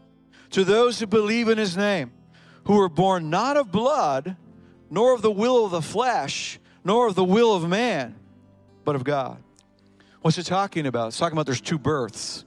To 0.51 0.63
those 0.63 0.99
who 0.99 1.07
believe 1.07 1.49
in 1.49 1.57
his 1.57 1.75
name, 1.75 2.12
who 2.65 2.77
were 2.77 2.89
born 2.89 3.31
not 3.31 3.57
of 3.57 3.71
blood, 3.71 4.38
nor 4.91 5.15
of 5.15 5.23
the 5.23 5.31
will 5.31 5.65
of 5.65 5.72
the 5.72 5.82
flesh, 5.82 6.59
nor 6.84 7.07
of 7.07 7.15
the 7.15 7.24
will 7.24 7.55
of 7.55 7.67
man, 7.67 8.15
but 8.84 8.95
of 8.95 9.03
God. 9.03 9.41
What's 10.22 10.38
it 10.38 10.43
talking 10.43 10.86
about? 10.86 11.07
It's 11.07 11.17
talking 11.17 11.36
about 11.36 11.47
there's 11.47 11.61
two 11.61 11.80
births. 11.80 12.45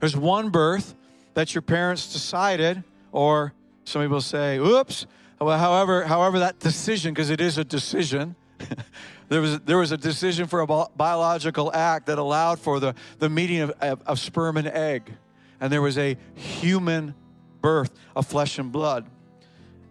There's 0.00 0.16
one 0.16 0.50
birth 0.50 0.96
that 1.34 1.54
your 1.54 1.62
parents 1.62 2.12
decided 2.12 2.82
or 3.16 3.54
some 3.84 4.02
people 4.02 4.20
say, 4.20 4.58
oops. 4.58 5.06
Well, 5.40 5.58
however, 5.58 6.04
however 6.04 6.40
that 6.40 6.58
decision, 6.58 7.14
because 7.14 7.30
it 7.30 7.40
is 7.40 7.56
a 7.56 7.64
decision, 7.64 8.36
there, 9.30 9.40
was, 9.40 9.58
there 9.60 9.78
was 9.78 9.90
a 9.90 9.96
decision 9.96 10.46
for 10.46 10.60
a 10.60 10.66
biological 10.66 11.72
act 11.72 12.06
that 12.06 12.18
allowed 12.18 12.58
for 12.58 12.78
the, 12.78 12.94
the 13.18 13.30
meeting 13.30 13.60
of, 13.60 13.70
of, 13.80 14.02
of 14.06 14.20
sperm 14.20 14.58
and 14.58 14.68
egg. 14.68 15.14
And 15.62 15.72
there 15.72 15.80
was 15.80 15.96
a 15.96 16.18
human 16.34 17.14
birth 17.62 17.90
of 18.14 18.26
flesh 18.26 18.58
and 18.58 18.70
blood. 18.70 19.06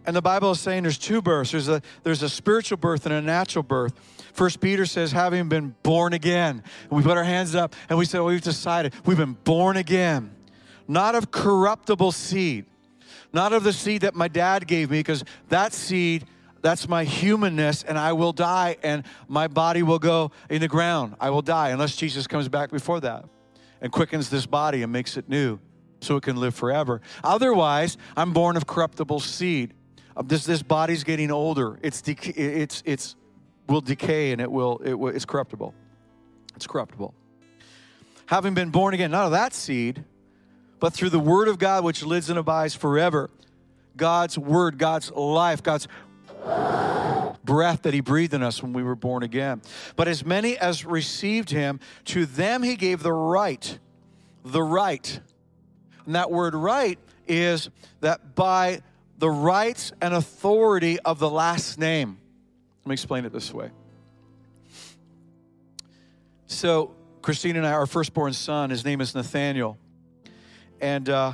And 0.06 0.14
the 0.14 0.22
Bible 0.22 0.52
is 0.52 0.60
saying 0.60 0.84
there's 0.84 0.96
two 0.96 1.20
births. 1.20 1.50
There's 1.50 1.68
a 1.68 1.82
there's 2.04 2.22
a 2.22 2.28
spiritual 2.28 2.76
birth 2.76 3.06
and 3.06 3.14
a 3.14 3.20
natural 3.20 3.64
birth. 3.64 3.92
First 4.34 4.60
Peter 4.60 4.86
says, 4.86 5.10
having 5.10 5.48
been 5.48 5.74
born 5.82 6.12
again. 6.12 6.62
And 6.82 6.90
we 6.92 7.02
put 7.02 7.16
our 7.16 7.24
hands 7.24 7.56
up 7.56 7.74
and 7.88 7.98
we 7.98 8.04
said, 8.04 8.18
well, 8.18 8.28
we've 8.28 8.40
decided 8.40 8.94
we've 9.04 9.16
been 9.16 9.32
born 9.32 9.76
again. 9.76 10.32
Not 10.86 11.16
of 11.16 11.32
corruptible 11.32 12.12
seed, 12.12 12.66
not 13.32 13.52
of 13.52 13.64
the 13.64 13.72
seed 13.72 14.02
that 14.02 14.14
my 14.14 14.28
dad 14.28 14.66
gave 14.66 14.90
me, 14.90 14.98
because 14.98 15.24
that 15.48 15.72
seed, 15.72 16.24
that's 16.62 16.88
my 16.88 17.04
humanness, 17.04 17.82
and 17.82 17.98
I 17.98 18.12
will 18.12 18.32
die, 18.32 18.76
and 18.82 19.04
my 19.28 19.48
body 19.48 19.82
will 19.82 19.98
go 19.98 20.32
in 20.50 20.60
the 20.60 20.68
ground. 20.68 21.16
I 21.20 21.30
will 21.30 21.42
die 21.42 21.70
unless 21.70 21.96
Jesus 21.96 22.26
comes 22.26 22.48
back 22.48 22.70
before 22.70 23.00
that 23.00 23.24
and 23.80 23.92
quickens 23.92 24.30
this 24.30 24.46
body 24.46 24.82
and 24.82 24.92
makes 24.92 25.16
it 25.16 25.28
new 25.28 25.58
so 26.00 26.16
it 26.16 26.22
can 26.22 26.36
live 26.36 26.54
forever. 26.54 27.00
Otherwise, 27.22 27.96
I'm 28.16 28.32
born 28.32 28.56
of 28.56 28.66
corruptible 28.66 29.20
seed. 29.20 29.74
Uh, 30.16 30.22
this 30.22 30.44
this 30.44 30.62
body's 30.62 31.04
getting 31.04 31.30
older. 31.30 31.78
It's 31.82 32.00
dec- 32.02 32.36
it's 32.36 32.82
it's 32.86 33.16
will 33.68 33.80
decay 33.80 34.32
and 34.32 34.40
it 34.40 34.50
will 34.50 34.78
it 34.78 34.94
will, 34.94 35.08
it's 35.08 35.24
corruptible. 35.24 35.74
It's 36.54 36.66
corruptible. 36.66 37.14
Having 38.26 38.54
been 38.54 38.70
born 38.70 38.94
again, 38.94 39.10
not 39.10 39.26
of 39.26 39.32
that 39.32 39.52
seed, 39.52 40.04
but 40.80 40.92
through 40.92 41.10
the 41.10 41.20
word 41.20 41.48
of 41.48 41.58
God 41.58 41.84
which 41.84 42.04
lives 42.04 42.30
and 42.30 42.38
abides 42.38 42.74
forever. 42.74 43.30
God's 43.96 44.38
word, 44.38 44.78
God's 44.78 45.10
life, 45.10 45.62
God's 45.62 45.88
breath 47.44 47.82
that 47.82 47.94
he 47.94 48.00
breathed 48.00 48.34
in 48.34 48.42
us 48.42 48.62
when 48.62 48.72
we 48.72 48.82
were 48.82 48.94
born 48.94 49.22
again. 49.22 49.62
But 49.94 50.08
as 50.08 50.24
many 50.24 50.58
as 50.58 50.84
received 50.84 51.50
him, 51.50 51.80
to 52.06 52.26
them 52.26 52.62
he 52.62 52.76
gave 52.76 53.02
the 53.02 53.12
right. 53.12 53.78
The 54.44 54.62
right. 54.62 55.20
And 56.04 56.14
that 56.14 56.30
word 56.30 56.54
right 56.54 56.98
is 57.26 57.70
that 58.00 58.34
by 58.34 58.82
the 59.18 59.30
rights 59.30 59.92
and 60.00 60.12
authority 60.14 61.00
of 61.00 61.18
the 61.18 61.30
last 61.30 61.78
name. 61.78 62.18
Let 62.84 62.90
me 62.90 62.92
explain 62.92 63.24
it 63.24 63.32
this 63.32 63.52
way. 63.52 63.70
So, 66.46 66.94
Christine 67.22 67.56
and 67.56 67.66
I, 67.66 67.72
our 67.72 67.86
firstborn 67.86 68.32
son, 68.32 68.70
his 68.70 68.84
name 68.84 69.00
is 69.00 69.14
Nathaniel, 69.14 69.78
and 70.80 71.08
uh, 71.08 71.32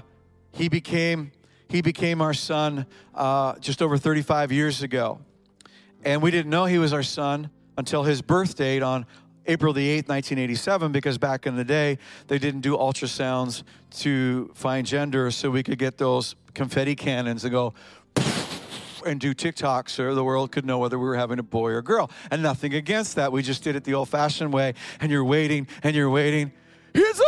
he 0.52 0.68
became 0.68 1.32
he 1.68 1.80
became 1.80 2.20
our 2.20 2.34
son 2.34 2.84
uh, 3.14 3.54
just 3.58 3.80
over 3.80 3.96
35 3.96 4.52
years 4.52 4.82
ago, 4.82 5.20
and 6.04 6.20
we 6.20 6.30
didn't 6.30 6.50
know 6.50 6.66
he 6.66 6.78
was 6.78 6.92
our 6.92 7.02
son 7.02 7.50
until 7.78 8.02
his 8.02 8.20
birth 8.20 8.56
date 8.56 8.82
on 8.82 9.06
April 9.46 9.72
the 9.72 9.88
8th, 9.88 10.08
1987, 10.08 10.92
because 10.92 11.18
back 11.18 11.46
in 11.46 11.56
the 11.56 11.64
day, 11.64 11.98
they 12.28 12.38
didn't 12.38 12.60
do 12.60 12.76
ultrasounds 12.76 13.62
to 13.90 14.50
find 14.54 14.86
gender, 14.86 15.30
so 15.30 15.50
we 15.50 15.62
could 15.62 15.78
get 15.78 15.98
those 15.98 16.36
confetti 16.54 16.94
cannons 16.94 17.44
and 17.44 17.52
go 17.52 17.74
and 19.06 19.18
do 19.18 19.34
TikTok 19.34 19.88
so 19.88 20.14
the 20.14 20.22
world 20.22 20.52
could 20.52 20.64
know 20.64 20.78
whether 20.78 20.98
we 20.98 21.06
were 21.06 21.16
having 21.16 21.38
a 21.38 21.42
boy 21.42 21.70
or 21.70 21.78
a 21.78 21.82
girl. 21.82 22.10
And 22.30 22.42
nothing 22.42 22.74
against 22.74 23.16
that. 23.16 23.32
We 23.32 23.42
just 23.42 23.64
did 23.64 23.74
it 23.74 23.84
the 23.84 23.94
old 23.94 24.08
fashioned 24.08 24.52
way, 24.52 24.74
and 25.00 25.10
you're 25.10 25.24
waiting 25.24 25.66
and 25.82 25.96
you're 25.96 26.10
waiting. 26.10 26.52
It's! 26.94 27.21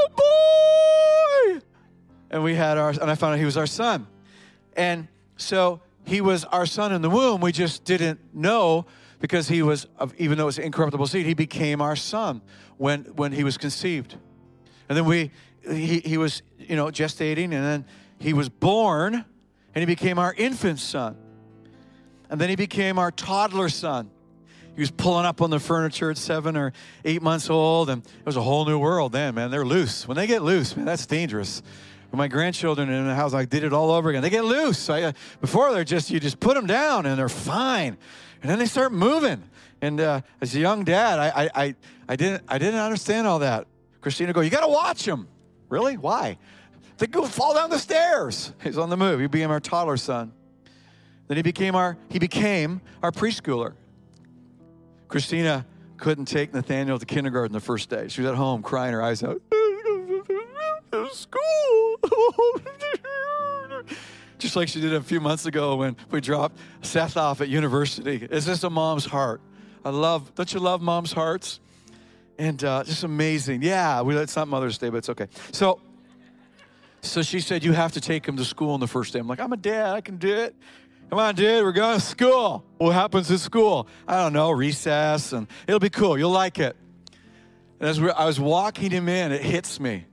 And 2.35 2.43
we 2.43 2.57
had 2.57 2.79
our, 2.79 2.91
and 2.91 3.09
I 3.09 3.15
found 3.15 3.35
out 3.35 3.39
he 3.39 3.45
was 3.45 3.57
our 3.57 3.65
son. 3.65 4.09
And 4.77 5.07
so 5.37 5.81
he 6.05 6.21
was 6.21 6.45
our 6.47 6.67
son 6.67 6.93
in 6.93 7.01
the 7.01 7.09
womb. 7.09 7.41
We 7.41 7.53
just 7.53 7.85
didn't 7.85 8.19
know 8.35 8.87
because 9.21 9.47
he 9.47 9.63
was, 9.63 9.87
even 10.19 10.37
though 10.37 10.43
it 10.43 10.47
was 10.47 10.59
incorruptible 10.59 11.07
seed, 11.07 11.27
he 11.27 11.35
became 11.35 11.81
our 11.81 11.95
son 11.95 12.43
when, 12.77 13.03
when 13.15 13.31
he 13.31 13.45
was 13.45 13.57
conceived. 13.57 14.17
And 14.89 14.99
then 14.99 15.05
we, 15.05 15.31
he, 15.65 16.01
he 16.01 16.17
was, 16.17 16.43
you 16.59 16.75
know, 16.75 16.87
gestating, 16.87 17.45
and 17.45 17.53
then 17.53 17.85
he 18.19 18.33
was 18.33 18.49
born, 18.49 19.15
and 19.15 19.25
he 19.77 19.87
became 19.87 20.19
our 20.19 20.35
infant 20.35 20.81
son. 20.81 21.17
And 22.29 22.41
then 22.41 22.49
he 22.49 22.57
became 22.57 22.99
our 22.99 23.13
toddler 23.13 23.69
son. 23.69 24.11
He 24.75 24.81
was 24.81 24.91
pulling 24.91 25.25
up 25.25 25.41
on 25.41 25.51
the 25.51 25.61
furniture 25.61 26.11
at 26.11 26.19
seven 26.19 26.57
or 26.57 26.73
eight 27.05 27.23
months 27.23 27.49
old, 27.49 27.91
and 27.91 28.05
it 28.05 28.27
was 28.27 28.37
a 28.37 28.43
whole 28.43 28.65
new 28.65 28.81
world 28.81 29.13
then, 29.13 29.37
man. 29.37 29.53
They're 29.53 29.65
loose. 29.65 30.09
When 30.09 30.17
they 30.17 30.27
get 30.27 30.43
loose, 30.43 30.77
man, 30.77 30.85
that's 30.85 31.07
dangerous. 31.07 31.63
My 32.15 32.29
grandchildren 32.29 32.89
in 32.91 33.07
the 33.07 33.15
house, 33.15 33.35
I 33.35 33.45
did 33.45 33.65
it 33.65 33.73
all 33.73 33.91
over 33.91 34.11
again. 34.11 34.23
They 34.23 34.31
get 34.31 34.45
loose. 34.45 34.89
I, 34.89 35.03
uh, 35.03 35.13
before 35.41 35.73
they're 35.73 35.85
just, 35.85 36.11
you 36.11 36.21
just 36.21 36.41
put 36.41 36.55
them 36.55 36.67
down 36.67 37.07
and 37.07 37.19
they're 37.19 37.29
fine. 37.29 37.97
And 38.43 38.51
then 38.51 38.59
they 38.59 38.67
start 38.67 38.93
moving. 38.93 39.43
And 39.81 40.01
uh, 40.01 40.21
as 40.41 40.55
a 40.55 40.61
young 40.61 40.85
dad, 40.85 41.19
I, 41.19 41.51
I, 41.55 41.75
I, 42.09 42.17
didn't, 42.17 42.45
I 42.49 42.59
didn't 42.59 42.81
understand 42.81 43.27
all 43.27 43.41
that. 43.41 43.67
Christina 44.01 44.33
go, 44.33 44.41
you 44.41 44.51
got 44.51 44.61
to 44.61 44.69
watch 44.69 45.05
them. 45.05 45.29
Really? 45.69 45.97
Why? 45.97 46.39
They 46.99 47.07
go 47.07 47.25
fall 47.27 47.55
down 47.55 47.71
the 47.71 47.79
stairs. 47.79 48.53
He's 48.63 48.79
on 48.79 48.91
the 48.91 48.97
move. 48.97 49.21
He 49.21 49.27
became 49.27 49.51
our 49.51 49.61
toddler 49.61 49.97
son. 49.97 50.33
Then 51.27 51.37
he 51.37 51.43
became 51.43 51.75
our, 51.75 51.97
he 52.11 52.19
became 52.19 52.81
our 53.03 53.11
preschooler. 53.11 53.75
Christina 55.09 55.67
couldn't 55.97 56.27
take 56.27 56.53
Nathaniel 56.53 56.99
to 56.99 57.07
kindergarten 57.07 57.53
the 57.53 57.61
first 57.61 57.89
day. 57.89 58.09
She 58.09 58.21
was 58.21 58.31
at 58.31 58.37
home 58.37 58.63
crying 58.63 58.93
her 58.93 59.03
eyes 59.03 59.23
out. 59.23 59.41
School. 61.13 61.97
Just 64.39 64.57
like 64.57 64.69
she 64.69 64.81
did 64.81 64.95
a 64.95 65.01
few 65.01 65.21
months 65.21 65.47
ago 65.47 65.77
when 65.77 65.97
we 66.11 66.21
dropped 66.21 66.59
Seth 66.83 67.17
off 67.17 67.41
at 67.41 67.49
university. 67.49 68.27
It's 68.31 68.47
just 68.47 68.63
a 68.63 68.71
mom's 68.71 69.05
heart. 69.05 69.41
I 69.85 69.91
love, 69.91 70.35
don't 70.35 70.53
you 70.53 70.61
love 70.61 70.83
mom's 70.83 71.13
hearts? 71.13 71.61
And 72.39 72.63
uh, 72.63 72.85
just 72.85 73.05
amazing. 73.05 73.63
Yeah, 73.63 74.03
we, 74.03 74.17
it's 74.17 74.37
not 74.37 74.49
Mother's 74.49 74.77
Day, 74.77 74.91
but 74.91 74.99
it's 74.99 75.09
okay. 75.09 75.29
So, 75.53 75.81
so 77.01 77.23
she 77.23 77.41
said, 77.41 77.65
You 77.65 77.73
have 77.73 77.93
to 77.93 78.01
take 78.01 78.27
him 78.27 78.37
to 78.37 78.45
school 78.45 78.73
on 78.73 78.81
the 78.81 78.87
first 78.87 79.13
day. 79.13 79.19
I'm 79.19 79.29
like, 79.29 79.41
I'm 79.41 79.53
a 79.53 79.57
dad, 79.57 79.95
I 79.95 80.01
can 80.01 80.17
do 80.17 80.35
it. 80.35 80.55
Come 81.11 81.19
on, 81.19 81.35
dude, 81.35 81.65
we're 81.65 81.73
going 81.73 81.99
to 81.99 82.05
school. 82.05 82.65
What 82.79 82.93
happens 82.93 83.31
at 83.31 83.41
school? 83.41 83.89
I 84.07 84.17
don't 84.17 84.33
know, 84.33 84.51
recess, 84.51 85.33
and 85.33 85.47
it'll 85.67 85.81
be 85.81 85.91
cool. 85.91 86.19
You'll 86.19 86.31
like 86.31 86.59
it. 86.59 86.77
And 87.79 87.89
as 87.89 87.99
I 87.99 88.25
was 88.25 88.41
walking 88.41 88.91
him 88.91 89.09
in, 89.09 89.33
it 89.33 89.43
hits 89.43 89.79
me. 89.79 90.07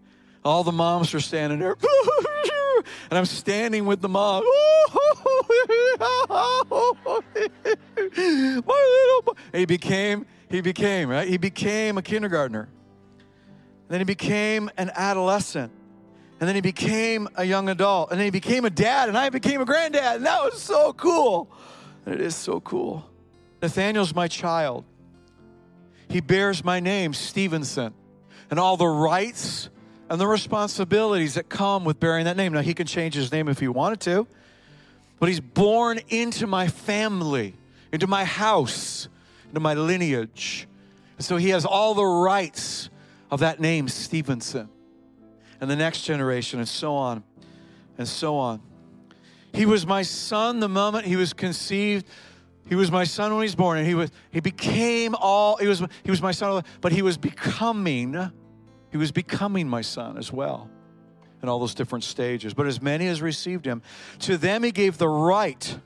All 0.44 0.64
the 0.64 0.72
moms 0.72 1.14
are 1.14 1.20
standing 1.20 1.60
there, 1.60 1.76
and 3.10 3.18
I'm 3.18 3.26
standing 3.26 3.86
with 3.86 4.02
the 4.02 4.10
mom. 4.10 4.44
he 9.54 9.66
became, 9.66 10.26
he 10.50 10.62
became, 10.62 11.10
right? 11.10 11.28
He 11.28 11.38
became 11.38 11.98
a 11.98 12.02
kindergartner. 12.02 12.70
Then 13.88 14.00
he 14.00 14.06
became 14.06 14.72
an 14.78 14.92
adolescent. 14.96 15.72
And 16.40 16.48
then 16.48 16.56
he 16.56 16.62
became 16.62 17.28
a 17.36 17.44
young 17.44 17.70
adult. 17.70 18.10
And 18.10 18.20
then 18.20 18.26
he 18.26 18.32
became 18.32 18.66
a 18.66 18.72
dad, 18.72 19.10
and 19.10 19.18
I 19.18 19.30
became 19.30 19.62
a 19.62 19.66
granddad. 19.66 20.16
And 20.16 20.26
that 20.26 20.42
was 20.42 20.60
so 20.60 20.94
cool. 20.94 21.52
And 22.06 22.16
it 22.16 22.22
is 22.22 22.36
so 22.36 22.60
cool. 22.62 23.06
Nathaniel's 23.62 24.16
my 24.16 24.28
child. 24.28 24.86
He 26.08 26.20
bears 26.20 26.64
my 26.64 26.80
name, 26.80 27.14
Stevenson, 27.14 27.94
and 28.50 28.60
all 28.60 28.76
the 28.76 28.88
rights 28.88 29.70
and 30.12 30.20
the 30.20 30.28
responsibilities 30.28 31.36
that 31.36 31.48
come 31.48 31.86
with 31.86 31.98
bearing 31.98 32.26
that 32.26 32.36
name. 32.36 32.52
Now, 32.52 32.60
he 32.60 32.74
can 32.74 32.86
change 32.86 33.14
his 33.14 33.32
name 33.32 33.48
if 33.48 33.60
he 33.60 33.70
wanted 33.70 34.02
to, 34.02 34.28
but 35.22 35.30
he's 35.30 35.40
born 35.40 36.02
into 36.10 36.48
my 36.48 36.68
family, 36.68 37.56
into 37.94 38.08
my 38.08 38.26
house, 38.26 39.08
into 39.48 39.62
my 39.62 39.74
lineage. 39.74 40.68
And 41.16 41.24
so 41.24 41.38
he 41.38 41.52
has 41.52 41.66
all 41.66 41.94
the 41.94 42.04
rights 42.04 42.90
of 43.32 43.40
that 43.40 43.62
name, 43.62 43.88
Stevenson, 43.88 44.68
and 45.62 45.72
the 45.72 45.78
next 45.78 46.02
generation, 46.02 46.60
and 46.60 46.68
so 46.68 46.94
on, 46.94 47.24
and 47.98 48.06
so 48.06 48.36
on. 48.36 48.62
He 49.54 49.66
was 49.66 49.88
my 49.88 50.02
son 50.02 50.60
the 50.60 50.68
moment 50.68 51.06
he 51.06 51.16
was 51.16 51.32
conceived. 51.32 52.06
He 52.68 52.76
was 52.76 52.92
my 52.92 53.06
son 53.06 53.32
when 53.32 53.44
he 53.44 53.46
was 53.46 53.56
born, 53.56 53.78
and 53.78 53.88
he 53.88 53.96
was 53.96 54.12
he 54.30 54.42
became 54.42 55.16
all 55.16 55.56
he 55.56 55.68
was 55.68 55.82
he 56.04 56.12
was 56.12 56.22
my 56.22 56.34
son, 56.34 56.66
but 56.82 56.92
he 56.92 57.02
was 57.02 57.18
becoming 57.18 58.30
he 58.92 58.98
was 58.98 59.12
becoming 59.12 59.68
my 59.68 59.82
son 59.82 60.18
as 60.18 60.32
well 60.32 60.70
in 61.42 61.50
all 61.50 61.60
those 61.60 61.74
different 61.74 62.04
stages. 62.04 62.54
But 62.54 62.68
as 62.68 62.82
many 62.82 63.08
as 63.08 63.22
received 63.22 63.66
him, 63.66 63.82
to 64.20 64.38
them 64.38 64.64
he 64.64 64.72
gave 64.72 64.98
the 64.98 65.08
right, 65.08 65.80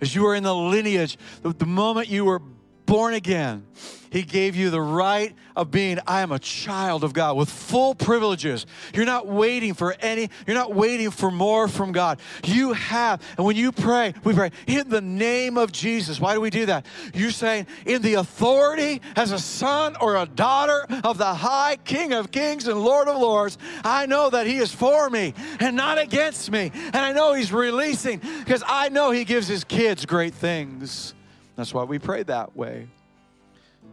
as 0.00 0.14
you 0.14 0.26
are 0.26 0.34
in 0.34 0.42
the 0.42 0.54
lineage, 0.54 1.18
the, 1.42 1.52
the 1.52 1.66
moment 1.66 2.08
you 2.08 2.24
were 2.24 2.42
born 2.90 3.14
again, 3.14 3.64
he 4.10 4.22
gave 4.22 4.56
you 4.56 4.70
the 4.70 4.80
right 4.80 5.32
of 5.54 5.70
being, 5.70 6.00
I 6.08 6.22
am 6.22 6.32
a 6.32 6.40
child 6.40 7.04
of 7.04 7.12
God 7.12 7.36
with 7.36 7.48
full 7.48 7.94
privileges. 7.94 8.66
You're 8.92 9.04
not 9.04 9.28
waiting 9.28 9.74
for 9.74 9.94
any, 10.00 10.28
you're 10.44 10.56
not 10.56 10.74
waiting 10.74 11.12
for 11.12 11.30
more 11.30 11.68
from 11.68 11.92
God. 11.92 12.18
You 12.42 12.72
have, 12.72 13.22
and 13.36 13.46
when 13.46 13.54
you 13.54 13.70
pray, 13.70 14.12
we 14.24 14.34
pray 14.34 14.50
in 14.66 14.88
the 14.88 15.00
name 15.00 15.56
of 15.56 15.70
Jesus. 15.70 16.18
Why 16.18 16.34
do 16.34 16.40
we 16.40 16.50
do 16.50 16.66
that? 16.66 16.84
You're 17.14 17.30
saying, 17.30 17.68
in 17.86 18.02
the 18.02 18.14
authority 18.14 19.00
as 19.14 19.30
a 19.30 19.38
son 19.38 19.94
or 20.00 20.16
a 20.16 20.26
daughter 20.26 20.84
of 21.04 21.16
the 21.16 21.32
high 21.32 21.76
King 21.84 22.12
of 22.12 22.32
kings 22.32 22.66
and 22.66 22.82
Lord 22.82 23.06
of 23.06 23.18
lords, 23.18 23.56
I 23.84 24.06
know 24.06 24.30
that 24.30 24.48
he 24.48 24.56
is 24.56 24.74
for 24.74 25.08
me 25.08 25.32
and 25.60 25.76
not 25.76 25.98
against 25.98 26.50
me. 26.50 26.72
And 26.74 26.96
I 26.96 27.12
know 27.12 27.34
he's 27.34 27.52
releasing 27.52 28.18
because 28.40 28.64
I 28.66 28.88
know 28.88 29.12
he 29.12 29.24
gives 29.24 29.46
his 29.46 29.62
kids 29.62 30.04
great 30.06 30.34
things. 30.34 31.14
That's 31.60 31.74
why 31.74 31.84
we 31.84 31.98
pray 31.98 32.22
that 32.22 32.56
way. 32.56 32.88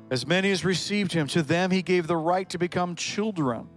As 0.09 0.25
many 0.25 0.51
as 0.51 0.63
received 0.63 1.11
him, 1.11 1.27
to 1.27 1.41
them 1.41 1.69
he 1.69 1.81
gave 1.81 2.07
the 2.07 2.15
right 2.15 2.49
to 2.49 2.57
become 2.57 2.95
children. 2.95 3.67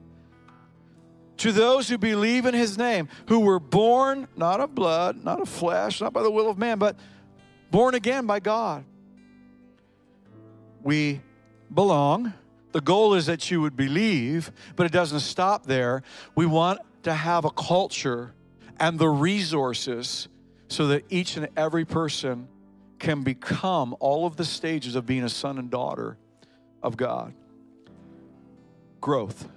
To 1.39 1.51
those 1.51 1.89
who 1.89 1.99
believe 1.99 2.47
in 2.47 2.55
his 2.55 2.79
name, 2.79 3.09
who 3.29 3.41
were 3.41 3.59
born 3.59 4.29
not 4.37 4.61
of 4.61 4.75
blood, 4.75 5.25
not 5.25 5.41
of 5.41 5.49
flesh, 5.49 6.01
not 6.01 6.13
by 6.13 6.23
the 6.23 6.31
will 6.31 6.49
of 6.49 6.57
man, 6.59 6.79
but 6.79 6.97
born 7.71 7.95
again 7.95 8.27
by 8.27 8.39
God. 8.39 8.85
We 10.83 11.21
belong. 11.73 12.33
The 12.73 12.81
goal 12.81 13.15
is 13.15 13.27
that 13.27 13.51
you 13.51 13.61
would 13.63 13.77
believe, 13.77 14.53
but 14.77 14.87
it 14.87 14.93
doesn't 14.93 15.21
stop 15.21 15.67
there. 15.67 16.03
We 16.37 16.47
want 16.47 16.81
to 17.03 17.13
have 17.13 17.45
a 17.45 17.51
culture 17.51 18.35
and 18.79 18.99
the 18.99 19.09
resources 19.09 20.29
so 20.69 20.87
that 20.89 21.05
each 21.09 21.37
and 21.37 21.49
every 21.57 21.85
person 21.85 22.49
can 23.01 23.23
become 23.23 23.97
all 23.99 24.27
of 24.27 24.37
the 24.37 24.45
stages 24.45 24.95
of 24.95 25.07
being 25.07 25.25
a 25.25 25.29
son 25.29 25.59
and 25.59 25.71
daughter 25.71 26.17
of 26.83 26.97
God. 26.97 27.35
Growth, 29.01 29.49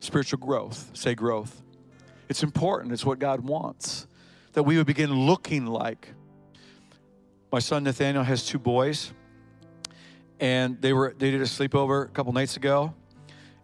spiritual 0.00 0.40
growth. 0.40 0.90
Say 0.92 1.14
growth. 1.14 1.62
It's 2.28 2.42
important, 2.42 2.92
it's 2.92 3.06
what 3.06 3.18
God 3.18 3.40
wants. 3.40 4.06
That 4.52 4.64
we 4.64 4.76
would 4.76 4.86
begin 4.86 5.12
looking 5.26 5.64
like. 5.66 6.12
My 7.50 7.58
son 7.58 7.84
Nathaniel 7.84 8.24
has 8.24 8.44
two 8.44 8.58
boys, 8.58 9.12
and 10.40 10.80
they 10.80 10.92
were 10.92 11.14
they 11.16 11.30
did 11.30 11.40
a 11.40 11.44
sleepover 11.44 12.06
a 12.06 12.08
couple 12.08 12.32
nights 12.32 12.56
ago. 12.56 12.94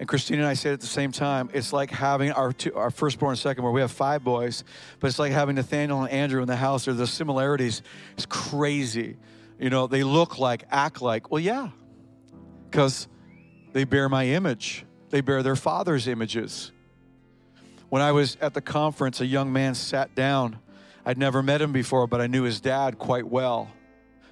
And 0.00 0.08
Christina 0.08 0.42
and 0.42 0.48
I 0.48 0.54
said 0.54 0.72
at 0.72 0.80
the 0.80 0.86
same 0.86 1.10
time, 1.10 1.50
it's 1.52 1.72
like 1.72 1.90
having 1.90 2.30
our 2.30 2.52
two, 2.52 2.72
our 2.74 2.90
firstborn 2.90 3.32
and 3.32 3.38
second, 3.38 3.64
where 3.64 3.72
we 3.72 3.80
have 3.80 3.90
five 3.90 4.22
boys, 4.22 4.62
but 5.00 5.08
it's 5.08 5.18
like 5.18 5.32
having 5.32 5.56
Nathaniel 5.56 6.02
and 6.02 6.10
Andrew 6.12 6.40
in 6.40 6.46
the 6.46 6.56
house. 6.56 6.84
There, 6.84 6.94
the 6.94 7.06
similarities 7.06 7.82
is 8.16 8.26
crazy. 8.26 9.16
You 9.58 9.70
know, 9.70 9.88
they 9.88 10.04
look 10.04 10.38
like, 10.38 10.64
act 10.70 11.02
like. 11.02 11.32
Well, 11.32 11.40
yeah, 11.40 11.70
because 12.70 13.08
they 13.72 13.84
bear 13.84 14.08
my 14.08 14.26
image. 14.26 14.84
They 15.10 15.20
bear 15.20 15.42
their 15.42 15.56
father's 15.56 16.06
images. 16.06 16.70
When 17.88 18.02
I 18.02 18.12
was 18.12 18.36
at 18.40 18.54
the 18.54 18.60
conference, 18.60 19.20
a 19.20 19.26
young 19.26 19.52
man 19.52 19.74
sat 19.74 20.14
down. 20.14 20.58
I'd 21.04 21.18
never 21.18 21.42
met 21.42 21.60
him 21.62 21.72
before, 21.72 22.06
but 22.06 22.20
I 22.20 22.26
knew 22.26 22.42
his 22.42 22.60
dad 22.60 22.98
quite 22.98 23.26
well. 23.26 23.70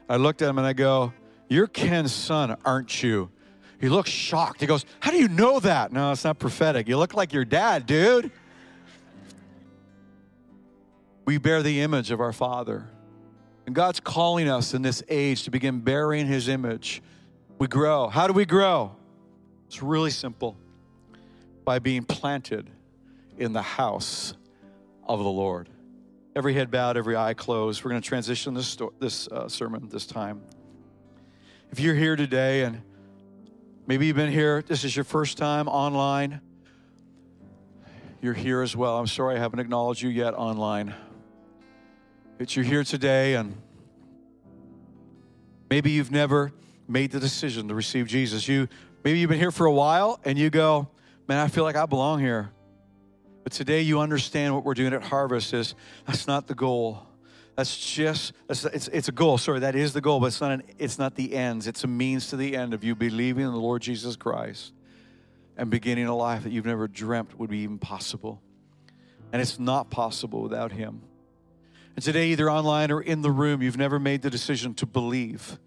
I 0.08 0.16
looked 0.16 0.42
at 0.42 0.48
him 0.48 0.58
and 0.58 0.66
I 0.66 0.74
go, 0.74 1.12
"You're 1.48 1.66
Ken's 1.66 2.12
son, 2.12 2.56
aren't 2.64 3.02
you?" 3.02 3.30
He 3.80 3.88
looks 3.88 4.10
shocked. 4.10 4.60
He 4.60 4.66
goes, 4.66 4.84
How 5.00 5.10
do 5.10 5.18
you 5.18 5.28
know 5.28 5.60
that? 5.60 5.92
No, 5.92 6.12
it's 6.12 6.24
not 6.24 6.38
prophetic. 6.38 6.88
You 6.88 6.96
look 6.96 7.14
like 7.14 7.32
your 7.32 7.44
dad, 7.44 7.86
dude. 7.86 8.30
We 11.26 11.38
bear 11.38 11.62
the 11.62 11.80
image 11.80 12.10
of 12.10 12.20
our 12.20 12.32
Father. 12.32 12.88
And 13.66 13.74
God's 13.74 14.00
calling 14.00 14.48
us 14.48 14.74
in 14.74 14.82
this 14.82 15.02
age 15.08 15.42
to 15.42 15.50
begin 15.50 15.80
bearing 15.80 16.26
His 16.26 16.48
image. 16.48 17.02
We 17.58 17.66
grow. 17.66 18.08
How 18.08 18.26
do 18.26 18.32
we 18.32 18.46
grow? 18.46 18.94
It's 19.66 19.82
really 19.82 20.10
simple 20.10 20.56
by 21.64 21.80
being 21.80 22.04
planted 22.04 22.70
in 23.36 23.52
the 23.52 23.62
house 23.62 24.34
of 25.06 25.18
the 25.18 25.28
Lord. 25.28 25.68
Every 26.36 26.54
head 26.54 26.70
bowed, 26.70 26.96
every 26.96 27.16
eye 27.16 27.34
closed. 27.34 27.82
We're 27.82 27.90
going 27.90 28.02
to 28.02 28.08
transition 28.08 28.54
this, 28.54 28.76
this 29.00 29.26
uh, 29.28 29.48
sermon 29.48 29.88
this 29.88 30.06
time. 30.06 30.42
If 31.72 31.80
you're 31.80 31.94
here 31.94 32.14
today 32.14 32.62
and 32.62 32.82
Maybe 33.88 34.06
you've 34.06 34.16
been 34.16 34.32
here, 34.32 34.62
this 34.66 34.82
is 34.82 34.96
your 34.96 35.04
first 35.04 35.38
time 35.38 35.68
online. 35.68 36.40
You're 38.20 38.34
here 38.34 38.62
as 38.62 38.74
well. 38.74 38.98
I'm 38.98 39.06
sorry 39.06 39.36
I 39.36 39.38
haven't 39.38 39.60
acknowledged 39.60 40.02
you 40.02 40.08
yet 40.08 40.34
online. 40.34 40.92
But 42.36 42.56
you're 42.56 42.64
here 42.64 42.82
today, 42.82 43.34
and 43.34 43.56
maybe 45.70 45.92
you've 45.92 46.10
never 46.10 46.50
made 46.88 47.12
the 47.12 47.20
decision 47.20 47.68
to 47.68 47.76
receive 47.76 48.08
Jesus. 48.08 48.48
You 48.48 48.68
maybe 49.04 49.20
you've 49.20 49.30
been 49.30 49.38
here 49.38 49.52
for 49.52 49.66
a 49.66 49.72
while 49.72 50.18
and 50.24 50.36
you 50.36 50.50
go, 50.50 50.88
Man, 51.28 51.38
I 51.38 51.46
feel 51.46 51.62
like 51.62 51.76
I 51.76 51.86
belong 51.86 52.18
here. 52.18 52.50
But 53.44 53.52
today 53.52 53.82
you 53.82 54.00
understand 54.00 54.52
what 54.52 54.64
we're 54.64 54.74
doing 54.74 54.94
at 54.94 55.04
Harvest 55.04 55.54
is 55.54 55.76
that's 56.06 56.26
not 56.26 56.48
the 56.48 56.56
goal. 56.56 57.06
That's 57.56 57.76
just 57.94 58.34
that's, 58.46 58.64
it's, 58.66 58.88
it's 58.88 59.08
a 59.08 59.12
goal. 59.12 59.38
Sorry, 59.38 59.60
that 59.60 59.74
is 59.74 59.94
the 59.94 60.02
goal, 60.02 60.20
but 60.20 60.26
it's 60.26 60.40
not 60.40 60.52
an, 60.52 60.62
it's 60.78 60.98
not 60.98 61.14
the 61.14 61.34
ends. 61.34 61.66
It's 61.66 61.84
a 61.84 61.86
means 61.86 62.28
to 62.28 62.36
the 62.36 62.54
end 62.54 62.74
of 62.74 62.84
you 62.84 62.94
believing 62.94 63.46
in 63.46 63.52
the 63.52 63.58
Lord 63.58 63.82
Jesus 63.82 64.14
Christ 64.14 64.74
and 65.56 65.70
beginning 65.70 66.06
a 66.06 66.14
life 66.14 66.42
that 66.42 66.52
you've 66.52 66.66
never 66.66 66.86
dreamt 66.86 67.38
would 67.38 67.48
be 67.48 67.58
even 67.58 67.78
possible. 67.78 68.42
And 69.32 69.40
it's 69.40 69.58
not 69.58 69.90
possible 69.90 70.42
without 70.42 70.70
Him. 70.70 71.00
And 71.96 72.04
today, 72.04 72.28
either 72.28 72.50
online 72.50 72.90
or 72.90 73.00
in 73.00 73.22
the 73.22 73.30
room, 73.30 73.62
you've 73.62 73.78
never 73.78 73.98
made 73.98 74.20
the 74.20 74.28
decision 74.28 74.74
to 74.74 74.86
believe, 74.86 75.58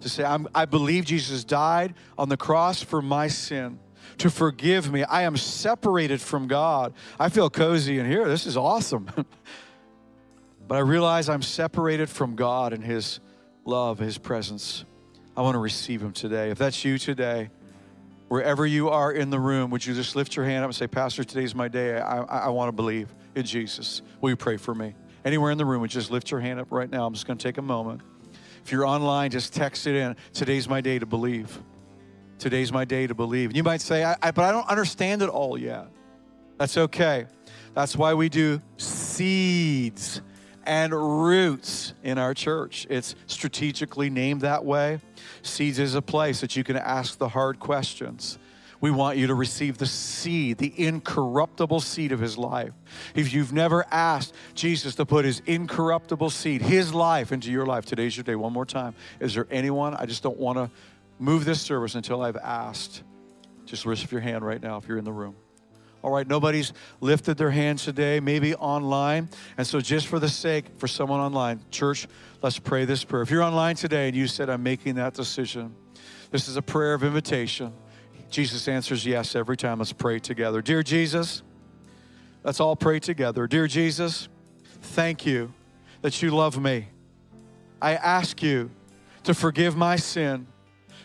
to 0.00 0.08
say, 0.08 0.22
i 0.54 0.64
believe 0.64 1.04
Jesus 1.04 1.42
died 1.42 1.94
on 2.16 2.28
the 2.28 2.36
cross 2.36 2.80
for 2.80 3.02
my 3.02 3.26
sin 3.26 3.80
to 4.18 4.30
forgive 4.30 4.92
me. 4.92 5.02
I 5.02 5.22
am 5.22 5.36
separated 5.36 6.20
from 6.20 6.46
God. 6.46 6.94
I 7.18 7.28
feel 7.28 7.50
cozy 7.50 7.98
in 7.98 8.06
here. 8.06 8.28
This 8.28 8.46
is 8.46 8.56
awesome. 8.56 9.08
But 10.66 10.76
I 10.76 10.80
realize 10.80 11.28
I'm 11.28 11.42
separated 11.42 12.08
from 12.08 12.36
God 12.36 12.72
and 12.72 12.82
His 12.82 13.20
love, 13.64 13.98
His 13.98 14.18
presence. 14.18 14.84
I 15.36 15.42
want 15.42 15.54
to 15.54 15.58
receive 15.58 16.02
Him 16.02 16.12
today. 16.12 16.50
If 16.50 16.58
that's 16.58 16.84
you 16.84 16.96
today, 16.98 17.50
wherever 18.28 18.66
you 18.66 18.88
are 18.88 19.12
in 19.12 19.30
the 19.30 19.38
room, 19.38 19.70
would 19.70 19.84
you 19.84 19.94
just 19.94 20.16
lift 20.16 20.36
your 20.36 20.44
hand 20.44 20.64
up 20.64 20.68
and 20.68 20.74
say, 20.74 20.86
Pastor, 20.86 21.22
today's 21.24 21.54
my 21.54 21.68
day. 21.68 21.98
I, 21.98 22.20
I, 22.20 22.38
I 22.38 22.48
want 22.48 22.68
to 22.68 22.72
believe 22.72 23.14
in 23.34 23.44
Jesus. 23.44 24.02
Will 24.20 24.30
you 24.30 24.36
pray 24.36 24.56
for 24.56 24.74
me? 24.74 24.94
Anywhere 25.24 25.50
in 25.50 25.58
the 25.58 25.64
room, 25.64 25.80
would 25.80 25.92
you 25.92 26.00
just 26.00 26.10
lift 26.10 26.30
your 26.30 26.40
hand 26.40 26.60
up 26.60 26.70
right 26.70 26.90
now? 26.90 27.06
I'm 27.06 27.12
just 27.12 27.26
going 27.26 27.38
to 27.38 27.42
take 27.42 27.58
a 27.58 27.62
moment. 27.62 28.00
If 28.64 28.72
you're 28.72 28.86
online, 28.86 29.30
just 29.30 29.52
text 29.52 29.86
it 29.86 29.94
in. 29.94 30.16
Today's 30.32 30.68
my 30.68 30.80
day 30.80 30.98
to 30.98 31.06
believe. 31.06 31.58
Today's 32.38 32.72
my 32.72 32.84
day 32.84 33.06
to 33.06 33.14
believe. 33.14 33.54
You 33.54 33.62
might 33.62 33.80
say, 33.80 34.04
I, 34.04 34.16
I, 34.22 34.30
but 34.30 34.44
I 34.44 34.52
don't 34.52 34.68
understand 34.68 35.22
it 35.22 35.28
all 35.28 35.58
yet. 35.58 35.88
That's 36.58 36.76
okay. 36.76 37.26
That's 37.74 37.96
why 37.96 38.14
we 38.14 38.28
do 38.28 38.62
seeds 38.76 40.22
and 40.66 40.92
roots 40.92 41.94
in 42.02 42.18
our 42.18 42.34
church. 42.34 42.86
It's 42.90 43.14
strategically 43.26 44.10
named 44.10 44.42
that 44.42 44.64
way. 44.64 45.00
Seeds 45.42 45.78
is 45.78 45.94
a 45.94 46.02
place 46.02 46.40
that 46.40 46.56
you 46.56 46.64
can 46.64 46.76
ask 46.76 47.18
the 47.18 47.28
hard 47.28 47.58
questions. 47.58 48.38
We 48.80 48.90
want 48.90 49.16
you 49.16 49.28
to 49.28 49.34
receive 49.34 49.78
the 49.78 49.86
seed, 49.86 50.58
the 50.58 50.72
incorruptible 50.76 51.80
seed 51.80 52.12
of 52.12 52.20
his 52.20 52.36
life. 52.36 52.72
If 53.14 53.32
you've 53.32 53.52
never 53.52 53.86
asked 53.90 54.34
Jesus 54.54 54.94
to 54.96 55.06
put 55.06 55.24
his 55.24 55.40
incorruptible 55.46 56.28
seed, 56.28 56.60
his 56.60 56.92
life, 56.92 57.32
into 57.32 57.50
your 57.50 57.64
life, 57.64 57.86
today's 57.86 58.14
your 58.14 58.24
day. 58.24 58.34
One 58.34 58.52
more 58.52 58.66
time. 58.66 58.94
Is 59.20 59.34
there 59.34 59.46
anyone? 59.50 59.94
I 59.94 60.04
just 60.04 60.22
don't 60.22 60.38
want 60.38 60.58
to 60.58 60.70
move 61.18 61.46
this 61.46 61.62
service 61.62 61.94
until 61.94 62.20
I've 62.20 62.36
asked. 62.36 63.02
Just 63.64 63.86
lift 63.86 64.12
your 64.12 64.20
hand 64.20 64.44
right 64.44 64.60
now 64.60 64.76
if 64.76 64.86
you're 64.86 64.98
in 64.98 65.04
the 65.04 65.12
room. 65.12 65.34
All 66.04 66.10
right, 66.10 66.28
nobody's 66.28 66.74
lifted 67.00 67.38
their 67.38 67.50
hands 67.50 67.82
today, 67.82 68.20
maybe 68.20 68.54
online. 68.56 69.30
And 69.56 69.66
so, 69.66 69.80
just 69.80 70.06
for 70.06 70.18
the 70.18 70.28
sake, 70.28 70.66
for 70.76 70.86
someone 70.86 71.18
online, 71.18 71.64
church, 71.70 72.06
let's 72.42 72.58
pray 72.58 72.84
this 72.84 73.04
prayer. 73.04 73.22
If 73.22 73.30
you're 73.30 73.42
online 73.42 73.74
today 73.74 74.08
and 74.08 74.14
you 74.14 74.26
said, 74.26 74.50
I'm 74.50 74.62
making 74.62 74.96
that 74.96 75.14
decision, 75.14 75.74
this 76.30 76.46
is 76.46 76.58
a 76.58 76.62
prayer 76.62 76.92
of 76.92 77.04
invitation. 77.04 77.72
Jesus 78.28 78.68
answers 78.68 79.06
yes 79.06 79.34
every 79.34 79.56
time. 79.56 79.78
Let's 79.78 79.94
pray 79.94 80.18
together. 80.18 80.60
Dear 80.60 80.82
Jesus, 80.82 81.42
let's 82.42 82.60
all 82.60 82.76
pray 82.76 83.00
together. 83.00 83.46
Dear 83.46 83.66
Jesus, 83.66 84.28
thank 84.82 85.24
you 85.24 85.54
that 86.02 86.20
you 86.20 86.32
love 86.32 86.60
me. 86.60 86.88
I 87.80 87.94
ask 87.94 88.42
you 88.42 88.70
to 89.22 89.32
forgive 89.32 89.74
my 89.74 89.96
sin. 89.96 90.48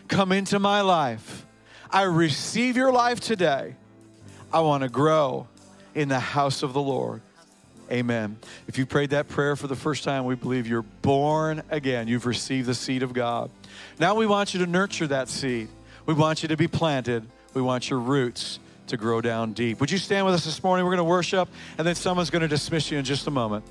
Come 0.08 0.30
into 0.30 0.58
my 0.58 0.82
life. 0.82 1.46
I 1.88 2.02
receive 2.02 2.76
your 2.76 2.92
life 2.92 3.20
today. 3.20 3.76
I 4.52 4.60
want 4.60 4.82
to 4.82 4.88
grow 4.88 5.46
in 5.94 6.08
the 6.08 6.20
house 6.20 6.62
of 6.62 6.72
the 6.72 6.80
Lord. 6.80 7.22
Amen. 7.90 8.38
If 8.68 8.78
you 8.78 8.86
prayed 8.86 9.10
that 9.10 9.28
prayer 9.28 9.56
for 9.56 9.66
the 9.66 9.76
first 9.76 10.04
time, 10.04 10.24
we 10.24 10.36
believe 10.36 10.66
you're 10.66 10.82
born 10.82 11.62
again. 11.70 12.06
You've 12.06 12.26
received 12.26 12.68
the 12.68 12.74
seed 12.74 13.02
of 13.02 13.12
God. 13.12 13.50
Now 13.98 14.14
we 14.14 14.26
want 14.26 14.54
you 14.54 14.60
to 14.60 14.66
nurture 14.66 15.08
that 15.08 15.28
seed. 15.28 15.68
We 16.06 16.14
want 16.14 16.42
you 16.42 16.48
to 16.48 16.56
be 16.56 16.68
planted. 16.68 17.26
We 17.52 17.62
want 17.62 17.90
your 17.90 17.98
roots 17.98 18.60
to 18.88 18.96
grow 18.96 19.20
down 19.20 19.52
deep. 19.52 19.80
Would 19.80 19.90
you 19.90 19.98
stand 19.98 20.26
with 20.26 20.34
us 20.34 20.44
this 20.44 20.62
morning? 20.62 20.84
We're 20.84 20.92
going 20.92 20.98
to 20.98 21.04
worship, 21.04 21.48
and 21.78 21.86
then 21.86 21.94
someone's 21.94 22.30
going 22.30 22.42
to 22.42 22.48
dismiss 22.48 22.90
you 22.90 22.98
in 22.98 23.04
just 23.04 23.26
a 23.26 23.30
moment. 23.30 23.64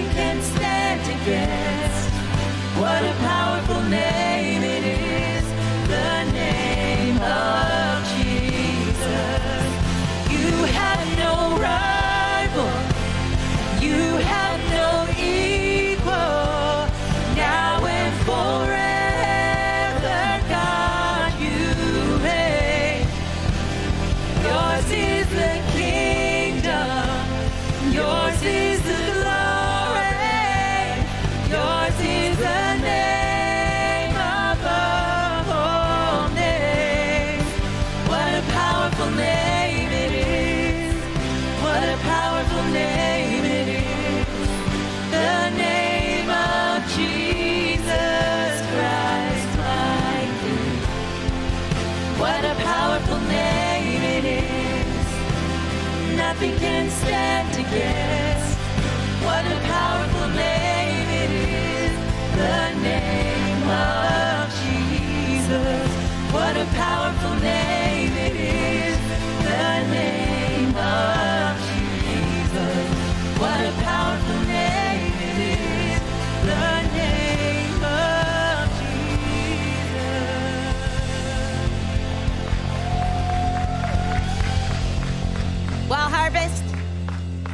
nothing 0.00 0.16
can 0.16 0.42
stand 0.42 1.00
against. 1.22 2.10
What 2.78 3.02
a 3.02 3.12
powerful 3.20 3.82
name. 3.88 4.29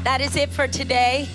That 0.07 0.21
is 0.21 0.37
it 0.37 0.51
for 0.51 0.69
today. 0.69 1.29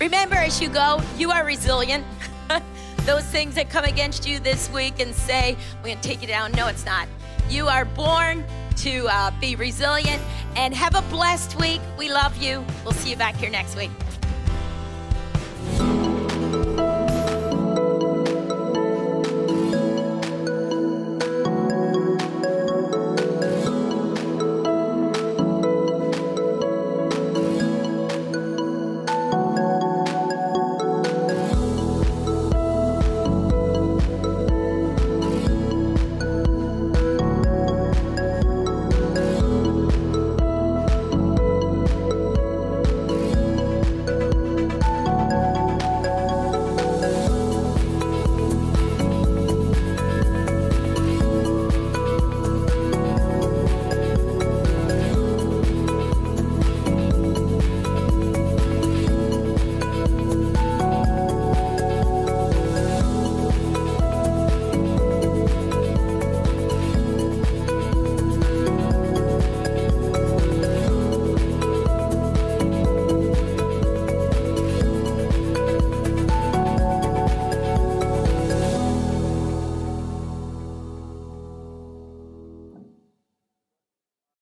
Remember, 0.00 0.34
as 0.34 0.60
you 0.60 0.68
go, 0.68 1.00
you 1.16 1.30
are 1.30 1.46
resilient. 1.46 2.04
Those 3.02 3.22
things 3.22 3.54
that 3.54 3.70
come 3.70 3.84
against 3.84 4.26
you 4.26 4.40
this 4.40 4.68
week 4.70 4.98
and 4.98 5.14
say, 5.14 5.56
we're 5.76 5.90
going 5.90 6.00
to 6.00 6.08
take 6.08 6.22
you 6.22 6.26
down. 6.26 6.50
No, 6.50 6.66
it's 6.66 6.84
not. 6.84 7.06
You 7.48 7.68
are 7.68 7.84
born 7.84 8.44
to 8.78 9.06
uh, 9.06 9.30
be 9.40 9.54
resilient 9.54 10.20
and 10.56 10.74
have 10.74 10.96
a 10.96 11.02
blessed 11.02 11.56
week. 11.60 11.80
We 11.96 12.10
love 12.10 12.36
you. 12.36 12.66
We'll 12.82 12.94
see 12.94 13.10
you 13.10 13.16
back 13.16 13.36
here 13.36 13.48
next 13.48 13.76
week. 13.76 13.92